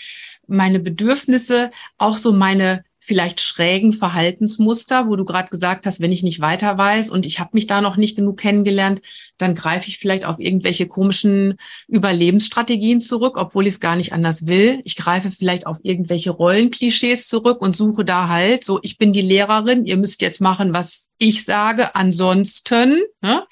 meine 0.46 0.78
Bedürfnisse, 0.78 1.72
auch 1.98 2.16
so 2.16 2.32
meine 2.32 2.84
vielleicht 3.06 3.40
schrägen 3.40 3.92
Verhaltensmuster, 3.92 5.06
wo 5.06 5.14
du 5.14 5.24
gerade 5.24 5.48
gesagt 5.48 5.86
hast, 5.86 6.00
wenn 6.00 6.10
ich 6.10 6.24
nicht 6.24 6.40
weiter 6.40 6.76
weiß 6.76 7.10
und 7.10 7.24
ich 7.24 7.38
habe 7.38 7.50
mich 7.52 7.68
da 7.68 7.80
noch 7.80 7.96
nicht 7.96 8.16
genug 8.16 8.36
kennengelernt, 8.36 9.00
dann 9.38 9.54
greife 9.54 9.88
ich 9.88 9.98
vielleicht 9.98 10.24
auf 10.24 10.40
irgendwelche 10.40 10.88
komischen 10.88 11.56
Überlebensstrategien 11.86 13.00
zurück, 13.00 13.36
obwohl 13.36 13.68
ich 13.68 13.74
es 13.74 13.80
gar 13.80 13.94
nicht 13.94 14.12
anders 14.12 14.48
will. 14.48 14.80
Ich 14.82 14.96
greife 14.96 15.30
vielleicht 15.30 15.68
auf 15.68 15.78
irgendwelche 15.84 16.30
Rollenklischees 16.30 17.28
zurück 17.28 17.62
und 17.62 17.76
suche 17.76 18.04
da 18.04 18.26
halt 18.28 18.64
so, 18.64 18.80
ich 18.82 18.98
bin 18.98 19.12
die 19.12 19.20
Lehrerin, 19.20 19.86
ihr 19.86 19.98
müsst 19.98 20.20
jetzt 20.20 20.40
machen, 20.40 20.74
was 20.74 21.12
ich 21.18 21.44
sage, 21.44 21.94
ansonsten. 21.94 23.02
Ne? 23.20 23.46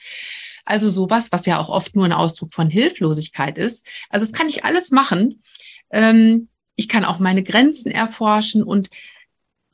Also 0.65 0.91
sowas, 0.91 1.31
was 1.31 1.47
ja 1.47 1.61
auch 1.61 1.69
oft 1.69 1.95
nur 1.95 2.07
ein 2.07 2.13
Ausdruck 2.13 2.53
von 2.55 2.69
Hilflosigkeit 2.69 3.57
ist. 3.57 3.87
Also 4.11 4.27
das 4.27 4.33
kann 4.33 4.49
ich 4.49 4.65
alles 4.65 4.91
machen. 4.91 5.45
Ähm, 5.91 6.49
ich 6.75 6.89
kann 6.89 7.05
auch 7.05 7.21
meine 7.21 7.45
Grenzen 7.45 7.93
erforschen 7.93 8.65
und 8.65 8.91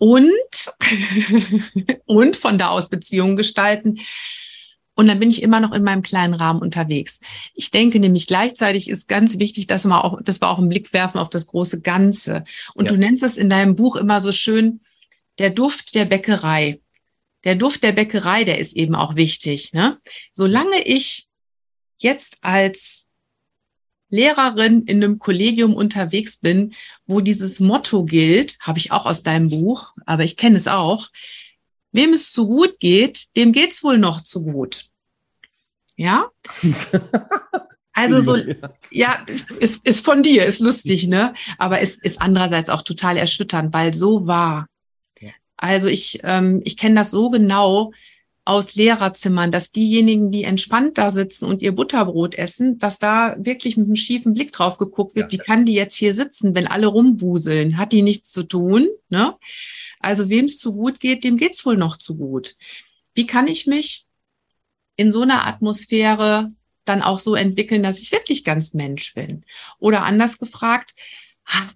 und, 0.01 0.73
und 2.07 2.35
von 2.35 2.57
da 2.57 2.69
aus 2.69 2.89
Beziehungen 2.89 3.37
gestalten. 3.37 4.01
Und 4.95 5.07
dann 5.07 5.21
bin 5.21 5.31
ich 5.31 5.43
immer 5.43 5.61
noch 5.61 5.73
in 5.73 5.83
meinem 5.83 6.01
kleinen 6.03 6.33
Rahmen 6.33 6.63
unterwegs. 6.63 7.21
Ich 7.55 7.71
denke 7.71 8.01
nämlich 8.01 8.27
gleichzeitig 8.27 8.89
ist 8.89 9.09
ganz 9.09 9.39
wichtig, 9.39 9.67
dass 9.67 9.85
wir 9.85 10.03
auch, 10.03 10.21
dass 10.23 10.41
wir 10.41 10.49
auch 10.49 10.59
einen 10.59 10.71
Blick 10.71 10.93
werfen 10.95 11.19
auf 11.19 11.29
das 11.29 11.47
große 11.47 11.83
Ganze. 11.83 12.45
Und 12.75 12.87
ja. 12.87 12.93
du 12.93 12.99
nennst 12.99 13.23
es 13.23 13.37
in 13.37 13.51
deinem 13.51 13.77
Buch 13.77 13.97
immer 13.97 14.21
so 14.21 14.33
schön, 14.33 14.81
der 15.39 15.51
Duft 15.51 15.95
der 15.95 16.07
Bäckerei. 16.07 16.81
Der 17.45 17.55
Duft 17.55 17.83
der 17.83 17.93
Bäckerei, 17.93 18.45
der 18.45 18.59
ist 18.59 18.75
eben 18.77 18.95
auch 18.95 19.17
wichtig. 19.17 19.75
Ne? 19.75 19.99
Solange 20.33 20.83
ich 20.83 21.27
jetzt 21.99 22.39
als 22.41 23.00
Lehrerin 24.11 24.83
in 24.83 25.03
einem 25.03 25.19
Kollegium 25.19 25.75
unterwegs 25.75 26.37
bin, 26.37 26.73
wo 27.07 27.21
dieses 27.21 27.61
Motto 27.61 28.05
gilt, 28.05 28.59
habe 28.61 28.79
ich 28.79 28.93
auch 28.93 29.07
aus 29.07 29.23
deinem 29.23 29.49
Buch, 29.49 29.95
aber 30.05 30.25
ich 30.25 30.37
kenne 30.37 30.57
es 30.57 30.69
auch, 30.69 31.09
wem 31.93 32.13
es 32.13 32.33
zu 32.33 32.47
gut 32.47 32.79
geht, 32.81 33.37
dem 33.37 33.53
geht's 33.53 33.83
wohl 33.83 33.99
noch 33.99 34.23
zu 34.23 34.43
gut. 34.43 34.87
Ja? 35.97 36.27
Also 37.93 38.21
so, 38.21 38.37
ja, 38.91 39.27
ist, 39.59 39.85
ist 39.85 40.05
von 40.05 40.23
dir, 40.23 40.47
ist 40.47 40.61
lustig, 40.61 41.09
ne? 41.09 41.35
Aber 41.59 41.81
es 41.81 41.97
ist 41.97 42.21
andererseits 42.21 42.71
auch 42.71 42.83
total 42.83 43.17
erschütternd, 43.17 43.75
weil 43.75 43.93
so 43.93 44.27
war. 44.27 44.69
Also 45.61 45.89
ich, 45.89 46.21
ähm, 46.23 46.63
ich 46.65 46.79
kenne 46.79 46.95
das 46.95 47.11
so 47.11 47.29
genau, 47.29 47.93
aus 48.51 48.75
Lehrerzimmern, 48.75 49.53
dass 49.53 49.71
diejenigen, 49.71 50.33
die 50.33 50.43
entspannt 50.43 50.99
da 50.99 51.13
sitzen 51.13 51.45
und 51.45 51.63
ihr 51.63 51.71
Butterbrot 51.71 52.35
essen, 52.35 52.81
dass 52.81 52.99
da 52.99 53.37
wirklich 53.39 53.77
mit 53.77 53.87
einem 53.87 53.95
schiefen 53.95 54.35
Blick 54.35 54.51
drauf 54.51 54.77
geguckt 54.77 55.15
wird, 55.15 55.31
ja. 55.31 55.39
wie 55.39 55.41
kann 55.41 55.65
die 55.65 55.75
jetzt 55.75 55.95
hier 55.95 56.15
sitzen, 56.15 56.53
wenn 56.57 56.67
alle 56.67 56.89
rumwuseln? 56.89 57.79
Hat 57.79 57.93
die 57.93 58.03
nichts 58.03 58.33
zu 58.33 58.43
tun? 58.43 58.89
Ne? 59.09 59.37
Also 60.01 60.31
wem 60.31 60.47
es 60.47 60.59
zu 60.59 60.75
gut 60.75 60.99
geht, 60.99 61.23
dem 61.23 61.37
geht's 61.37 61.65
wohl 61.65 61.77
noch 61.77 61.97
zu 61.97 62.17
gut. 62.17 62.57
Wie 63.15 63.25
kann 63.25 63.47
ich 63.47 63.69
mich 63.69 64.09
in 64.97 65.13
so 65.13 65.23
einer 65.23 65.47
Atmosphäre 65.47 66.49
dann 66.85 67.03
auch 67.03 67.21
so 67.21 67.37
entwickeln, 67.37 67.85
dass 67.85 68.01
ich 68.01 68.11
wirklich 68.11 68.43
ganz 68.43 68.75
Mensch 68.75 69.15
bin? 69.15 69.45
Oder 69.79 70.03
anders 70.03 70.39
gefragt, 70.39 70.91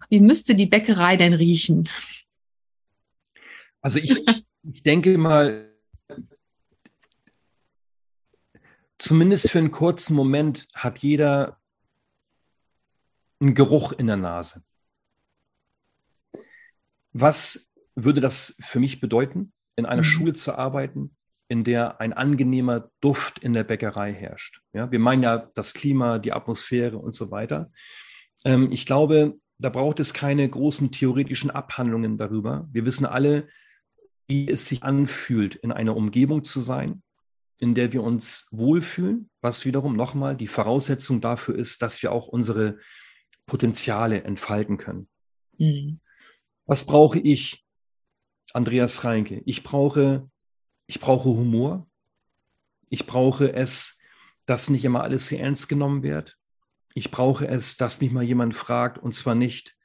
wie 0.09 0.19
müsste 0.19 0.57
die 0.57 0.67
Bäckerei 0.67 1.17
denn 1.17 1.35
riechen? 1.35 1.89
Also 3.81 4.01
ich, 4.01 4.13
ich 4.73 4.83
denke 4.83 5.17
mal, 5.19 5.64
zumindest 8.99 9.51
für 9.51 9.59
einen 9.59 9.71
kurzen 9.71 10.15
Moment 10.15 10.69
hat 10.75 10.99
jeder 10.99 11.59
einen 13.41 13.55
Geruch 13.55 13.93
in 13.93 14.07
der 14.07 14.17
Nase. 14.17 14.63
Was 17.13 17.71
würde 17.95 18.21
das 18.21 18.57
für 18.61 18.81
mich 18.81 19.01
bedeuten, 19.01 19.53
in 19.77 19.87
einer 19.87 20.03
mhm. 20.03 20.07
Schule 20.07 20.33
zu 20.33 20.59
arbeiten, 20.59 21.15
in 21.49 21.63
der 21.63 22.01
ein 22.01 22.13
angenehmer 22.13 22.91
Duft 23.01 23.39
in 23.39 23.53
der 23.53 23.65
Bäckerei 23.65 24.13
herrscht? 24.13 24.61
Ja, 24.73 24.91
wir 24.91 24.99
meinen 24.99 25.23
ja 25.23 25.51
das 25.55 25.75
Klima, 25.75 26.19
die 26.19 26.33
Atmosphäre 26.33 26.99
und 26.99 27.15
so 27.15 27.31
weiter. 27.31 27.71
Ähm, 28.45 28.73
ich 28.73 28.87
glaube, 28.87 29.39
da 29.59 29.69
braucht 29.69 30.01
es 30.01 30.13
keine 30.13 30.49
großen 30.49 30.91
theoretischen 30.91 31.51
Abhandlungen 31.51 32.19
darüber. 32.19 32.69
Wir 32.73 32.85
wissen 32.85 33.07
alle, 33.07 33.49
wie 34.27 34.49
es 34.49 34.67
sich 34.67 34.83
anfühlt, 34.83 35.55
in 35.55 35.71
einer 35.71 35.97
Umgebung 35.97 36.43
zu 36.43 36.61
sein, 36.61 37.04
in 37.59 37.75
der 37.75 37.93
wir 37.93 38.03
uns 38.03 38.49
wohlfühlen, 38.51 39.31
was 39.41 39.65
wiederum 39.65 39.97
nochmal 39.97 40.37
die 40.37 40.47
Voraussetzung 40.47 41.21
dafür 41.21 41.57
ist, 41.57 41.83
dass 41.83 42.03
wir 42.03 42.13
auch 42.13 42.27
unsere 42.27 42.79
Potenziale 43.47 44.25
entfalten 44.25 44.77
können. 44.77 45.09
Mhm. 45.59 46.01
Was 46.67 46.85
brauche 46.85 47.19
ich, 47.19 47.65
Andreas 48.53 49.05
Reinke? 49.05 49.43
Ich 49.45 49.63
brauche, 49.63 50.29
ich 50.87 51.01
brauche 51.01 51.29
Humor. 51.29 51.87
Ich 52.89 53.07
brauche 53.07 53.53
es, 53.53 54.13
dass 54.47 54.71
nicht 54.71 54.85
immer 54.85 55.03
alles 55.03 55.29
sehr 55.29 55.41
ernst 55.41 55.69
genommen 55.69 56.03
wird. 56.03 56.37
Ich 56.95 57.11
brauche 57.11 57.49
es, 57.49 57.77
dass 57.77 58.01
mich 58.01 58.13
mal 58.13 58.23
jemand 58.23 58.55
fragt, 58.55 58.99
und 58.99 59.13
zwar 59.13 59.35
nicht, 59.35 59.77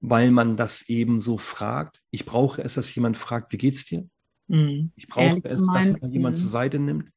weil 0.00 0.30
man 0.30 0.56
das 0.56 0.88
eben 0.88 1.20
so 1.20 1.38
fragt. 1.38 2.02
Ich 2.10 2.24
brauche 2.24 2.62
es, 2.62 2.74
dass 2.74 2.94
jemand 2.94 3.16
fragt, 3.16 3.52
wie 3.52 3.58
geht's 3.58 3.84
dir? 3.84 4.08
Mhm. 4.48 4.92
Ich 4.96 5.06
brauche 5.06 5.26
Ehrlich 5.26 5.44
es, 5.44 5.66
dass 5.66 6.00
man 6.00 6.12
jemand 6.12 6.36
mhm. 6.36 6.40
zur 6.40 6.50
Seite 6.50 6.78
nimmt. 6.78 7.10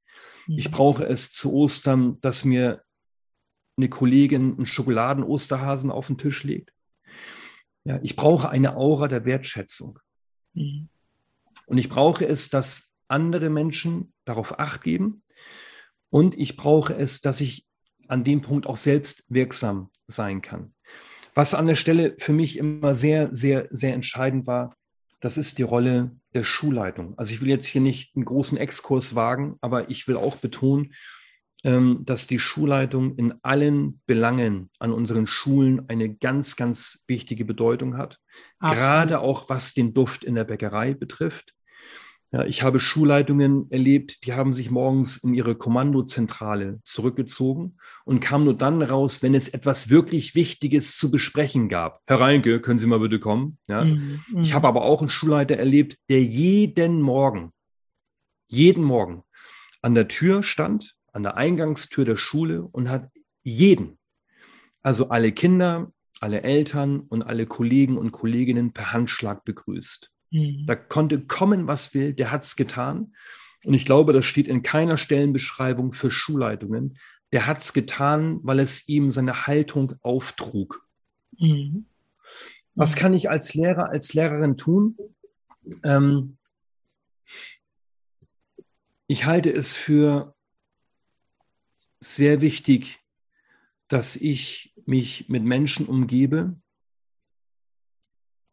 Ich 0.47 0.71
brauche 0.71 1.05
es 1.05 1.31
zu 1.31 1.53
Ostern, 1.53 2.19
dass 2.21 2.43
mir 2.43 2.83
eine 3.77 3.89
Kollegin 3.89 4.55
einen 4.57 4.65
Schokoladen-Osterhasen 4.65 5.91
auf 5.91 6.07
den 6.07 6.17
Tisch 6.17 6.43
legt. 6.43 6.73
Ja, 7.83 7.99
ich 8.03 8.15
brauche 8.15 8.49
eine 8.49 8.75
Aura 8.75 9.07
der 9.07 9.25
Wertschätzung. 9.25 9.99
Mhm. 10.53 10.89
Und 11.65 11.77
ich 11.77 11.87
brauche 11.87 12.25
es, 12.27 12.49
dass 12.49 12.93
andere 13.07 13.49
Menschen 13.49 14.13
darauf 14.25 14.59
acht 14.59 14.83
geben. 14.83 15.23
Und 16.09 16.37
ich 16.37 16.57
brauche 16.57 16.95
es, 16.95 17.21
dass 17.21 17.41
ich 17.41 17.65
an 18.07 18.23
dem 18.23 18.41
Punkt 18.41 18.65
auch 18.65 18.75
selbst 18.75 19.25
wirksam 19.29 19.91
sein 20.07 20.41
kann. 20.41 20.73
Was 21.35 21.53
an 21.53 21.67
der 21.67 21.75
Stelle 21.75 22.15
für 22.17 22.33
mich 22.33 22.57
immer 22.57 22.95
sehr, 22.95 23.33
sehr, 23.33 23.67
sehr 23.69 23.93
entscheidend 23.93 24.47
war, 24.47 24.75
das 25.19 25.37
ist 25.37 25.57
die 25.57 25.63
Rolle 25.63 26.18
der 26.33 26.43
Schulleitung. 26.43 27.17
Also 27.17 27.33
ich 27.33 27.41
will 27.41 27.49
jetzt 27.49 27.65
hier 27.65 27.81
nicht 27.81 28.15
einen 28.15 28.25
großen 28.25 28.57
Exkurs 28.57 29.15
wagen, 29.15 29.55
aber 29.61 29.89
ich 29.89 30.07
will 30.07 30.15
auch 30.15 30.35
betonen, 30.37 30.93
ähm, 31.63 32.03
dass 32.05 32.27
die 32.27 32.39
Schulleitung 32.39 33.15
in 33.15 33.33
allen 33.43 34.01
Belangen 34.05 34.69
an 34.79 34.93
unseren 34.93 35.27
Schulen 35.27 35.89
eine 35.89 36.13
ganz, 36.13 36.55
ganz 36.55 37.03
wichtige 37.07 37.45
Bedeutung 37.45 37.97
hat. 37.97 38.19
Absolut. 38.59 38.83
Gerade 38.83 39.19
auch 39.19 39.49
was 39.49 39.73
den 39.73 39.93
Duft 39.93 40.23
in 40.23 40.35
der 40.35 40.45
Bäckerei 40.45 40.93
betrifft. 40.93 41.53
Ja, 42.31 42.45
ich 42.45 42.61
habe 42.61 42.79
Schulleitungen 42.79 43.71
erlebt, 43.71 44.23
die 44.25 44.33
haben 44.33 44.53
sich 44.53 44.69
morgens 44.69 45.17
in 45.17 45.33
ihre 45.33 45.55
Kommandozentrale 45.55 46.79
zurückgezogen 46.83 47.77
und 48.05 48.19
kamen 48.19 48.45
nur 48.45 48.55
dann 48.55 48.83
raus, 48.83 49.23
wenn 49.23 49.33
es 49.33 49.49
etwas 49.49 49.89
wirklich 49.89 50.35
Wichtiges 50.35 50.97
zu 50.97 51.09
besprechen 51.09 51.69
gab. 51.69 52.01
Herr 52.05 52.19
Reinke, 52.19 52.61
können 52.61 52.77
Sie 52.77 52.85
mal 52.85 52.99
bitte 52.99 53.19
kommen? 53.19 53.57
Ja. 53.67 53.83
Mhm. 53.83 54.21
Ich 54.41 54.53
habe 54.53 54.67
aber 54.67 54.83
auch 54.83 55.01
einen 55.01 55.09
Schulleiter 55.09 55.57
erlebt, 55.57 55.97
der 56.07 56.21
jeden 56.21 57.01
Morgen, 57.01 57.51
jeden 58.47 58.83
Morgen 58.83 59.23
an 59.81 59.95
der 59.95 60.07
Tür 60.07 60.43
stand, 60.43 60.93
an 61.11 61.23
der 61.23 61.35
Eingangstür 61.35 62.05
der 62.05 62.17
Schule 62.17 62.61
und 62.61 62.89
hat 62.89 63.09
jeden, 63.41 63.97
also 64.83 65.09
alle 65.09 65.31
Kinder, 65.31 65.91
alle 66.19 66.43
Eltern 66.43 66.99
und 66.99 67.23
alle 67.23 67.47
Kollegen 67.47 67.97
und 67.97 68.11
Kolleginnen 68.11 68.71
per 68.71 68.93
Handschlag 68.93 69.45
begrüßt. 69.45 70.11
Mhm. 70.31 70.65
Da 70.65 70.75
konnte 70.75 71.21
kommen, 71.25 71.67
was 71.67 71.93
will, 71.93 72.13
der 72.13 72.31
hat 72.31 72.43
es 72.43 72.55
getan. 72.55 73.13
Und 73.65 73.73
ich 73.73 73.85
glaube, 73.85 74.13
das 74.13 74.25
steht 74.25 74.47
in 74.47 74.63
keiner 74.63 74.97
Stellenbeschreibung 74.97 75.93
für 75.93 76.11
Schulleitungen. 76.11 76.97
Der 77.31 77.45
hat 77.45 77.59
es 77.59 77.73
getan, 77.73 78.39
weil 78.43 78.59
es 78.59 78.87
ihm 78.87 79.11
seine 79.11 79.47
Haltung 79.47 79.95
auftrug. 80.01 80.87
Mhm. 81.37 81.85
Was 82.75 82.95
kann 82.95 83.13
ich 83.13 83.29
als 83.29 83.53
Lehrer, 83.53 83.89
als 83.89 84.13
Lehrerin 84.13 84.55
tun? 84.55 84.97
Ähm, 85.83 86.37
ich 89.07 89.25
halte 89.25 89.51
es 89.51 89.75
für 89.75 90.35
sehr 91.99 92.41
wichtig, 92.41 92.99
dass 93.87 94.15
ich 94.15 94.73
mich 94.85 95.27
mit 95.27 95.43
Menschen 95.43 95.87
umgebe, 95.87 96.55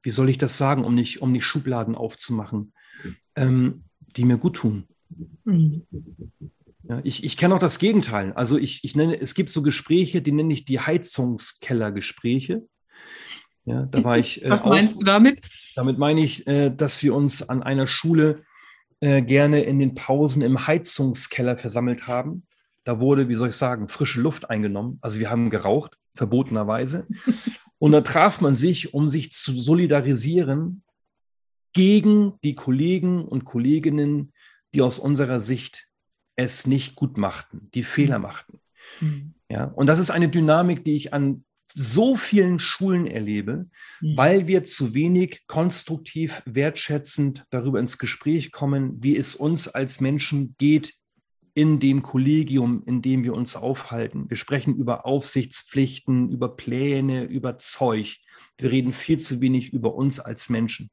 wie 0.07 0.11
soll 0.11 0.31
ich 0.31 0.39
das 0.39 0.57
sagen, 0.57 0.85
um 0.85 0.95
nicht, 0.95 1.21
um 1.21 1.33
nicht 1.33 1.45
Schubladen 1.45 1.97
aufzumachen, 1.97 2.73
ähm, 3.35 3.83
die 3.99 4.25
mir 4.25 4.39
gut 4.39 4.55
tun. 4.55 4.87
Mhm. 5.43 5.83
Ja, 6.89 7.01
ich, 7.03 7.25
ich 7.25 7.37
kenne 7.37 7.57
auch 7.57 7.59
das 7.59 7.81
Gegenteil. 7.81 8.33
Also 8.35 8.57
ich, 8.57 8.85
ich 8.85 8.95
nenne, 8.95 9.21
es 9.21 9.35
gibt 9.35 9.51
so 9.51 9.63
Gespräche, 9.63 10.23
die 10.23 10.31
nenne 10.31 10.53
ich 10.53 10.65
die 10.65 10.79
Heizungskellergespräche. 10.79 12.63
Ja, 13.65 13.87
da 13.87 14.05
war 14.05 14.17
ich. 14.17 14.45
Äh, 14.45 14.51
Was 14.51 14.65
meinst 14.65 14.95
auch, 14.95 15.01
du 15.01 15.07
damit? 15.07 15.49
Damit 15.75 15.99
meine 15.99 16.21
ich, 16.21 16.47
äh, 16.47 16.71
dass 16.71 17.03
wir 17.03 17.13
uns 17.13 17.49
an 17.49 17.65
einer 17.65 17.89
Schule 17.89 18.37
äh, 19.01 19.23
gerne 19.23 19.63
in 19.63 19.81
den 19.81 19.97
Pausen 19.97 20.41
im 20.41 20.69
Heizungskeller 20.69 21.59
versammelt 21.59 22.07
haben. 22.07 22.47
Da 22.85 23.01
wurde, 23.01 23.29
wie 23.29 23.35
soll 23.35 23.49
ich 23.49 23.57
sagen, 23.57 23.89
frische 23.89 24.21
Luft 24.21 24.51
eingenommen. 24.51 24.99
Also 25.01 25.19
wir 25.19 25.31
haben 25.31 25.51
geraucht, 25.51 25.99
verbotenerweise. 26.15 27.09
Und 27.79 27.93
da 27.93 28.01
traf 28.01 28.41
man 28.41 28.55
sich, 28.55 28.95
um 28.95 29.11
sich 29.11 29.33
zu 29.33 29.55
solidarisieren 29.55 30.83
gegen 31.72 32.35
die 32.43 32.55
Kollegen 32.55 33.24
und 33.24 33.45
Kolleginnen, 33.45 34.33
die 34.74 34.83
aus 34.83 34.99
unserer 34.99 35.41
Sicht 35.41 35.89
es 36.37 36.66
nicht 36.66 36.97
gut 36.97 37.16
machten, 37.18 37.70
die 37.74 37.83
Fehler 37.83 38.18
machten. 38.18 38.61
Mhm. 39.01 39.35
Ja, 39.51 39.64
und 39.64 39.87
das 39.87 39.99
ist 39.99 40.11
eine 40.11 40.29
Dynamik, 40.29 40.85
die 40.85 40.95
ich 40.95 41.12
an 41.12 41.45
so 41.74 42.16
vielen 42.16 42.59
Schulen 42.59 43.07
erlebe, 43.07 43.68
mhm. 44.01 44.16
weil 44.16 44.47
wir 44.47 44.64
zu 44.64 44.95
wenig 44.95 45.45
konstruktiv, 45.47 46.43
wertschätzend 46.47 47.45
darüber 47.51 47.79
ins 47.79 47.99
Gespräch 47.99 48.53
kommen, 48.53 49.03
wie 49.03 49.16
es 49.16 49.35
uns 49.35 49.68
als 49.68 50.01
Menschen 50.01 50.55
geht, 50.59 50.95
in 51.57 51.81
dem 51.81 52.03
Kollegium, 52.03 52.83
in 52.85 53.01
dem 53.01 53.25
wir 53.25 53.33
uns 53.33 53.57
aufhalten. 53.57 54.29
Wir 54.29 54.37
sprechen 54.37 54.77
über 54.77 55.07
Aufsichtspflichten, 55.07 56.31
über 56.31 56.55
Pläne, 56.55 57.25
über 57.25 57.57
Zeug. 57.57 58.19
Wir 58.59 58.71
reden 58.71 58.93
viel 58.93 59.19
zu 59.19 59.41
wenig 59.41 59.73
über 59.73 59.95
uns 59.95 60.21
als 60.21 60.51
Menschen 60.51 60.91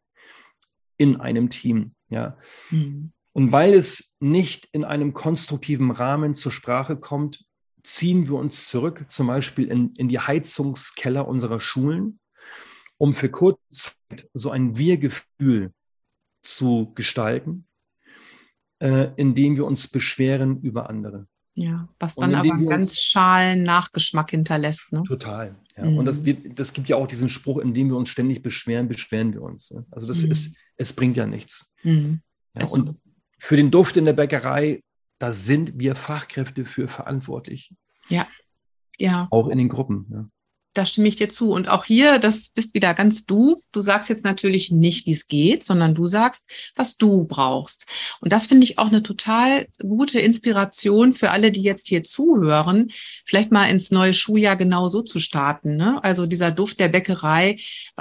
in 0.96 1.18
einem 1.20 1.50
Team. 1.50 1.96
Ja. 2.08 2.38
Mhm. 2.70 3.12
Und 3.34 3.52
weil 3.52 3.74
es 3.74 4.16
nicht 4.22 4.70
in 4.72 4.86
einem 4.86 5.14
konstruktiven 5.14 5.92
Rahmen 5.92 6.34
zur 6.34 6.54
Sprache 6.54 6.96
kommt, 6.96 7.44
ziehen 7.84 8.30
wir 8.30 8.36
uns 8.36 8.70
zurück, 8.70 9.04
zum 9.10 9.28
Beispiel 9.28 9.68
in, 9.68 9.94
in 9.98 10.08
die 10.08 10.20
Heizungskeller 10.20 11.28
unserer 11.28 11.60
Schulen, 11.60 12.22
um 12.98 13.14
für 13.14 13.28
kurze 13.28 13.60
Zeit 13.70 14.30
so 14.34 14.50
ein 14.50 14.78
Wir-Gefühl 14.78 15.74
zu 16.42 16.94
gestalten 16.96 17.68
äh, 18.84 19.12
indem 19.16 19.56
wir 19.56 19.66
uns 19.66 19.88
beschweren 19.88 20.60
über 20.62 20.90
andere. 20.90 21.26
Ja, 21.56 21.88
was 22.00 22.16
dann 22.16 22.36
aber 22.36 22.52
einen 22.52 22.68
ganz 22.68 23.00
schalen 23.00 23.64
Nachgeschmack 23.64 24.32
hinterlässt. 24.32 24.92
Ne? 24.92 25.04
Total. 25.04 25.56
Ja. 25.78 25.86
Mhm. 25.86 26.00
Und 26.00 26.06
das, 26.06 26.26
wird, 26.26 26.60
das 26.60 26.74
gibt 26.74 26.90
ja 26.90 26.98
auch 26.98 27.08
diesen 27.08 27.30
Spruch, 27.30 27.60
indem 27.60 27.90
wir 27.90 27.96
uns 27.96 28.10
ständig 28.10 28.42
beschweren, 28.42 28.90
beschweren 28.90 29.34
wir 29.34 29.42
uns. 29.42 29.72
Ne? 29.72 29.86
Also 29.90 30.08
das 30.08 30.24
mhm. 30.24 30.32
ist, 30.32 30.56
es 30.76 30.92
bringt 30.92 31.16
ja 31.16 31.26
nichts. 31.26 31.74
Mhm. 31.84 32.22
Ja, 32.56 32.68
und 32.68 33.00
für 33.38 33.56
den 33.56 33.72
Duft 33.72 33.96
in 33.96 34.04
der 34.04 34.14
Bäckerei, 34.14 34.82
da 35.18 35.32
sind 35.32 35.80
wir 35.80 35.96
Fachkräfte 35.96 36.66
für 36.66 36.90
verantwortlich. 36.90 37.72
Ja. 38.10 38.28
Ja. 38.98 39.28
Auch 39.32 39.48
in 39.48 39.60
den 39.60 39.70
Gruppen. 39.70 40.08
Ja 40.12 40.30
da 40.74 40.86
stimme 40.86 41.08
ich 41.08 41.16
dir 41.16 41.30
zu. 41.30 41.52
Und 41.52 41.68
auch 41.68 41.86
hier, 41.86 42.20
das 42.20 42.50
bist 42.50 42.74
wieder 42.74 42.94
ganz 42.94 43.26
du. 43.26 43.62
Du 43.72 43.82
sagst 43.82 44.10
jetzt 44.10 44.24
natürlich 44.24 44.72
nicht, 44.72 45.06
wie 45.06 45.12
es 45.12 45.28
geht, 45.28 45.64
sondern 45.64 45.96
du 45.96 46.06
sagst, 46.06 46.46
was 46.76 46.98
du 46.98 47.26
brauchst. 47.26 47.86
Und 48.22 48.32
das 48.32 48.48
finde 48.48 48.66
ich 48.66 48.78
auch 48.78 48.88
eine 48.88 49.04
total 49.04 49.68
gute 49.80 50.20
Inspiration 50.20 51.14
für 51.14 51.32
alle, 51.32 51.52
die 51.52 51.62
jetzt 51.62 51.88
hier 51.88 52.04
zuhören, 52.04 52.92
vielleicht 53.26 53.52
mal 53.52 53.66
ins 53.66 53.92
neue 53.92 54.14
Schuljahr 54.14 54.56
genau 54.56 54.88
so 54.88 55.02
zu 55.02 55.20
starten. 55.20 55.76
Ne? 55.76 56.04
Also 56.04 56.26
dieser 56.26 56.52
Duft 56.52 56.80
der 56.80 56.88
Bäckerei. 56.90 57.58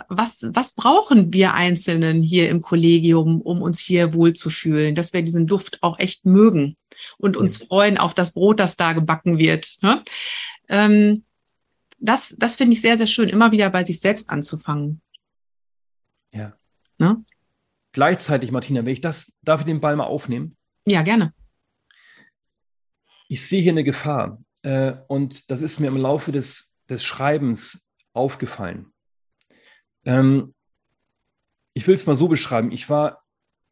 Was, 0.09 0.47
was 0.51 0.73
brauchen 0.73 1.33
wir 1.33 1.55
Einzelnen 1.55 2.23
hier 2.23 2.49
im 2.49 2.63
Kollegium, 2.63 3.41
um 3.41 3.63
uns 3.63 3.81
hier 3.81 4.15
wohlzufühlen, 4.15 4.95
dass 4.95 5.13
wir 5.13 5.23
diesen 5.23 5.47
Duft 5.47 5.83
auch 5.83 5.99
echt 5.99 6.25
mögen 6.25 6.77
und 7.19 7.37
uns 7.37 7.57
freuen 7.59 7.99
auf 7.99 8.15
das 8.15 8.33
Brot, 8.33 8.61
das 8.61 8.77
da 8.77 8.93
gebacken 8.93 9.39
wird. 9.39 9.77
Ne? 9.83 10.03
Ähm, 10.69 11.25
das, 12.03 12.35
das 12.39 12.57
finde 12.57 12.75
ich 12.75 12.81
sehr, 12.81 12.99
sehr 12.99 13.07
schön, 13.07 13.29
immer 13.29 13.53
wieder 13.53 13.71
bei 13.71 13.85
sich 13.85 14.01
selbst 14.01 14.29
anzufangen. 14.29 15.01
Ja. 16.35 16.55
Ne? 16.99 17.25
Gleichzeitig, 17.93 18.51
Martina, 18.51 18.85
wenn 18.85 18.93
ich 18.93 19.01
das, 19.01 19.39
darf 19.43 19.61
ich 19.61 19.67
den 19.67 19.81
Ball 19.81 19.97
mal 19.97 20.05
aufnehmen? 20.05 20.57
Ja, 20.87 21.03
gerne. 21.03 21.33
Ich 23.29 23.47
sehe 23.47 23.63
hier 23.63 23.73
eine 23.73 23.85
Gefahr 23.85 24.43
äh, 24.63 24.95
und 25.07 25.51
das 25.51 25.63
ist 25.63 25.79
mir 25.79 25.87
im 25.87 25.97
Laufe 25.97 26.33
des, 26.33 26.75
des 26.89 27.05
Schreibens 27.05 27.91
aufgefallen. 28.13 28.93
Ähm, 30.05 30.55
ich 31.75 31.87
will 31.87 31.95
es 31.95 32.07
mal 32.07 32.17
so 32.17 32.29
beschreiben. 32.29 32.73
Ich 32.73 32.91
war 32.91 33.22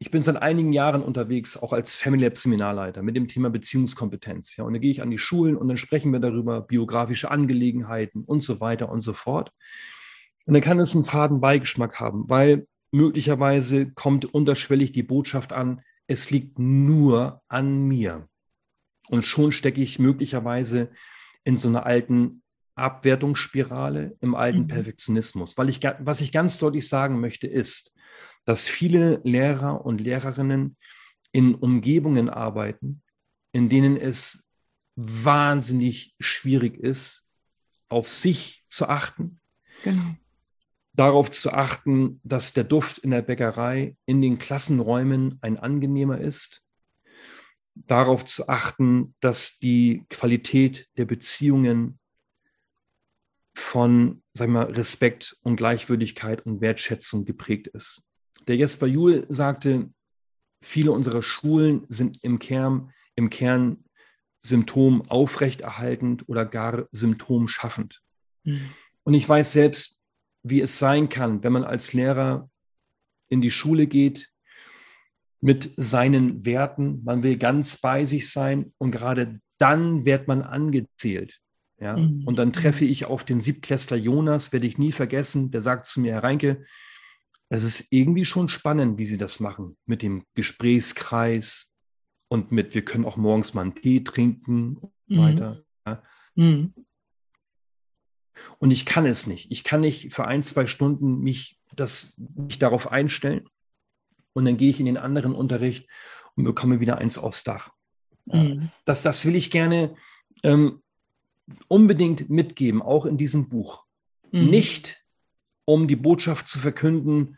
ich 0.01 0.09
bin 0.09 0.23
seit 0.23 0.41
einigen 0.41 0.73
Jahren 0.73 1.03
unterwegs, 1.03 1.55
auch 1.55 1.73
als 1.73 1.95
Family 1.95 2.23
Lab 2.23 2.35
Seminarleiter 2.35 3.03
mit 3.03 3.15
dem 3.15 3.27
Thema 3.27 3.51
Beziehungskompetenz. 3.51 4.57
Ja, 4.57 4.63
und 4.63 4.73
da 4.73 4.79
gehe 4.79 4.89
ich 4.89 5.03
an 5.03 5.11
die 5.11 5.19
Schulen 5.19 5.55
und 5.55 5.67
dann 5.67 5.77
sprechen 5.77 6.11
wir 6.11 6.19
darüber, 6.19 6.59
biografische 6.59 7.29
Angelegenheiten 7.29 8.23
und 8.23 8.41
so 8.41 8.59
weiter 8.59 8.89
und 8.89 9.01
so 9.01 9.13
fort. 9.13 9.51
Und 10.47 10.55
dann 10.55 10.63
kann 10.63 10.79
es 10.79 10.95
einen 10.95 11.05
faden 11.05 11.39
Beigeschmack 11.39 11.99
haben, 11.99 12.27
weil 12.31 12.65
möglicherweise 12.89 13.91
kommt 13.91 14.25
unterschwellig 14.25 14.91
die 14.91 15.03
Botschaft 15.03 15.53
an, 15.53 15.81
es 16.07 16.31
liegt 16.31 16.57
nur 16.57 17.43
an 17.47 17.87
mir. 17.87 18.27
Und 19.07 19.23
schon 19.23 19.51
stecke 19.51 19.81
ich 19.81 19.99
möglicherweise 19.99 20.89
in 21.43 21.57
so 21.57 21.67
einer 21.67 21.85
alten 21.85 22.41
Abwertungsspirale, 22.73 24.17
im 24.19 24.33
alten 24.33 24.61
mhm. 24.61 24.67
Perfektionismus. 24.67 25.59
Weil 25.59 25.69
ich, 25.69 25.79
was 25.99 26.21
ich 26.21 26.31
ganz 26.31 26.57
deutlich 26.57 26.89
sagen 26.89 27.19
möchte, 27.19 27.45
ist, 27.45 27.93
dass 28.45 28.67
viele 28.67 29.21
Lehrer 29.23 29.85
und 29.85 30.01
Lehrerinnen 30.01 30.77
in 31.31 31.55
Umgebungen 31.55 32.29
arbeiten, 32.29 33.01
in 33.51 33.69
denen 33.69 33.97
es 33.97 34.47
wahnsinnig 34.95 36.15
schwierig 36.19 36.77
ist, 36.77 37.43
auf 37.89 38.09
sich 38.09 38.61
zu 38.69 38.87
achten. 38.87 39.39
Genau. 39.83 40.15
Darauf 40.93 41.31
zu 41.31 41.51
achten, 41.53 42.19
dass 42.23 42.53
der 42.53 42.65
Duft 42.65 42.97
in 42.97 43.11
der 43.11 43.21
Bäckerei 43.21 43.95
in 44.05 44.21
den 44.21 44.37
Klassenräumen 44.37 45.37
ein 45.41 45.57
angenehmer 45.57 46.19
ist. 46.19 46.61
Darauf 47.75 48.25
zu 48.25 48.49
achten, 48.49 49.15
dass 49.21 49.57
die 49.59 50.05
Qualität 50.09 50.89
der 50.97 51.05
Beziehungen 51.05 51.99
von 53.53 54.21
sagen 54.33 54.53
wir, 54.53 54.75
Respekt 54.75 55.37
und 55.41 55.57
Gleichwürdigkeit 55.57 56.45
und 56.45 56.61
Wertschätzung 56.61 57.25
geprägt 57.25 57.67
ist. 57.67 58.07
Der 58.47 58.55
Jesper 58.55 58.87
Juhl 58.87 59.25
sagte, 59.29 59.89
viele 60.61 60.91
unserer 60.91 61.21
Schulen 61.21 61.85
sind 61.89 62.23
im 62.23 62.39
Kern, 62.39 62.91
im 63.15 63.29
Kern 63.29 63.83
Symptom 64.39 65.03
aufrechterhaltend 65.09 66.27
oder 66.27 66.45
gar 66.45 66.87
symptomschaffend. 66.91 68.01
Mhm. 68.43 68.69
Und 69.03 69.13
ich 69.13 69.27
weiß 69.27 69.51
selbst, 69.51 70.03
wie 70.43 70.61
es 70.61 70.79
sein 70.79 71.09
kann, 71.09 71.43
wenn 71.43 71.53
man 71.53 71.63
als 71.63 71.93
Lehrer 71.93 72.49
in 73.29 73.41
die 73.41 73.51
Schule 73.51 73.87
geht 73.87 74.29
mit 75.41 75.71
seinen 75.77 76.45
Werten, 76.45 77.03
man 77.03 77.23
will 77.23 77.37
ganz 77.37 77.77
bei 77.77 78.05
sich 78.05 78.29
sein 78.31 78.73
und 78.77 78.91
gerade 78.91 79.39
dann 79.57 80.05
wird 80.05 80.27
man 80.27 80.41
angezählt. 80.41 81.39
Ja? 81.79 81.97
Mhm. 81.97 82.23
Und 82.25 82.37
dann 82.37 82.53
treffe 82.53 82.85
ich 82.85 83.05
auf 83.05 83.23
den 83.23 83.39
Siebtklässler 83.39 83.97
Jonas, 83.97 84.53
werde 84.53 84.67
ich 84.67 84.77
nie 84.77 84.91
vergessen, 84.91 85.51
der 85.51 85.61
sagt 85.61 85.85
zu 85.85 86.01
mir, 86.01 86.13
Herr 86.13 86.23
Reinke, 86.23 86.65
es 87.51 87.65
ist 87.65 87.91
irgendwie 87.91 88.23
schon 88.23 88.47
spannend, 88.47 88.97
wie 88.97 89.05
sie 89.05 89.17
das 89.17 89.41
machen 89.41 89.75
mit 89.85 90.01
dem 90.01 90.23
Gesprächskreis 90.35 91.73
und 92.29 92.53
mit, 92.53 92.73
wir 92.73 92.85
können 92.85 93.03
auch 93.03 93.17
morgens 93.17 93.53
mal 93.53 93.63
einen 93.63 93.75
Tee 93.75 94.05
trinken 94.05 94.77
und 94.77 94.93
mhm. 95.07 95.17
weiter. 95.17 95.65
Ja. 95.85 96.01
Mhm. 96.35 96.73
Und 98.57 98.71
ich 98.71 98.85
kann 98.85 99.05
es 99.05 99.27
nicht. 99.27 99.51
Ich 99.51 99.65
kann 99.65 99.81
nicht 99.81 100.13
für 100.13 100.25
ein, 100.25 100.43
zwei 100.43 100.65
Stunden 100.65 101.19
mich, 101.19 101.59
das, 101.75 102.17
mich 102.35 102.57
darauf 102.57 102.89
einstellen 102.89 103.49
und 104.31 104.45
dann 104.45 104.55
gehe 104.55 104.69
ich 104.69 104.79
in 104.79 104.85
den 104.85 104.97
anderen 104.97 105.35
Unterricht 105.35 105.89
und 106.35 106.45
bekomme 106.45 106.79
wieder 106.79 106.99
eins 106.99 107.17
aufs 107.17 107.43
Dach. 107.43 107.69
Mhm. 108.27 108.71
Das, 108.85 109.03
das 109.03 109.25
will 109.25 109.35
ich 109.35 109.51
gerne 109.51 109.97
ähm, 110.43 110.81
unbedingt 111.67 112.29
mitgeben, 112.29 112.81
auch 112.81 113.05
in 113.05 113.17
diesem 113.17 113.49
Buch. 113.49 113.83
Mhm. 114.31 114.49
Nicht, 114.49 115.03
um 115.65 115.89
die 115.89 115.97
Botschaft 115.97 116.47
zu 116.47 116.57
verkünden, 116.57 117.37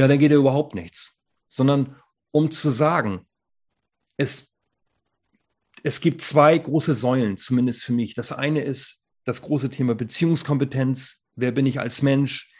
ja, 0.00 0.08
dann 0.08 0.18
geht 0.18 0.30
ja 0.30 0.38
überhaupt 0.38 0.74
nichts, 0.74 1.22
sondern 1.46 1.94
um 2.30 2.50
zu 2.50 2.70
sagen, 2.70 3.26
es, 4.16 4.56
es 5.82 6.00
gibt 6.00 6.22
zwei 6.22 6.56
große 6.56 6.94
Säulen, 6.94 7.36
zumindest 7.36 7.84
für 7.84 7.92
mich. 7.92 8.14
Das 8.14 8.32
eine 8.32 8.62
ist 8.62 9.04
das 9.26 9.42
große 9.42 9.68
Thema 9.68 9.94
Beziehungskompetenz. 9.94 11.26
Wer 11.34 11.52
bin 11.52 11.66
ich 11.66 11.80
als 11.80 12.00
Mensch? 12.00 12.50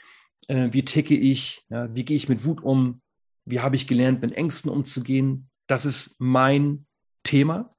Äh, 0.48 0.68
wie 0.72 0.84
ticke 0.84 1.16
ich? 1.16 1.64
Ja, 1.70 1.94
wie 1.94 2.04
gehe 2.04 2.16
ich 2.18 2.28
mit 2.28 2.44
Wut 2.44 2.62
um? 2.62 3.00
Wie 3.46 3.60
habe 3.60 3.76
ich 3.76 3.86
gelernt, 3.86 4.20
mit 4.20 4.32
Ängsten 4.32 4.70
umzugehen? 4.70 5.48
Das 5.66 5.86
ist 5.86 6.16
mein 6.18 6.84
Thema. 7.22 7.74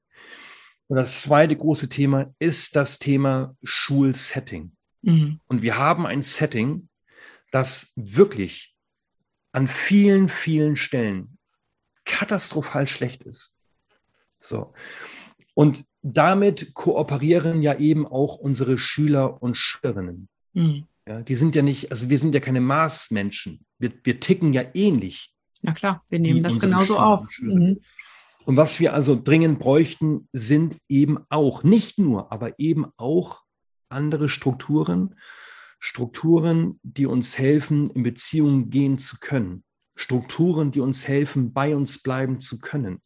Und 0.87 0.95
das 0.97 1.21
zweite 1.21 1.55
große 1.55 1.87
Thema 1.87 2.33
ist 2.39 2.75
das 2.75 2.97
Thema 2.97 3.55
Schulsetting. 3.61 4.75
Mhm. 5.03 5.39
Und 5.45 5.61
wir 5.61 5.77
haben 5.77 6.07
ein 6.07 6.23
Setting, 6.23 6.89
das 7.51 7.93
wirklich 7.95 8.70
an 9.51 9.67
vielen, 9.67 10.29
vielen 10.29 10.75
Stellen 10.75 11.37
katastrophal 12.05 12.87
schlecht 12.87 13.23
ist. 13.23 13.55
So. 14.37 14.73
Und 15.53 15.85
damit 16.01 16.73
kooperieren 16.73 17.61
ja 17.61 17.75
eben 17.75 18.07
auch 18.07 18.37
unsere 18.37 18.77
Schüler 18.77 19.41
und 19.41 19.57
Schülerinnen. 19.57 20.29
Mhm. 20.53 20.87
Ja, 21.07 21.21
die 21.21 21.35
sind 21.35 21.55
ja 21.55 21.61
nicht, 21.61 21.91
also 21.91 22.09
wir 22.09 22.17
sind 22.17 22.33
ja 22.33 22.39
keine 22.39 22.61
Maßmenschen. 22.61 23.65
Wir, 23.79 23.91
wir 24.03 24.19
ticken 24.19 24.53
ja 24.53 24.63
ähnlich. 24.73 25.33
Na 25.61 25.73
klar, 25.73 26.03
wir 26.09 26.19
nehmen 26.19 26.43
das 26.43 26.59
genauso 26.59 26.97
auf. 26.97 27.27
Mhm. 27.39 27.81
Und 28.45 28.57
was 28.57 28.79
wir 28.79 28.93
also 28.93 29.19
dringend 29.21 29.59
bräuchten, 29.59 30.27
sind 30.33 30.77
eben 30.89 31.19
auch, 31.29 31.63
nicht 31.63 31.99
nur, 31.99 32.31
aber 32.31 32.57
eben 32.59 32.87
auch 32.97 33.43
andere 33.89 34.29
Strukturen, 34.29 35.15
Strukturen, 35.83 36.79
die 36.83 37.07
uns 37.07 37.39
helfen, 37.39 37.89
in 37.89 38.03
Beziehungen 38.03 38.69
gehen 38.69 38.99
zu 38.99 39.17
können. 39.19 39.63
Strukturen, 39.95 40.71
die 40.71 40.79
uns 40.79 41.07
helfen, 41.07 41.53
bei 41.53 41.75
uns 41.75 42.03
bleiben 42.03 42.39
zu 42.39 42.59
können. 42.59 43.01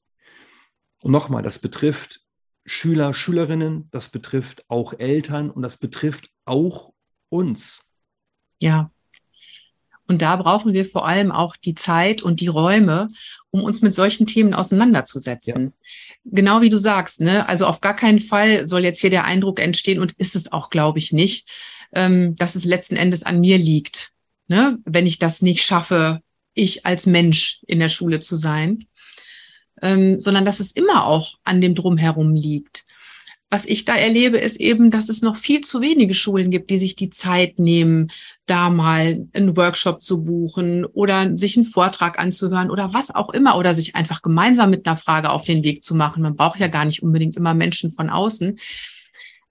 Und 1.01 1.11
nochmal, 1.11 1.41
das 1.41 1.57
betrifft 1.59 2.19
Schüler, 2.65 3.13
Schülerinnen, 3.13 3.87
das 3.91 4.09
betrifft 4.09 4.65
auch 4.69 4.93
Eltern 4.93 5.49
und 5.49 5.61
das 5.61 5.77
betrifft 5.77 6.29
auch 6.43 6.93
uns. 7.29 7.95
Ja, 8.61 8.91
und 10.07 10.21
da 10.21 10.35
brauchen 10.35 10.73
wir 10.73 10.85
vor 10.85 11.07
allem 11.07 11.31
auch 11.31 11.55
die 11.55 11.75
Zeit 11.75 12.21
und 12.21 12.39
die 12.39 12.47
Räume, 12.47 13.09
um 13.51 13.63
uns 13.63 13.81
mit 13.81 13.95
solchen 13.95 14.27
Themen 14.27 14.53
auseinanderzusetzen. 14.53 15.67
Ja. 15.67 15.73
Genau 16.25 16.61
wie 16.61 16.69
du 16.69 16.77
sagst, 16.77 17.21
ne? 17.21 17.47
Also 17.47 17.65
auf 17.65 17.81
gar 17.81 17.95
keinen 17.95 18.19
Fall 18.19 18.67
soll 18.67 18.83
jetzt 18.83 18.99
hier 18.99 19.09
der 19.09 19.23
Eindruck 19.25 19.59
entstehen 19.59 19.99
und 19.99 20.11
ist 20.13 20.35
es 20.35 20.51
auch, 20.51 20.69
glaube 20.69 20.99
ich, 20.99 21.11
nicht, 21.11 21.49
ähm, 21.93 22.35
dass 22.35 22.55
es 22.55 22.65
letzten 22.65 22.95
Endes 22.95 23.23
an 23.23 23.39
mir 23.39 23.57
liegt, 23.57 24.11
ne? 24.47 24.79
Wenn 24.85 25.07
ich 25.07 25.19
das 25.19 25.41
nicht 25.41 25.63
schaffe, 25.63 26.21
ich 26.53 26.85
als 26.85 27.05
Mensch 27.05 27.61
in 27.67 27.79
der 27.79 27.89
Schule 27.89 28.19
zu 28.19 28.35
sein, 28.35 28.85
ähm, 29.81 30.19
sondern 30.19 30.45
dass 30.45 30.59
es 30.59 30.71
immer 30.71 31.05
auch 31.05 31.35
an 31.43 31.61
dem 31.61 31.75
Drumherum 31.75 32.33
liegt 32.33 32.85
was 33.55 33.65
ich 33.65 33.85
da 33.85 33.95
erlebe, 33.95 34.37
ist 34.37 34.59
eben, 34.59 34.89
dass 34.89 35.07
es 35.07 35.21
noch 35.21 35.37
viel 35.37 35.61
zu 35.61 35.79
wenige 35.79 36.13
Schulen 36.13 36.49
gibt, 36.49 36.69
die 36.71 36.79
sich 36.79 36.95
die 36.95 37.09
Zeit 37.09 37.59
nehmen, 37.59 38.11
da 38.47 38.69
mal 38.69 39.27
einen 39.33 39.55
Workshop 39.55 40.03
zu 40.03 40.23
buchen 40.23 40.83
oder 40.83 41.37
sich 41.37 41.55
einen 41.55 41.65
Vortrag 41.65 42.19
anzuhören 42.19 42.71
oder 42.71 42.93
was 42.93 43.13
auch 43.13 43.29
immer 43.29 43.57
oder 43.57 43.75
sich 43.75 43.95
einfach 43.95 44.21
gemeinsam 44.21 44.71
mit 44.71 44.85
einer 44.85 44.97
Frage 44.97 45.29
auf 45.29 45.45
den 45.45 45.63
Weg 45.63 45.83
zu 45.83 45.95
machen. 45.95 46.23
Man 46.23 46.35
braucht 46.35 46.59
ja 46.59 46.67
gar 46.67 46.85
nicht 46.85 47.03
unbedingt 47.03 47.35
immer 47.35 47.53
Menschen 47.53 47.91
von 47.91 48.09
außen. 48.09 48.57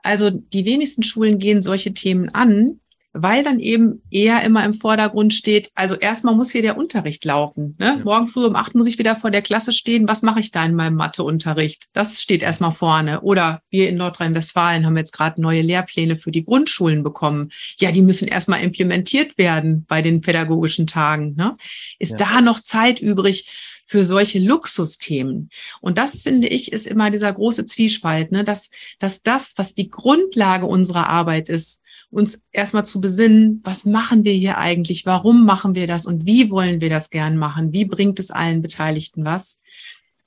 Also 0.04 0.30
die 0.30 0.64
wenigsten 0.64 1.02
Schulen 1.02 1.38
gehen 1.38 1.62
solche 1.62 1.92
Themen 1.92 2.28
an 2.28 2.80
weil 3.14 3.44
dann 3.44 3.60
eben 3.60 4.02
eher 4.10 4.42
immer 4.42 4.64
im 4.64 4.74
Vordergrund 4.74 5.32
steht, 5.32 5.70
also 5.76 5.94
erstmal 5.94 6.34
muss 6.34 6.50
hier 6.50 6.62
der 6.62 6.76
Unterricht 6.76 7.24
laufen. 7.24 7.76
Ne? 7.78 7.86
Ja. 7.86 7.96
Morgen 8.04 8.26
früh 8.26 8.44
um 8.44 8.56
acht 8.56 8.74
muss 8.74 8.88
ich 8.88 8.98
wieder 8.98 9.14
vor 9.14 9.30
der 9.30 9.40
Klasse 9.40 9.70
stehen. 9.70 10.08
Was 10.08 10.22
mache 10.22 10.40
ich 10.40 10.50
da 10.50 10.64
in 10.64 10.74
meinem 10.74 10.96
Matheunterricht? 10.96 11.84
Das 11.92 12.20
steht 12.20 12.42
erstmal 12.42 12.72
vorne. 12.72 13.20
Oder 13.20 13.62
wir 13.70 13.88
in 13.88 13.96
Nordrhein-Westfalen 13.96 14.84
haben 14.84 14.96
jetzt 14.96 15.12
gerade 15.12 15.40
neue 15.40 15.62
Lehrpläne 15.62 16.16
für 16.16 16.32
die 16.32 16.44
Grundschulen 16.44 17.04
bekommen. 17.04 17.52
Ja, 17.78 17.92
die 17.92 18.02
müssen 18.02 18.26
erstmal 18.26 18.64
implementiert 18.64 19.38
werden 19.38 19.86
bei 19.88 20.02
den 20.02 20.20
pädagogischen 20.20 20.88
Tagen. 20.88 21.36
Ne? 21.36 21.54
Ist 22.00 22.18
ja. 22.18 22.26
da 22.26 22.40
noch 22.40 22.60
Zeit 22.60 22.98
übrig? 22.98 23.46
Für 23.86 24.04
solche 24.04 24.38
Luxusthemen. 24.38 25.50
Und 25.80 25.98
das 25.98 26.22
finde 26.22 26.48
ich 26.48 26.72
ist 26.72 26.86
immer 26.86 27.10
dieser 27.10 27.32
große 27.32 27.64
Zwiespalt, 27.66 28.32
ne? 28.32 28.44
dass, 28.44 28.70
dass 28.98 29.22
das, 29.22 29.54
was 29.56 29.74
die 29.74 29.90
Grundlage 29.90 30.66
unserer 30.66 31.08
Arbeit 31.08 31.48
ist, 31.48 31.82
uns 32.10 32.40
erstmal 32.52 32.84
zu 32.84 33.00
besinnen, 33.00 33.60
was 33.64 33.84
machen 33.84 34.24
wir 34.24 34.32
hier 34.32 34.56
eigentlich, 34.56 35.04
warum 35.04 35.44
machen 35.44 35.74
wir 35.74 35.86
das 35.86 36.06
und 36.06 36.26
wie 36.26 36.50
wollen 36.50 36.80
wir 36.80 36.88
das 36.88 37.10
gern 37.10 37.36
machen, 37.36 37.72
wie 37.72 37.84
bringt 37.84 38.20
es 38.20 38.30
allen 38.30 38.62
Beteiligten 38.62 39.24
was. 39.24 39.58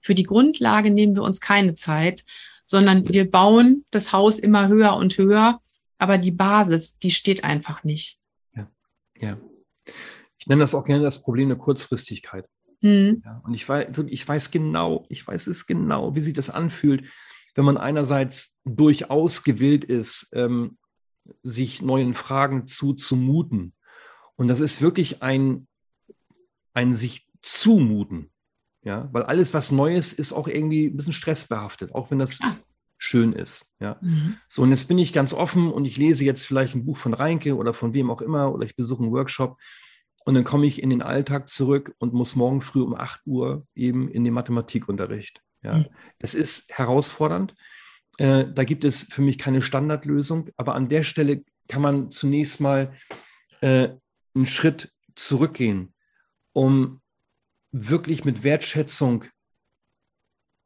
Für 0.01 0.13
die 0.13 0.23
Grundlage 0.23 0.91
nehmen 0.91 1.15
wir 1.15 1.23
uns 1.23 1.39
keine 1.39 1.73
Zeit, 1.73 2.25
sondern 2.65 3.07
wir 3.07 3.29
bauen 3.29 3.85
das 3.91 4.11
Haus 4.11 4.37
immer 4.37 4.67
höher 4.67 4.95
und 4.97 5.17
höher, 5.17 5.61
aber 5.97 6.17
die 6.17 6.31
Basis, 6.31 6.99
die 6.99 7.11
steht 7.11 7.43
einfach 7.43 7.83
nicht. 7.83 8.17
Ja, 8.53 8.69
ja. 9.21 9.37
Ich 10.37 10.47
nenne 10.47 10.61
das 10.61 10.75
auch 10.75 10.85
gerne 10.85 11.03
das 11.03 11.21
Problem 11.21 11.47
der 11.47 11.57
Kurzfristigkeit. 11.57 12.45
Mhm. 12.81 13.21
Ja, 13.25 13.41
und 13.43 13.53
ich 13.53 13.67
weiß, 13.67 13.87
ich 14.07 14.27
weiß 14.27 14.51
genau, 14.51 15.05
ich 15.09 15.25
weiß 15.25 15.47
es 15.47 15.65
genau, 15.65 16.15
wie 16.15 16.21
sich 16.21 16.33
das 16.33 16.49
anfühlt, 16.49 17.07
wenn 17.55 17.65
man 17.65 17.77
einerseits 17.77 18.59
durchaus 18.65 19.43
gewillt 19.43 19.83
ist, 19.83 20.29
ähm, 20.33 20.77
sich 21.43 21.81
neuen 21.81 22.13
Fragen 22.13 22.67
zuzumuten. 22.67 23.73
Und 24.35 24.47
das 24.47 24.59
ist 24.59 24.81
wirklich 24.81 25.23
ein, 25.23 25.67
ein 26.73 26.93
sich 26.93 27.27
zumuten. 27.41 28.31
Ja, 28.83 29.09
weil 29.11 29.23
alles, 29.23 29.53
was 29.53 29.71
Neues 29.71 30.13
ist, 30.13 30.31
auch 30.31 30.47
irgendwie 30.47 30.87
ein 30.87 30.95
bisschen 30.95 31.13
stressbehaftet, 31.13 31.93
auch 31.93 32.11
wenn 32.11 32.19
das 32.19 32.39
ah. 32.41 32.55
schön 32.97 33.33
ist. 33.33 33.75
Ja. 33.79 33.97
Mhm. 34.01 34.37
So, 34.47 34.61
und 34.61 34.69
jetzt 34.69 34.87
bin 34.87 34.97
ich 34.97 35.11
ganz 35.11 35.33
offen 35.33 35.71
und 35.71 35.83
ich 35.83 35.97
lese 35.97 36.23
jetzt 36.23 36.45
vielleicht 36.45 36.75
ein 36.75 36.85
Buch 36.85 36.95
von 36.95 37.13
Reinke 37.13 37.57
oder 37.57 37.73
von 37.73 37.93
wem 37.93 38.09
auch 38.09 38.21
immer 38.21 38.53
oder 38.53 38.65
ich 38.65 38.75
besuche 38.75 39.03
einen 39.03 39.11
Workshop 39.11 39.57
und 40.27 40.33
dann 40.33 40.43
komme 40.43 40.67
ich 40.67 40.83
in 40.83 40.89
den 40.89 41.01
Alltag 41.01 41.47
zurück 41.47 41.95
und 41.99 42.11
muss 42.13 42.35
morgen 42.35 42.59
früh 42.59 42.81
um 42.81 42.93
8 42.93 43.21
Uhr 43.25 43.65
eben 43.75 44.09
in 44.09 44.25
den 44.25 44.33
Mathematikunterricht. 44.33 45.41
Ja. 45.63 45.77
Mhm. 45.77 45.85
Es 46.19 46.35
ist 46.35 46.69
herausfordernd. 46.77 47.55
Äh, 48.17 48.43
da 48.53 48.65
gibt 48.65 48.83
es 48.83 49.03
für 49.03 49.21
mich 49.21 49.37
keine 49.37 49.61
Standardlösung, 49.61 50.49
aber 50.57 50.75
an 50.75 50.89
der 50.89 51.03
Stelle 51.03 51.45
kann 51.69 51.81
man 51.81 52.11
zunächst 52.11 52.59
mal 52.59 52.93
äh, 53.61 53.91
einen 54.35 54.45
Schritt 54.45 54.91
zurückgehen, 55.15 55.93
um 56.51 56.99
wirklich 57.71 58.25
mit 58.25 58.43
Wertschätzung 58.43 59.23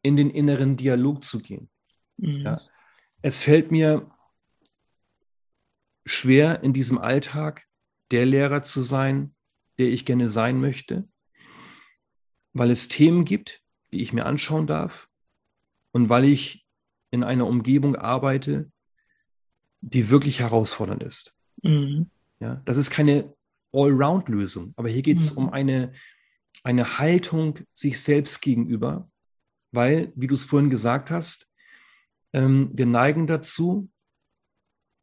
in 0.02 0.16
den 0.16 0.32
inneren 0.32 0.76
Dialog 0.76 1.24
zu 1.24 1.40
gehen. 1.40 1.70
Mhm. 2.18 2.42
Ja. 2.42 2.62
Es 3.22 3.44
fällt 3.44 3.70
mir 3.70 4.10
schwer, 6.04 6.64
in 6.64 6.74
diesem 6.74 6.98
Alltag 6.98 7.68
der 8.10 8.26
Lehrer 8.26 8.64
zu 8.64 8.82
sein, 8.82 9.36
der 9.82 9.90
ich 9.90 10.06
gerne 10.06 10.30
sein 10.30 10.62
möchte, 10.62 11.10
weil 12.54 12.70
es 12.70 12.88
Themen 12.88 13.26
gibt, 13.26 13.64
die 13.92 14.02
ich 14.02 14.14
mir 14.14 14.28
anschauen 14.28 14.68
darf 14.68 15.10
und 15.92 16.10
weil 16.10 16.26
ich 16.26 16.68
in 17.10 17.24
einer 17.24 17.48
Umgebung 17.48 17.96
arbeite, 17.96 18.72
die 19.82 20.10
wirklich 20.10 20.40
herausfordernd 20.40 21.02
ist. 21.02 21.36
Mhm. 21.64 22.12
Ja, 22.40 22.62
das 22.66 22.78
ist 22.78 22.92
keine 22.92 23.34
Allround-Lösung, 23.74 24.74
aber 24.78 24.90
hier 24.90 25.02
geht 25.02 25.18
es 25.18 25.34
mhm. 25.34 25.38
um 25.40 25.50
eine, 25.50 25.94
eine 26.64 27.00
Haltung 27.00 27.60
sich 27.74 28.00
selbst 28.00 28.42
gegenüber, 28.42 29.10
weil, 29.72 30.14
wie 30.16 30.28
du 30.28 30.36
es 30.36 30.46
vorhin 30.46 30.70
gesagt 30.70 31.10
hast, 31.10 31.52
ähm, 32.34 32.70
wir 32.74 32.86
neigen 32.86 33.26
dazu, 33.26 33.90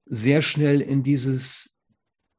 sehr 0.07 0.41
schnell 0.41 0.81
in 0.81 1.03
dieses 1.03 1.77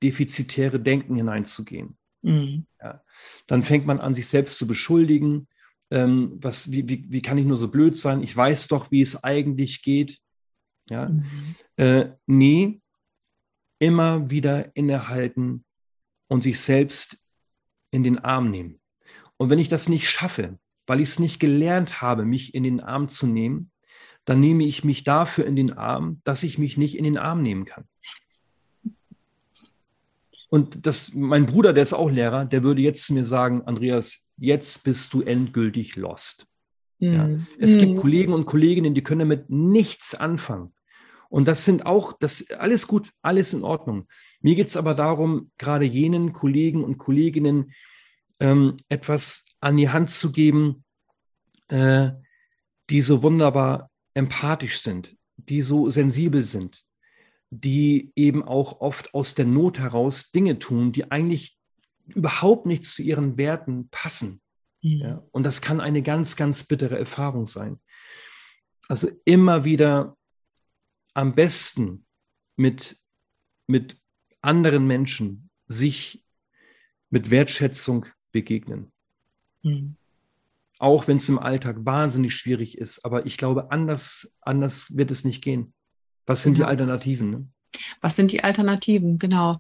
defizitäre 0.02 0.80
Denken 0.80 1.18
hineinzugehen. 1.18 1.99
Mhm. 2.22 2.66
Ja. 2.82 3.04
Dann 3.48 3.64
fängt 3.64 3.86
man 3.86 4.00
an, 4.00 4.14
sich 4.14 4.28
selbst 4.28 4.58
zu 4.58 4.68
beschuldigen 4.68 5.48
ähm, 5.92 6.38
was, 6.42 6.72
wie, 6.72 6.88
wie, 6.88 7.06
wie 7.10 7.22
kann 7.22 7.38
ich 7.38 7.46
nur 7.46 7.58
so 7.58 7.68
blöd 7.68 7.98
sein? 7.98 8.22
Ich 8.24 8.36
weiß 8.36 8.68
doch, 8.68 8.92
wie 8.92 9.02
es 9.02 9.24
eigentlich 9.24 9.82
geht. 9.82 10.20
Ja, 10.90 11.10
mhm. 11.10 11.56
äh, 11.78 12.10
nee, 12.26 12.82
immer 13.80 14.30
wieder 14.30 14.76
innehalten 14.76 15.66
und 16.28 16.44
sich 16.44 16.60
selbst 16.60 17.38
in 17.92 18.04
den 18.04 18.20
Arm 18.20 18.50
nehmen. 18.50 18.80
Und 19.38 19.50
wenn 19.50 19.60
ich 19.60 19.70
das 19.70 19.88
nicht 19.88 20.10
schaffe, 20.10 20.60
weil 20.86 21.00
ich 21.00 21.10
es 21.10 21.20
nicht 21.20 21.40
gelernt 21.40 22.02
habe, 22.02 22.26
mich 22.26 22.54
in 22.56 22.64
den 22.64 22.82
Arm 22.82 23.08
zu 23.08 23.28
nehmen, 23.28 23.72
dann 24.26 24.40
nehme 24.40 24.64
ich 24.64 24.84
mich 24.84 25.04
dafür 25.04 25.46
in 25.46 25.56
den 25.56 25.74
Arm, 25.74 26.20
dass 26.24 26.44
ich 26.44 26.58
mich 26.58 26.78
nicht 26.78 26.98
in 26.98 27.04
den 27.04 27.18
Arm 27.18 27.42
nehmen 27.42 27.66
kann. 27.66 27.88
Und 30.50 30.88
das, 30.88 31.14
mein 31.14 31.46
Bruder, 31.46 31.74
der 31.74 31.84
ist 31.84 31.94
auch 31.94 32.10
Lehrer, 32.10 32.46
der 32.46 32.64
würde 32.64 32.82
jetzt 32.82 33.06
zu 33.06 33.14
mir 33.14 33.24
sagen, 33.24 33.62
Andreas, 33.64 34.28
jetzt 34.38 34.84
bist 34.84 35.14
du 35.14 35.22
endgültig 35.22 35.96
lost. 35.96 36.48
Mhm. 37.00 37.14
Ja. 37.14 37.30
Es 37.60 37.76
mhm. 37.76 37.80
gibt 37.80 38.02
Kollegen 38.02 38.34
und 38.34 38.46
Kolleginnen, 38.46 38.96
die 38.96 39.04
können 39.04 39.20
damit 39.20 39.50
nichts 39.50 40.16
anfangen. 40.16 40.74
Und 41.30 41.48
das 41.48 41.64
sind 41.64 41.86
auch, 41.86 42.14
das 42.20 42.50
alles 42.50 42.88
gut, 42.88 43.12
alles 43.22 43.54
in 43.54 43.64
Ordnung. 43.64 44.08
Mir 44.42 44.56
geht 44.56 44.68
es 44.68 44.78
aber 44.78 44.96
darum, 44.96 45.52
gerade 45.60 45.86
jenen 45.86 46.34
Kollegen 46.34 46.84
und 46.84 46.98
Kolleginnen 46.98 47.72
ähm, 48.40 48.78
etwas 48.90 49.46
an 49.60 49.78
die 49.78 49.90
Hand 49.90 50.10
zu 50.10 50.32
geben, 50.32 50.84
äh, 51.68 52.12
die 52.90 53.02
so 53.02 53.22
wunderbar 53.22 53.92
empathisch 54.16 54.80
sind, 54.80 55.16
die 55.38 55.62
so 55.62 55.90
sensibel 55.92 56.44
sind, 56.44 56.84
die 57.52 58.12
eben 58.16 58.44
auch 58.44 58.82
oft 58.82 59.14
aus 59.14 59.36
der 59.36 59.46
Not 59.46 59.80
heraus 59.80 60.32
Dinge 60.32 60.60
tun, 60.60 60.92
die 60.92 61.12
eigentlich 61.12 61.58
überhaupt 62.08 62.66
nicht 62.66 62.84
zu 62.84 63.02
ihren 63.02 63.38
Werten 63.38 63.90
passen. 63.90 64.42
Mhm. 64.82 65.00
Ja, 65.02 65.24
und 65.32 65.44
das 65.44 65.62
kann 65.62 65.80
eine 65.80 66.02
ganz, 66.02 66.36
ganz 66.36 66.64
bittere 66.64 66.98
Erfahrung 66.98 67.46
sein. 67.46 67.80
Also 68.88 69.10
immer 69.26 69.66
wieder 69.66 70.18
am 71.14 71.36
besten 71.36 72.06
mit, 72.56 73.00
mit 73.68 73.98
anderen 74.42 74.88
Menschen 74.88 75.50
sich 75.68 76.24
mit 77.10 77.30
Wertschätzung 77.30 78.06
begegnen. 78.32 78.92
Mhm. 79.64 79.96
Auch 80.78 81.08
wenn 81.08 81.18
es 81.18 81.28
im 81.30 81.40
Alltag 81.40 81.78
wahnsinnig 81.86 82.36
schwierig 82.36 82.78
ist. 82.78 83.04
Aber 83.04 83.26
ich 83.26 83.38
glaube, 83.38 83.72
anders, 83.72 84.40
anders 84.44 84.96
wird 84.96 85.12
es 85.12 85.26
nicht 85.26 85.44
gehen. 85.44 85.74
Was 86.30 86.44
sind 86.44 86.60
die 86.60 86.64
Alternativen? 86.64 87.30
Ne? 87.32 87.48
Was 88.02 88.16
sind 88.16 88.32
die 88.32 88.44
Alternativen? 88.44 89.18
Genau. 89.18 89.58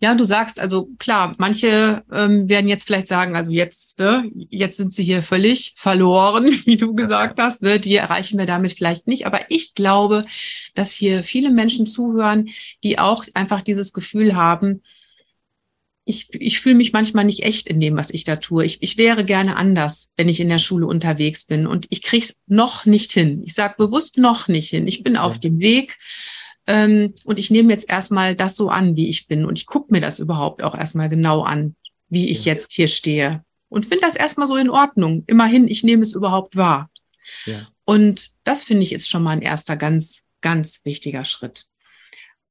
Ja, 0.00 0.14
du 0.14 0.24
sagst 0.24 0.60
also 0.60 0.90
klar, 0.98 1.34
manche 1.38 2.04
ähm, 2.12 2.46
werden 2.46 2.68
jetzt 2.68 2.84
vielleicht 2.84 3.06
sagen, 3.06 3.36
also 3.36 3.50
jetzt, 3.50 4.00
ne, 4.00 4.30
jetzt 4.50 4.76
sind 4.76 4.92
sie 4.92 5.02
hier 5.02 5.22
völlig 5.22 5.72
verloren, 5.76 6.44
wie 6.66 6.76
du 6.76 6.94
gesagt 6.94 7.40
hast. 7.40 7.62
Ne, 7.62 7.80
die 7.80 7.96
erreichen 7.96 8.38
wir 8.38 8.44
damit 8.44 8.72
vielleicht 8.72 9.06
nicht. 9.06 9.24
Aber 9.24 9.40
ich 9.48 9.74
glaube, 9.74 10.26
dass 10.74 10.92
hier 10.92 11.22
viele 11.22 11.50
Menschen 11.50 11.86
zuhören, 11.86 12.50
die 12.84 12.98
auch 12.98 13.24
einfach 13.32 13.62
dieses 13.62 13.94
Gefühl 13.94 14.36
haben, 14.36 14.82
ich, 16.10 16.28
ich 16.34 16.60
fühle 16.60 16.74
mich 16.74 16.92
manchmal 16.92 17.24
nicht 17.24 17.44
echt 17.44 17.66
in 17.68 17.80
dem, 17.80 17.96
was 17.96 18.10
ich 18.10 18.24
da 18.24 18.36
tue. 18.36 18.64
Ich, 18.64 18.82
ich 18.82 18.98
wäre 18.98 19.24
gerne 19.24 19.56
anders, 19.56 20.10
wenn 20.16 20.28
ich 20.28 20.40
in 20.40 20.48
der 20.48 20.58
Schule 20.58 20.86
unterwegs 20.86 21.44
bin. 21.44 21.66
Und 21.66 21.86
ich 21.88 22.02
kriege 22.02 22.24
es 22.24 22.36
noch 22.46 22.84
nicht 22.84 23.12
hin. 23.12 23.42
Ich 23.44 23.54
sage 23.54 23.76
bewusst 23.78 24.18
noch 24.18 24.48
nicht 24.48 24.68
hin. 24.68 24.86
Ich 24.86 25.02
bin 25.02 25.14
ja. 25.14 25.22
auf 25.22 25.38
dem 25.38 25.60
Weg. 25.60 25.98
Ähm, 26.66 27.14
und 27.24 27.38
ich 27.38 27.50
nehme 27.50 27.72
jetzt 27.72 27.88
erstmal 27.88 28.34
das 28.34 28.56
so 28.56 28.68
an, 28.68 28.96
wie 28.96 29.08
ich 29.08 29.28
bin. 29.28 29.44
Und 29.44 29.58
ich 29.58 29.66
gucke 29.66 29.92
mir 29.92 30.00
das 30.00 30.18
überhaupt 30.18 30.62
auch 30.62 30.74
erstmal 30.74 31.08
genau 31.08 31.42
an, 31.42 31.76
wie 32.08 32.28
ich 32.28 32.44
ja. 32.44 32.52
jetzt 32.52 32.72
hier 32.72 32.88
stehe. 32.88 33.44
Und 33.68 33.86
finde 33.86 34.04
das 34.06 34.16
erstmal 34.16 34.48
so 34.48 34.56
in 34.56 34.68
Ordnung. 34.68 35.22
Immerhin, 35.28 35.68
ich 35.68 35.84
nehme 35.84 36.02
es 36.02 36.12
überhaupt 36.12 36.56
wahr. 36.56 36.90
Ja. 37.46 37.68
Und 37.84 38.30
das 38.42 38.64
finde 38.64 38.82
ich 38.82 38.92
ist 38.92 39.08
schon 39.08 39.22
mal 39.22 39.30
ein 39.30 39.42
erster 39.42 39.76
ganz, 39.76 40.24
ganz 40.40 40.84
wichtiger 40.84 41.24
Schritt. 41.24 41.66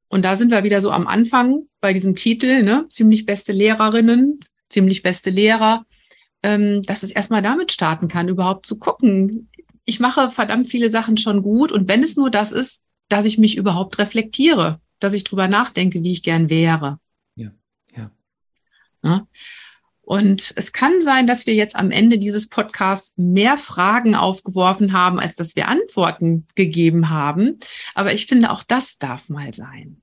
Und 0.09 0.25
da 0.25 0.35
sind 0.35 0.51
wir 0.51 0.63
wieder 0.63 0.81
so 0.81 0.91
am 0.91 1.07
Anfang 1.07 1.67
bei 1.81 1.93
diesem 1.93 2.15
Titel, 2.15 2.63
ne? 2.63 2.85
ziemlich 2.89 3.25
beste 3.25 3.53
Lehrerinnen, 3.53 4.39
ziemlich 4.67 5.03
beste 5.03 5.29
Lehrer, 5.29 5.85
ähm, 6.43 6.81
dass 6.83 7.03
es 7.03 7.11
erstmal 7.11 7.41
damit 7.41 7.71
starten 7.71 8.07
kann, 8.07 8.27
überhaupt 8.27 8.65
zu 8.65 8.77
gucken. 8.77 9.49
Ich 9.85 9.99
mache 9.99 10.31
verdammt 10.31 10.67
viele 10.67 10.89
Sachen 10.89 11.17
schon 11.17 11.43
gut 11.43 11.71
und 11.71 11.87
wenn 11.87 12.03
es 12.03 12.15
nur 12.15 12.31
das 12.31 12.51
ist, 12.51 12.83
dass 13.07 13.25
ich 13.25 13.37
mich 13.37 13.55
überhaupt 13.55 13.97
reflektiere, 13.99 14.81
dass 14.99 15.13
ich 15.13 15.23
drüber 15.23 15.47
nachdenke, 15.47 16.03
wie 16.03 16.11
ich 16.11 16.23
gern 16.23 16.49
wäre. 16.49 16.99
Ja, 17.35 17.51
ja. 17.95 18.11
ja? 19.03 19.27
Und 20.09 20.53
es 20.55 20.73
kann 20.73 21.01
sein, 21.01 21.27
dass 21.27 21.45
wir 21.45 21.53
jetzt 21.53 21.75
am 21.75 21.91
Ende 21.91 22.17
dieses 22.17 22.49
Podcasts 22.49 23.13
mehr 23.15 23.57
Fragen 23.57 24.15
aufgeworfen 24.15 24.91
haben, 24.91 25.19
als 25.19 25.35
dass 25.35 25.55
wir 25.55 25.67
Antworten 25.67 26.47
gegeben 26.55 27.11
haben. 27.11 27.59
Aber 27.93 28.11
ich 28.11 28.25
finde, 28.25 28.49
auch 28.49 28.63
das 28.63 28.97
darf 28.97 29.29
mal 29.29 29.53
sein. 29.53 30.01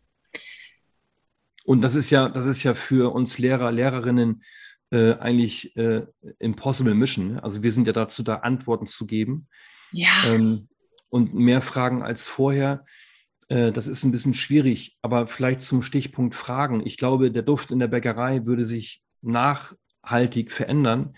Und 1.64 1.82
das 1.82 1.96
ist 1.96 2.10
ja, 2.10 2.28
das 2.28 2.46
ist 2.46 2.62
ja 2.62 2.74
für 2.74 3.12
uns 3.12 3.38
Lehrer, 3.38 3.72
Lehrerinnen 3.72 4.44
äh, 4.92 5.14
eigentlich 5.14 5.76
äh, 5.76 6.02
impossible 6.38 6.94
mission. 6.94 7.40
Also 7.40 7.64
wir 7.64 7.72
sind 7.72 7.88
ja 7.88 7.92
dazu 7.92 8.22
da, 8.22 8.36
Antworten 8.36 8.86
zu 8.86 9.08
geben. 9.08 9.48
Ja. 9.90 10.22
Ähm, 10.26 10.68
und 11.08 11.34
mehr 11.34 11.62
Fragen 11.62 12.04
als 12.04 12.28
vorher. 12.28 12.84
Äh, 13.48 13.72
das 13.72 13.88
ist 13.88 14.04
ein 14.04 14.12
bisschen 14.12 14.34
schwierig, 14.34 14.98
aber 15.02 15.26
vielleicht 15.26 15.62
zum 15.62 15.82
Stichpunkt 15.82 16.36
Fragen. 16.36 16.86
Ich 16.86 16.96
glaube, 16.96 17.32
der 17.32 17.42
Duft 17.42 17.72
in 17.72 17.80
der 17.80 17.88
Bäckerei 17.88 18.46
würde 18.46 18.64
sich 18.64 19.02
nach 19.20 19.74
nachhaltig 20.06 20.52
verändern. 20.52 21.14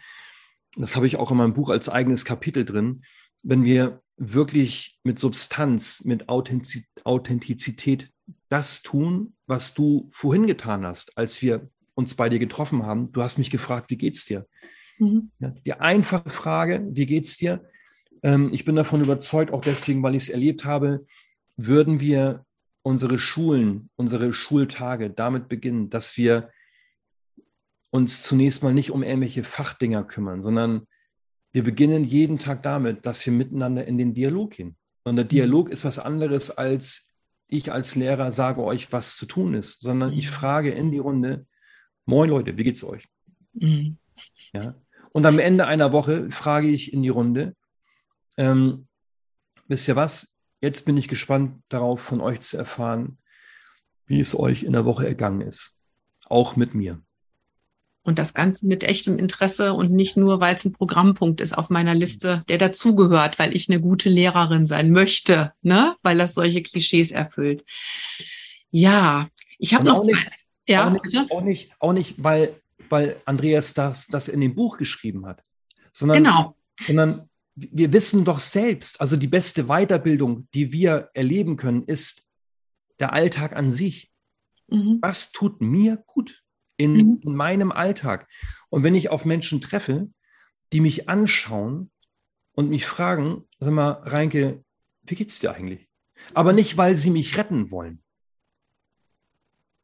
Das 0.76 0.96
habe 0.96 1.06
ich 1.06 1.16
auch 1.16 1.30
in 1.30 1.36
meinem 1.36 1.54
Buch 1.54 1.70
als 1.70 1.88
eigenes 1.88 2.24
Kapitel 2.24 2.64
drin. 2.64 3.02
Wenn 3.42 3.64
wir 3.64 4.02
wirklich 4.16 4.98
mit 5.04 5.18
Substanz, 5.18 6.04
mit 6.04 6.28
Authentizität 6.28 8.10
das 8.48 8.82
tun, 8.82 9.34
was 9.46 9.74
du 9.74 10.08
vorhin 10.10 10.46
getan 10.46 10.84
hast, 10.84 11.16
als 11.16 11.40
wir 11.42 11.68
uns 11.94 12.14
bei 12.14 12.28
dir 12.28 12.38
getroffen 12.38 12.84
haben. 12.84 13.12
Du 13.12 13.22
hast 13.22 13.38
mich 13.38 13.50
gefragt, 13.50 13.90
wie 13.90 13.96
geht's 13.96 14.24
dir? 14.24 14.46
Mhm. 14.98 15.30
Ja, 15.38 15.54
die 15.64 15.72
einfache 15.74 16.30
Frage, 16.30 16.86
wie 16.90 17.06
geht's 17.06 17.36
dir? 17.36 17.64
Ähm, 18.22 18.50
ich 18.52 18.64
bin 18.64 18.76
davon 18.76 19.00
überzeugt, 19.00 19.52
auch 19.52 19.60
deswegen, 19.60 20.02
weil 20.02 20.14
ich 20.14 20.24
es 20.24 20.28
erlebt 20.28 20.64
habe, 20.64 21.06
würden 21.56 22.00
wir 22.00 22.44
unsere 22.82 23.18
Schulen, 23.18 23.90
unsere 23.96 24.32
Schultage 24.32 25.10
damit 25.10 25.48
beginnen, 25.48 25.90
dass 25.90 26.16
wir 26.16 26.50
uns 27.90 28.22
zunächst 28.22 28.62
mal 28.62 28.74
nicht 28.74 28.90
um 28.90 29.02
irgendwelche 29.02 29.44
Fachdinger 29.44 30.04
kümmern, 30.04 30.42
sondern 30.42 30.86
wir 31.52 31.64
beginnen 31.64 32.04
jeden 32.04 32.38
Tag 32.38 32.62
damit, 32.62 33.06
dass 33.06 33.24
wir 33.24 33.32
miteinander 33.32 33.86
in 33.86 33.98
den 33.98 34.14
Dialog 34.14 34.52
gehen. 34.52 34.76
Und 35.04 35.16
der 35.16 35.24
mhm. 35.24 35.30
Dialog 35.30 35.70
ist 35.70 35.84
was 35.84 35.98
anderes 35.98 36.50
als 36.50 37.08
ich 37.48 37.72
als 37.72 37.94
Lehrer 37.94 38.30
sage 38.30 38.62
euch, 38.62 38.92
was 38.92 39.16
zu 39.16 39.24
tun 39.24 39.54
ist, 39.54 39.80
sondern 39.80 40.12
ich 40.12 40.26
mhm. 40.26 40.34
frage 40.34 40.70
in 40.70 40.90
die 40.90 40.98
Runde, 40.98 41.46
moin 42.04 42.28
Leute, 42.28 42.56
wie 42.58 42.64
geht's 42.64 42.84
euch? 42.84 43.08
Mhm. 43.54 43.96
Ja. 44.52 44.74
Und 45.12 45.24
am 45.24 45.38
Ende 45.38 45.66
einer 45.66 45.92
Woche 45.92 46.30
frage 46.30 46.68
ich 46.68 46.92
in 46.92 47.02
die 47.02 47.08
Runde, 47.08 47.56
ähm, 48.36 48.86
wisst 49.66 49.88
ihr 49.88 49.96
was? 49.96 50.36
Jetzt 50.60 50.84
bin 50.84 50.96
ich 50.96 51.08
gespannt 51.08 51.62
darauf, 51.68 52.00
von 52.00 52.20
euch 52.20 52.40
zu 52.40 52.58
erfahren, 52.58 53.18
wie 54.06 54.20
es 54.20 54.38
euch 54.38 54.64
in 54.64 54.72
der 54.72 54.84
Woche 54.84 55.06
ergangen 55.06 55.40
ist. 55.40 55.78
Auch 56.26 56.56
mit 56.56 56.74
mir. 56.74 57.02
Und 58.08 58.18
das 58.18 58.32
Ganze 58.32 58.66
mit 58.66 58.84
echtem 58.84 59.18
Interesse 59.18 59.74
und 59.74 59.92
nicht 59.92 60.16
nur, 60.16 60.40
weil 60.40 60.56
es 60.56 60.64
ein 60.64 60.72
Programmpunkt 60.72 61.42
ist 61.42 61.52
auf 61.52 61.68
meiner 61.68 61.94
Liste, 61.94 62.42
der 62.48 62.56
dazugehört, 62.56 63.38
weil 63.38 63.54
ich 63.54 63.68
eine 63.68 63.82
gute 63.82 64.08
Lehrerin 64.08 64.64
sein 64.64 64.92
möchte, 64.92 65.52
ne? 65.60 65.94
weil 66.02 66.16
das 66.16 66.32
solche 66.32 66.62
Klischees 66.62 67.10
erfüllt. 67.10 67.66
Ja, 68.70 69.28
ich 69.58 69.74
habe 69.74 69.84
noch. 69.84 70.02
Nicht, 70.06 70.26
ja, 70.66 70.86
auch 70.86 70.90
nicht, 70.90 71.30
auch 71.30 71.42
nicht, 71.42 71.70
auch 71.80 71.92
nicht, 71.92 72.14
weil, 72.16 72.54
weil 72.88 73.20
Andreas 73.26 73.74
das, 73.74 74.06
das 74.06 74.28
in 74.28 74.40
dem 74.40 74.54
Buch 74.54 74.78
geschrieben 74.78 75.26
hat, 75.26 75.44
sondern, 75.92 76.24
genau. 76.24 76.56
sondern 76.80 77.28
wir 77.56 77.92
wissen 77.92 78.24
doch 78.24 78.38
selbst, 78.38 79.02
also 79.02 79.18
die 79.18 79.28
beste 79.28 79.64
Weiterbildung, 79.64 80.48
die 80.54 80.72
wir 80.72 81.10
erleben 81.12 81.58
können, 81.58 81.84
ist 81.84 82.24
der 83.00 83.12
Alltag 83.12 83.54
an 83.54 83.70
sich. 83.70 84.10
Mhm. 84.68 84.96
Was 85.02 85.30
tut 85.30 85.60
mir 85.60 86.02
gut? 86.06 86.42
In, 86.78 86.92
mhm. 86.92 87.20
in 87.22 87.34
meinem 87.34 87.70
Alltag. 87.70 88.26
Und 88.70 88.82
wenn 88.82 88.94
ich 88.94 89.10
auf 89.10 89.26
Menschen 89.26 89.60
treffe, 89.60 90.08
die 90.72 90.80
mich 90.80 91.08
anschauen 91.08 91.90
und 92.52 92.70
mich 92.70 92.86
fragen, 92.86 93.44
sag 93.58 93.72
mal, 93.72 93.90
Reinke, 93.90 94.64
wie 95.02 95.14
geht's 95.14 95.40
dir 95.40 95.54
eigentlich? 95.54 95.86
Aber 96.32 96.52
nicht, 96.52 96.76
weil 96.76 96.96
sie 96.96 97.10
mich 97.10 97.36
retten 97.36 97.70
wollen, 97.70 98.02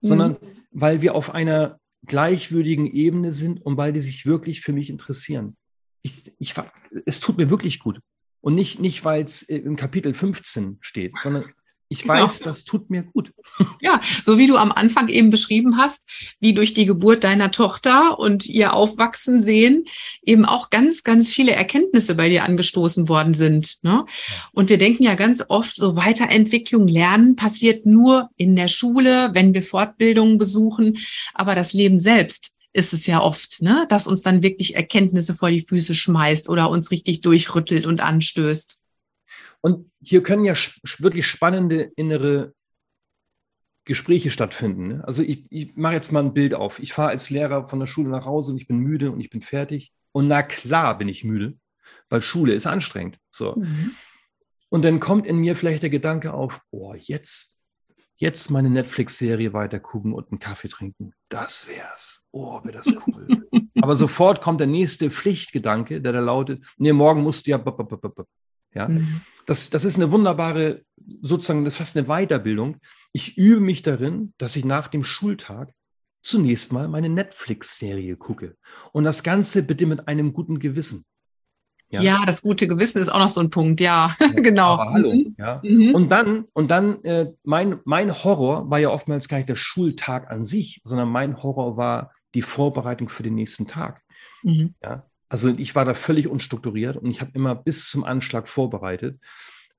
sondern 0.01 0.33
mhm. 0.33 0.47
weil 0.71 1.03
wir 1.03 1.15
auf 1.15 1.35
einer 1.35 1.79
gleichwürdigen 2.07 2.87
Ebene 2.87 3.33
sind 3.33 3.63
und 3.63 3.77
weil 3.77 3.93
die 3.93 4.01
sich 4.01 4.27
wirklich 4.27 4.61
für 4.61 4.73
mich 4.73 4.91
interessieren. 4.91 5.57
Ich, 6.03 6.33
ich, 6.39 6.55
es 7.07 7.21
tut 7.21 7.39
mir 7.39 7.49
wirklich 7.51 7.79
gut. 7.79 8.01
Und 8.41 8.55
nicht, 8.55 8.79
nicht 8.79 9.05
weil 9.07 9.25
es 9.25 9.43
im 9.43 9.77
Kapitel 9.77 10.13
15 10.13 10.79
steht, 10.83 11.17
sondern 11.23 11.51
ich 11.89 12.03
genau. 12.03 12.15
weiß, 12.15 12.41
das 12.41 12.65
tut 12.65 12.91
mir 12.91 13.03
gut. 13.03 13.33
Ja, 13.81 14.01
so 14.23 14.37
wie 14.39 14.49
du 14.49 14.57
am 14.57 14.73
Anfang 14.73 15.09
eben 15.09 15.31
beschrieben 15.31 15.77
hast, 15.77 16.09
wie 16.41 16.55
durch 16.55 16.75
die 16.75 16.87
Geburt 16.87 17.23
deiner 17.23 17.51
Tochter 17.51 18.19
und 18.19 18.47
ihr 18.47 18.73
Aufwachsen 18.73 19.43
sehen, 19.43 19.85
eben 20.23 20.45
auch 20.45 20.71
ganz, 20.71 21.05
ganz 21.05 21.33
viele 21.33 21.53
Erkenntnisse 21.53 22.15
bei 22.15 22.29
dir 22.29 22.45
angestoßen 22.45 23.09
worden 23.09 23.35
sind. 23.35 23.77
Ne? 23.83 24.07
Und 24.53 24.71
wir 24.71 24.79
denken 24.79 25.05
ja 25.05 25.15
ganz 25.15 25.45
oft, 25.49 25.77
so 25.77 25.97
Weiterentwicklung, 25.97 26.89
Lernen 26.89 27.37
passiert 27.37 27.87
nur 27.87 28.31
in 28.37 28.57
der 28.57 28.69
Schule, 28.69 29.31
wenn 29.35 29.55
wir 29.55 29.63
Fortbildungen 29.63 30.39
besuchen. 30.39 30.99
Aber 31.35 31.55
das 31.55 31.75
Leben 31.75 31.99
selbst 32.01 32.55
ist 32.73 32.93
es 32.93 33.07
ja 33.07 33.23
oft, 33.23 33.63
ne, 33.63 33.87
dass 33.89 34.09
uns 34.09 34.23
dann 34.23 34.43
wirklich 34.43 34.75
Erkenntnisse 34.75 35.35
vor 35.35 35.51
die 35.51 35.65
Füße 35.65 35.95
schmeißt 35.95 36.49
oder 36.49 36.71
uns 36.71 36.91
richtig 36.91 37.21
durchrüttelt 37.21 37.87
und 37.87 38.01
anstößt. 38.01 38.79
Und 39.65 39.91
hier 40.03 40.23
können 40.23 40.45
ja 40.45 40.53
wirklich 40.99 41.27
spannende 41.27 41.91
innere 41.97 42.53
Gespräche 43.87 44.31
stattfinden. 44.31 44.89
Ne? 44.89 45.05
Also 45.07 45.23
ich, 45.23 45.47
ich 45.49 45.75
mache 45.75 45.95
jetzt 45.95 46.13
mal 46.13 46.23
ein 46.23 46.35
Bild 46.35 46.53
auf. 46.53 46.81
Ich 46.81 46.93
fahre 46.93 47.09
als 47.09 47.31
Lehrer 47.31 47.67
von 47.67 47.81
der 47.81 47.87
Schule 47.87 48.11
nach 48.11 48.27
Hause 48.27 48.53
und 48.53 48.59
ich 48.59 48.67
bin 48.67 48.77
müde 48.77 49.11
und 49.11 49.21
ich 49.21 49.31
bin 49.31 49.41
fertig. 49.41 49.95
Und 50.13 50.29
na 50.29 50.43
klar 50.43 50.99
bin 50.99 51.09
ich 51.09 51.25
müde, 51.25 51.57
weil 52.11 52.21
Schule 52.21 52.53
ist 52.53 52.67
anstrengend. 52.67 53.19
So. 53.31 53.57
Mhm. 53.57 53.93
Und 54.69 54.85
dann 54.85 55.01
kommt 55.01 55.27
in 55.27 55.39
mir 55.39 55.57
vielleicht 55.57 55.83
der 55.83 55.89
Gedanke 55.89 56.35
auf, 56.35 56.61
oh, 56.71 56.93
jetzt, 56.93 57.73
jetzt 58.17 58.51
meine 58.51 58.69
Netflix-Serie 58.69 59.55
weiter 59.55 59.81
gucken 59.81 60.13
und 60.13 60.31
einen 60.31 60.41
Kaffee 60.41 60.69
trinken. 60.69 61.15
Das 61.31 61.67
wär's. 61.69 62.27
Oh, 62.33 62.63
wäre 62.65 62.73
das 62.73 62.95
cool. 63.07 63.49
Aber 63.81 63.97
sofort 63.97 64.43
kommt 64.43 64.61
der 64.61 64.67
nächste 64.67 65.11
Pflichtgedanke, 65.11 66.03
der 66.03 66.13
da 66.13 66.21
lautet, 66.21 66.67
nee, 66.77 66.93
morgen 66.93 67.23
musst 67.23 67.47
du 67.47 67.53
ja, 67.53 67.65
ja. 68.75 68.89
Mhm. 68.89 69.23
Das, 69.47 69.71
das 69.71 69.85
ist 69.85 69.97
eine 69.97 70.13
wunderbare, 70.13 70.83
sozusagen, 71.21 71.65
das 71.65 71.75
ist 71.75 71.79
fast 71.79 71.97
eine 71.97 72.07
Weiterbildung. 72.07 72.79
Ich 73.13 73.37
übe 73.37 73.61
mich 73.61 73.83
darin, 73.83 74.33
dass 74.39 74.57
ich 74.57 74.65
nach 74.65 74.89
dem 74.89 75.05
Schultag 75.05 75.73
zunächst 76.23 76.73
mal 76.73 76.89
meine 76.89 77.09
Netflix-Serie 77.09 78.17
gucke. 78.17 78.57
Und 78.93 79.05
das 79.05 79.23
Ganze 79.23 79.63
bitte 79.63 79.87
mit 79.87 80.09
einem 80.09 80.33
guten 80.33 80.59
Gewissen. 80.59 81.05
Ja, 81.91 82.01
ja 82.01 82.27
das 82.27 82.43
gute 82.43 82.67
Gewissen 82.67 82.99
ist 82.99 83.09
auch 83.09 83.19
noch 83.19 83.29
so 83.29 83.41
ein 83.41 83.51
Punkt, 83.51 83.81
ja, 83.81 84.17
ja 84.21 84.29
genau. 84.29 84.79
Hallo, 84.79 85.13
mhm. 85.13 85.37
ja. 85.39 85.61
Mhm. 85.63 85.95
Und 85.95 86.09
dann, 86.09 86.47
und 86.55 86.71
dann 86.71 87.05
äh, 87.05 87.33
mein, 87.45 87.79
mein 87.85 88.13
Horror 88.25 88.71
war 88.71 88.79
ja 88.79 88.91
oftmals 88.91 89.29
gar 89.29 89.37
nicht 89.37 89.49
der 89.49 89.57
Schultag 89.57 90.31
an 90.31 90.45
sich, 90.45 90.81
sondern 90.83 91.09
mein 91.09 91.43
Horror 91.43 91.77
war 91.77 92.13
die 92.35 92.43
Vorbereitung 92.43 93.09
für 93.09 93.23
den 93.23 93.35
nächsten 93.35 93.67
Tag. 93.67 94.03
Mhm. 94.43 94.75
Ja, 94.83 95.07
also 95.35 95.49
ich 95.49 95.75
war 95.75 95.85
da 95.85 95.95
völlig 95.95 96.29
unstrukturiert 96.29 96.97
und 96.97 97.11
ich 97.11 97.21
habe 97.21 97.33
immer 97.35 97.57
bis 97.57 97.91
zum 97.91 98.05
Anschlag 98.05 98.49
vorbereitet. 98.49 99.19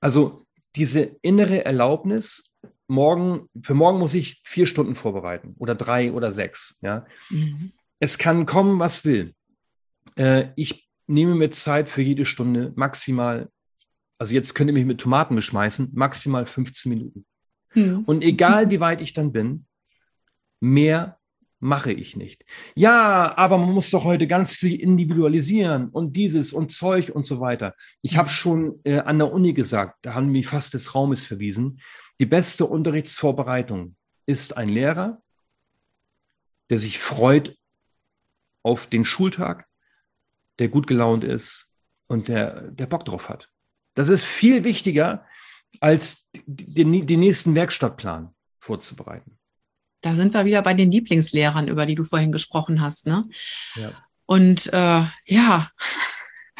Also 0.02 0.46
diese 0.76 1.16
innere 1.22 1.64
Erlaubnis, 1.64 2.54
morgen, 2.90 3.48
für 3.62 3.74
morgen 3.74 4.00
muss 4.00 4.14
ich 4.16 4.42
vier 4.44 4.68
Stunden 4.68 4.96
vorbereiten 4.96 5.56
oder 5.58 5.74
drei 5.74 6.12
oder 6.12 6.34
sechs. 6.34 6.78
Ja. 6.82 7.06
Mhm. 7.30 7.72
Es 8.02 8.18
kann 8.18 8.46
kommen, 8.46 8.82
was 8.82 9.06
will. 9.06 9.34
Äh, 10.18 10.48
ich 10.58 10.90
nehme 11.08 11.36
mir 11.36 11.52
Zeit 11.52 11.88
für 11.88 12.02
jede 12.02 12.26
Stunde 12.26 12.74
maximal, 12.76 13.48
also 14.18 14.36
jetzt 14.36 14.56
könnt 14.56 14.70
ihr 14.70 14.74
mich 14.74 14.84
mit 14.84 15.00
Tomaten 15.00 15.36
beschmeißen, 15.36 15.92
maximal 15.94 16.46
15 16.46 16.90
Minuten. 16.90 17.26
Mhm. 17.74 18.00
Und 18.00 18.26
egal 18.26 18.72
wie 18.72 18.82
weit 18.82 19.00
ich 19.00 19.14
dann 19.14 19.32
bin, 19.32 19.68
mehr 20.60 21.18
mache 21.60 21.92
ich 21.92 22.16
nicht. 22.16 22.46
Ja, 22.76 23.38
aber 23.38 23.58
man 23.58 23.74
muss 23.74 23.90
doch 23.90 24.04
heute 24.04 24.28
ganz 24.28 24.56
viel 24.56 24.80
individualisieren 24.80 25.90
und 25.90 26.14
dieses 26.14 26.54
und 26.54 26.72
Zeug 26.72 27.10
und 27.14 27.26
so 27.26 27.40
weiter. 27.40 27.76
Ich 28.02 28.18
habe 28.18 28.30
mhm. 28.30 28.34
schon 28.34 28.80
äh, 28.84 29.00
an 29.00 29.18
der 29.18 29.32
Uni 29.32 29.54
gesagt, 29.54 29.98
da 30.02 30.14
haben 30.14 30.32
mich 30.32 30.48
fast 30.48 30.74
des 30.74 30.96
Raumes 30.96 31.24
verwiesen, 31.24 31.80
die 32.20 32.26
beste 32.26 32.66
Unterrichtsvorbereitung 32.66 33.96
ist 34.26 34.58
ein 34.58 34.70
Lehrer, 34.70 35.22
der 36.70 36.78
sich 36.78 37.00
freut 37.00 37.58
auf 38.64 38.88
den 38.88 39.06
Schultag, 39.06 39.68
der 40.60 40.70
gut 40.70 40.88
gelaunt 40.88 41.24
ist 41.24 41.84
und 42.08 42.28
der, 42.28 42.72
der 42.72 42.88
Bock 42.88 43.06
drauf 43.06 43.30
hat. 43.30 43.50
Das 43.94 44.10
ist 44.10 44.24
viel 44.24 44.64
wichtiger, 44.64 45.26
als 45.82 46.30
den, 46.46 47.06
den 47.06 47.20
nächsten 47.20 47.54
Werkstattplan 47.54 48.34
vorzubereiten. 48.60 49.38
Da 50.06 50.14
sind 50.14 50.36
wir 50.36 50.46
wieder 50.46 50.62
bei 50.62 50.76
den 50.76 50.92
Lieblingslehrern, 50.92 51.68
über 51.68 51.88
die 51.88 51.96
du 51.96 52.04
vorhin 52.04 52.32
gesprochen 52.32 52.80
hast. 52.80 53.08
Ne? 53.08 53.24
Ja. 53.74 53.92
Und 54.28 54.72
äh, 54.72 55.04
ja, 55.26 55.72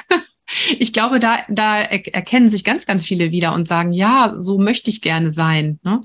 ich 0.80 0.92
glaube, 0.92 1.20
da, 1.20 1.46
da 1.48 1.78
erkennen 1.80 2.50
sich 2.50 2.64
ganz, 2.64 2.88
ganz 2.88 3.06
viele 3.06 3.32
wieder 3.32 3.54
und 3.54 3.68
sagen, 3.68 3.92
ja, 3.92 4.34
so 4.40 4.58
möchte 4.58 4.90
ich 4.90 5.00
gerne 5.00 5.32
sein. 5.32 5.80
Ne? 5.84 6.02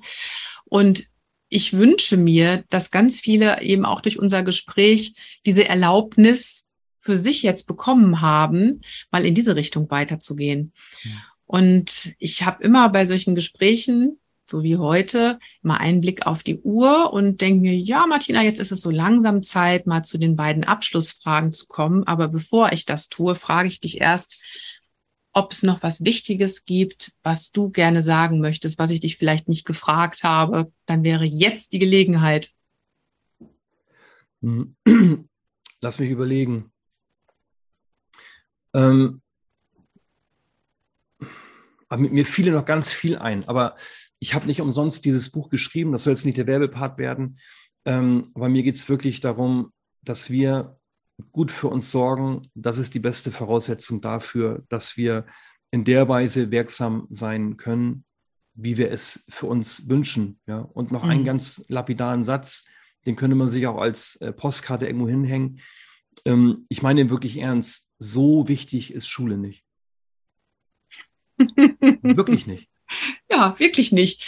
Und 0.66 1.06
ich 1.48 1.72
wünsche 1.72 2.18
mir, 2.18 2.64
dass 2.68 2.90
ganz 2.90 3.18
viele 3.18 3.62
eben 3.62 3.86
auch 3.86 4.02
durch 4.02 4.18
unser 4.18 4.42
Gespräch 4.42 5.14
diese 5.46 5.66
Erlaubnis 5.66 6.66
für 6.98 7.16
sich 7.16 7.42
jetzt 7.42 7.66
bekommen 7.66 8.20
haben, 8.20 8.82
mal 9.10 9.24
in 9.24 9.34
diese 9.34 9.56
Richtung 9.56 9.90
weiterzugehen. 9.90 10.74
Ja. 11.04 11.10
Und 11.46 12.12
ich 12.18 12.42
habe 12.42 12.62
immer 12.62 12.90
bei 12.90 13.06
solchen 13.06 13.34
Gesprächen 13.34 14.20
so 14.50 14.62
wie 14.62 14.76
heute, 14.76 15.38
mal 15.62 15.78
einen 15.78 16.00
Blick 16.02 16.26
auf 16.26 16.42
die 16.42 16.58
Uhr 16.58 17.12
und 17.12 17.40
denke 17.40 17.60
mir, 17.60 17.74
ja, 17.74 18.06
Martina, 18.06 18.42
jetzt 18.42 18.60
ist 18.60 18.72
es 18.72 18.82
so 18.82 18.90
langsam 18.90 19.42
Zeit, 19.42 19.86
mal 19.86 20.02
zu 20.02 20.18
den 20.18 20.36
beiden 20.36 20.64
Abschlussfragen 20.64 21.52
zu 21.54 21.66
kommen. 21.66 22.04
Aber 22.06 22.28
bevor 22.28 22.72
ich 22.72 22.84
das 22.84 23.08
tue, 23.08 23.34
frage 23.34 23.68
ich 23.68 23.80
dich 23.80 24.00
erst, 24.00 24.38
ob 25.32 25.52
es 25.52 25.62
noch 25.62 25.82
was 25.82 26.04
Wichtiges 26.04 26.64
gibt, 26.64 27.12
was 27.22 27.52
du 27.52 27.70
gerne 27.70 28.02
sagen 28.02 28.40
möchtest, 28.40 28.78
was 28.78 28.90
ich 28.90 29.00
dich 29.00 29.16
vielleicht 29.16 29.48
nicht 29.48 29.64
gefragt 29.64 30.24
habe. 30.24 30.72
Dann 30.86 31.04
wäre 31.04 31.24
jetzt 31.24 31.72
die 31.72 31.78
Gelegenheit. 31.78 32.50
Lass 35.80 35.98
mich 35.98 36.10
überlegen. 36.10 36.72
Ähm, 38.74 39.22
aber 41.88 42.02
mir 42.02 42.24
fiel 42.24 42.52
noch 42.52 42.64
ganz 42.64 42.92
viel 42.92 43.18
ein. 43.18 43.46
Aber 43.48 43.76
ich 44.20 44.34
habe 44.34 44.46
nicht 44.46 44.60
umsonst 44.60 45.04
dieses 45.04 45.30
Buch 45.30 45.48
geschrieben. 45.48 45.92
Das 45.92 46.04
soll 46.04 46.12
jetzt 46.12 46.26
nicht 46.26 46.38
der 46.38 46.46
Werbepart 46.46 46.98
werden. 46.98 47.38
Ähm, 47.84 48.30
aber 48.34 48.48
mir 48.48 48.62
geht 48.62 48.76
es 48.76 48.88
wirklich 48.88 49.20
darum, 49.20 49.72
dass 50.02 50.30
wir 50.30 50.78
gut 51.32 51.50
für 51.50 51.68
uns 51.68 51.90
sorgen. 51.90 52.50
Das 52.54 52.78
ist 52.78 52.94
die 52.94 53.00
beste 53.00 53.32
Voraussetzung 53.32 54.00
dafür, 54.00 54.64
dass 54.68 54.96
wir 54.96 55.26
in 55.70 55.84
der 55.84 56.08
Weise 56.08 56.50
wirksam 56.50 57.06
sein 57.10 57.56
können, 57.56 58.04
wie 58.54 58.76
wir 58.76 58.90
es 58.90 59.26
für 59.30 59.46
uns 59.46 59.88
wünschen. 59.88 60.38
Ja? 60.46 60.58
Und 60.58 60.92
noch 60.92 61.04
mhm. 61.04 61.10
einen 61.10 61.24
ganz 61.24 61.64
lapidaren 61.68 62.22
Satz, 62.22 62.68
den 63.06 63.16
könnte 63.16 63.36
man 63.36 63.48
sich 63.48 63.66
auch 63.66 63.78
als 63.78 64.16
äh, 64.16 64.32
Postkarte 64.32 64.86
irgendwo 64.86 65.08
hinhängen. 65.08 65.60
Ähm, 66.26 66.66
ich 66.68 66.82
meine 66.82 67.08
wirklich 67.08 67.38
ernst, 67.38 67.94
so 67.98 68.48
wichtig 68.48 68.92
ist 68.92 69.08
Schule 69.08 69.38
nicht. 69.38 69.64
wirklich 71.38 72.46
nicht. 72.46 72.69
Ja, 73.30 73.58
wirklich 73.58 73.92
nicht. 73.92 74.24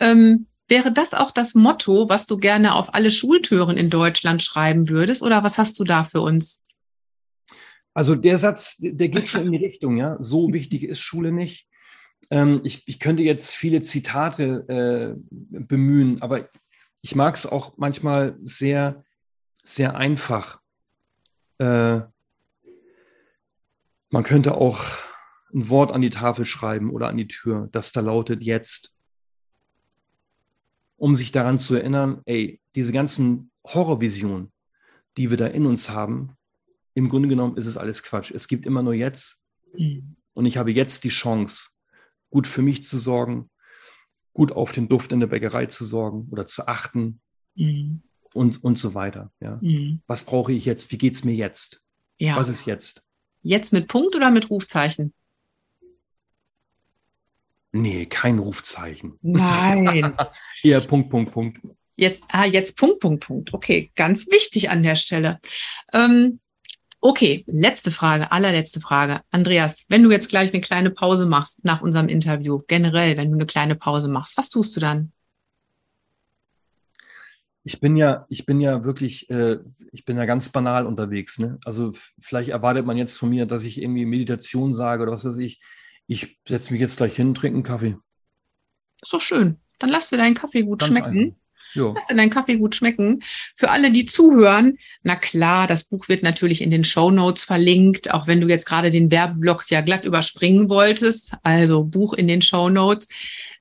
Ähm, 0.00 0.46
wäre 0.68 0.92
das 0.92 1.14
auch 1.14 1.30
das 1.30 1.54
Motto, 1.54 2.08
was 2.08 2.26
du 2.26 2.38
gerne 2.38 2.74
auf 2.74 2.94
alle 2.94 3.10
Schultüren 3.10 3.76
in 3.76 3.90
Deutschland 3.90 4.42
schreiben 4.42 4.88
würdest? 4.88 5.22
Oder 5.22 5.44
was 5.44 5.58
hast 5.58 5.78
du 5.78 5.84
da 5.84 6.04
für 6.04 6.20
uns? 6.20 6.62
Also 7.92 8.14
der 8.16 8.38
Satz, 8.38 8.78
der 8.80 9.08
geht 9.08 9.28
schon 9.28 9.46
in 9.46 9.52
die 9.52 9.58
Richtung, 9.64 9.96
ja. 9.96 10.16
So 10.20 10.52
wichtig 10.52 10.84
ist 10.84 11.00
Schule 11.00 11.32
nicht. 11.32 11.68
Ähm, 12.30 12.60
ich, 12.64 12.88
ich, 12.88 12.98
könnte 12.98 13.22
jetzt 13.22 13.54
viele 13.54 13.80
Zitate 13.80 14.64
äh, 14.68 15.20
bemühen, 15.30 16.22
aber 16.22 16.48
ich 17.02 17.14
mag 17.14 17.34
es 17.36 17.46
auch 17.46 17.76
manchmal 17.76 18.36
sehr, 18.42 19.04
sehr 19.62 19.96
einfach. 19.96 20.60
Äh, 21.58 22.00
man 24.10 24.22
könnte 24.22 24.54
auch 24.54 24.84
ein 25.54 25.68
Wort 25.68 25.92
an 25.92 26.02
die 26.02 26.10
Tafel 26.10 26.44
schreiben 26.44 26.90
oder 26.90 27.08
an 27.08 27.16
die 27.16 27.28
Tür, 27.28 27.68
das 27.72 27.92
da 27.92 28.00
lautet 28.00 28.42
jetzt. 28.42 28.92
Um 30.96 31.16
sich 31.16 31.32
daran 31.32 31.58
zu 31.58 31.74
erinnern, 31.74 32.22
ey, 32.24 32.60
diese 32.74 32.92
ganzen 32.92 33.50
Horrorvisionen, 33.64 34.52
die 35.16 35.30
wir 35.30 35.36
da 35.36 35.46
in 35.46 35.66
uns 35.66 35.90
haben, 35.90 36.36
im 36.94 37.08
Grunde 37.08 37.28
genommen 37.28 37.56
ist 37.56 37.66
es 37.66 37.76
alles 37.76 38.02
Quatsch. 38.02 38.32
Es 38.32 38.48
gibt 38.48 38.66
immer 38.66 38.82
nur 38.82 38.94
jetzt. 38.94 39.44
Mhm. 39.76 40.16
Und 40.32 40.46
ich 40.46 40.56
habe 40.56 40.72
jetzt 40.72 41.04
die 41.04 41.08
Chance, 41.08 41.70
gut 42.30 42.46
für 42.46 42.62
mich 42.62 42.82
zu 42.82 42.98
sorgen, 42.98 43.50
gut 44.32 44.52
auf 44.52 44.72
den 44.72 44.88
Duft 44.88 45.12
in 45.12 45.20
der 45.20 45.28
Bäckerei 45.28 45.66
zu 45.66 45.84
sorgen 45.84 46.28
oder 46.30 46.46
zu 46.46 46.66
achten 46.66 47.20
mhm. 47.54 48.02
und, 48.32 48.62
und 48.62 48.78
so 48.78 48.94
weiter. 48.94 49.32
Ja. 49.40 49.58
Mhm. 49.60 50.02
Was 50.06 50.24
brauche 50.24 50.52
ich 50.52 50.64
jetzt? 50.64 50.90
Wie 50.90 50.98
geht 50.98 51.14
es 51.14 51.24
mir 51.24 51.34
jetzt? 51.34 51.80
Ja. 52.18 52.36
Was 52.36 52.48
ist 52.48 52.66
jetzt? 52.66 53.04
Jetzt 53.42 53.72
mit 53.72 53.88
Punkt 53.88 54.16
oder 54.16 54.30
mit 54.30 54.50
Rufzeichen? 54.50 55.12
Nee, 57.76 58.06
kein 58.06 58.38
Rufzeichen. 58.38 59.18
Nein. 59.20 60.14
Eher 60.62 60.80
Punkt, 60.80 61.10
Punkt, 61.10 61.32
Punkt. 61.32 61.60
Jetzt, 61.96 62.24
ah, 62.28 62.44
jetzt 62.44 62.76
Punkt, 62.76 63.00
Punkt, 63.00 63.26
Punkt. 63.26 63.52
Okay, 63.52 63.90
ganz 63.96 64.28
wichtig 64.28 64.70
an 64.70 64.84
der 64.84 64.94
Stelle. 64.94 65.40
Ähm, 65.92 66.38
okay, 67.00 67.42
letzte 67.48 67.90
Frage, 67.90 68.30
allerletzte 68.30 68.80
Frage. 68.80 69.22
Andreas, 69.32 69.86
wenn 69.88 70.04
du 70.04 70.12
jetzt 70.12 70.28
gleich 70.28 70.52
eine 70.52 70.60
kleine 70.60 70.92
Pause 70.92 71.26
machst 71.26 71.64
nach 71.64 71.82
unserem 71.82 72.08
Interview, 72.08 72.60
generell, 72.68 73.16
wenn 73.16 73.30
du 73.30 73.34
eine 73.34 73.46
kleine 73.46 73.74
Pause 73.74 74.06
machst, 74.06 74.38
was 74.38 74.50
tust 74.50 74.76
du 74.76 74.80
dann? 74.80 75.10
Ich 77.64 77.80
bin 77.80 77.96
ja, 77.96 78.24
ich 78.28 78.46
bin 78.46 78.60
ja 78.60 78.84
wirklich, 78.84 79.28
äh, 79.30 79.58
ich 79.90 80.04
bin 80.04 80.16
ja 80.16 80.26
ganz 80.26 80.48
banal 80.48 80.86
unterwegs. 80.86 81.40
Ne? 81.40 81.58
Also 81.64 81.90
vielleicht 82.20 82.50
erwartet 82.50 82.86
man 82.86 82.96
jetzt 82.96 83.18
von 83.18 83.30
mir, 83.30 83.46
dass 83.46 83.64
ich 83.64 83.82
irgendwie 83.82 84.06
Meditation 84.06 84.72
sage 84.72 85.02
oder 85.02 85.10
was 85.10 85.24
weiß 85.24 85.38
ich 85.38 85.60
ich 86.06 86.38
setze 86.46 86.72
mich 86.72 86.80
jetzt 86.80 86.96
gleich 86.96 87.16
hin, 87.16 87.34
trinke 87.34 87.56
einen 87.56 87.62
Kaffee. 87.62 87.96
Ist 89.02 89.12
doch 89.12 89.20
schön. 89.20 89.58
Dann 89.78 89.90
lass 89.90 90.10
dir 90.10 90.16
deinen 90.16 90.34
Kaffee 90.34 90.62
gut 90.62 90.80
Ganz 90.80 90.90
schmecken. 90.90 91.18
Einfach. 91.18 91.94
Lass 91.96 92.06
dir 92.06 92.14
deinen 92.14 92.30
Kaffee 92.30 92.56
gut 92.56 92.74
schmecken. 92.74 93.22
Für 93.54 93.70
alle, 93.70 93.90
die 93.90 94.04
zuhören, 94.04 94.78
na 95.02 95.16
klar, 95.16 95.66
das 95.66 95.84
Buch 95.84 96.08
wird 96.08 96.22
natürlich 96.22 96.62
in 96.62 96.70
den 96.70 96.84
Show 96.84 97.10
Notes 97.10 97.44
verlinkt, 97.44 98.12
auch 98.12 98.26
wenn 98.26 98.40
du 98.40 98.48
jetzt 98.48 98.66
gerade 98.66 98.90
den 98.90 99.10
Werbeblock 99.10 99.68
ja 99.70 99.80
glatt 99.80 100.04
überspringen 100.04 100.68
wolltest. 100.68 101.34
Also 101.42 101.82
Buch 101.82 102.14
in 102.14 102.28
den 102.28 102.42
Show 102.42 102.68
Notes. 102.68 103.08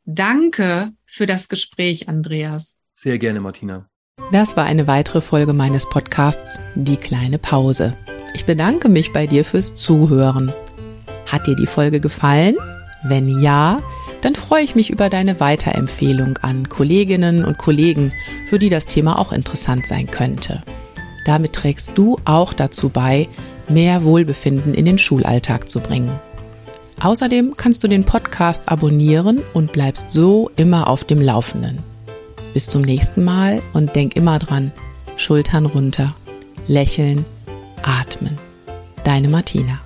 Danke 0.05 0.91
für 1.05 1.25
das 1.25 1.49
Gespräch, 1.49 2.07
Andreas. 2.07 2.77
Sehr 2.93 3.17
gerne, 3.17 3.41
Martina. 3.41 3.89
Das 4.31 4.55
war 4.55 4.65
eine 4.65 4.87
weitere 4.87 5.21
Folge 5.21 5.53
meines 5.53 5.89
Podcasts 5.89 6.59
Die 6.75 6.97
kleine 6.97 7.39
Pause. 7.39 7.97
Ich 8.35 8.45
bedanke 8.45 8.89
mich 8.89 9.11
bei 9.11 9.27
dir 9.27 9.43
fürs 9.43 9.73
Zuhören. 9.75 10.53
Hat 11.33 11.47
dir 11.47 11.55
die 11.55 11.65
Folge 11.65 11.99
gefallen? 11.99 12.57
Wenn 13.03 13.41
ja, 13.41 13.79
dann 14.21 14.35
freue 14.35 14.61
ich 14.61 14.75
mich 14.75 14.91
über 14.91 15.09
deine 15.09 15.39
Weiterempfehlung 15.39 16.37
an 16.43 16.69
Kolleginnen 16.69 17.43
und 17.43 17.57
Kollegen, 17.57 18.13
für 18.45 18.59
die 18.59 18.69
das 18.69 18.85
Thema 18.85 19.17
auch 19.17 19.31
interessant 19.31 19.87
sein 19.87 20.05
könnte. 20.05 20.61
Damit 21.25 21.53
trägst 21.53 21.93
du 21.95 22.19
auch 22.23 22.53
dazu 22.53 22.89
bei, 22.89 23.27
mehr 23.67 24.03
Wohlbefinden 24.03 24.75
in 24.75 24.85
den 24.85 24.99
Schulalltag 24.99 25.67
zu 25.67 25.79
bringen. 25.79 26.11
Außerdem 27.01 27.55
kannst 27.57 27.83
du 27.83 27.87
den 27.87 28.03
Podcast 28.03 28.69
abonnieren 28.69 29.41
und 29.55 29.71
bleibst 29.71 30.11
so 30.11 30.51
immer 30.55 30.87
auf 30.87 31.03
dem 31.03 31.19
Laufenden. 31.19 31.79
Bis 32.53 32.67
zum 32.67 32.83
nächsten 32.83 33.23
Mal 33.23 33.63
und 33.73 33.95
denk 33.95 34.15
immer 34.15 34.37
dran, 34.37 34.71
Schultern 35.17 35.65
runter, 35.65 36.13
lächeln, 36.67 37.25
atmen. 37.81 38.37
Deine 39.03 39.29
Martina. 39.29 39.79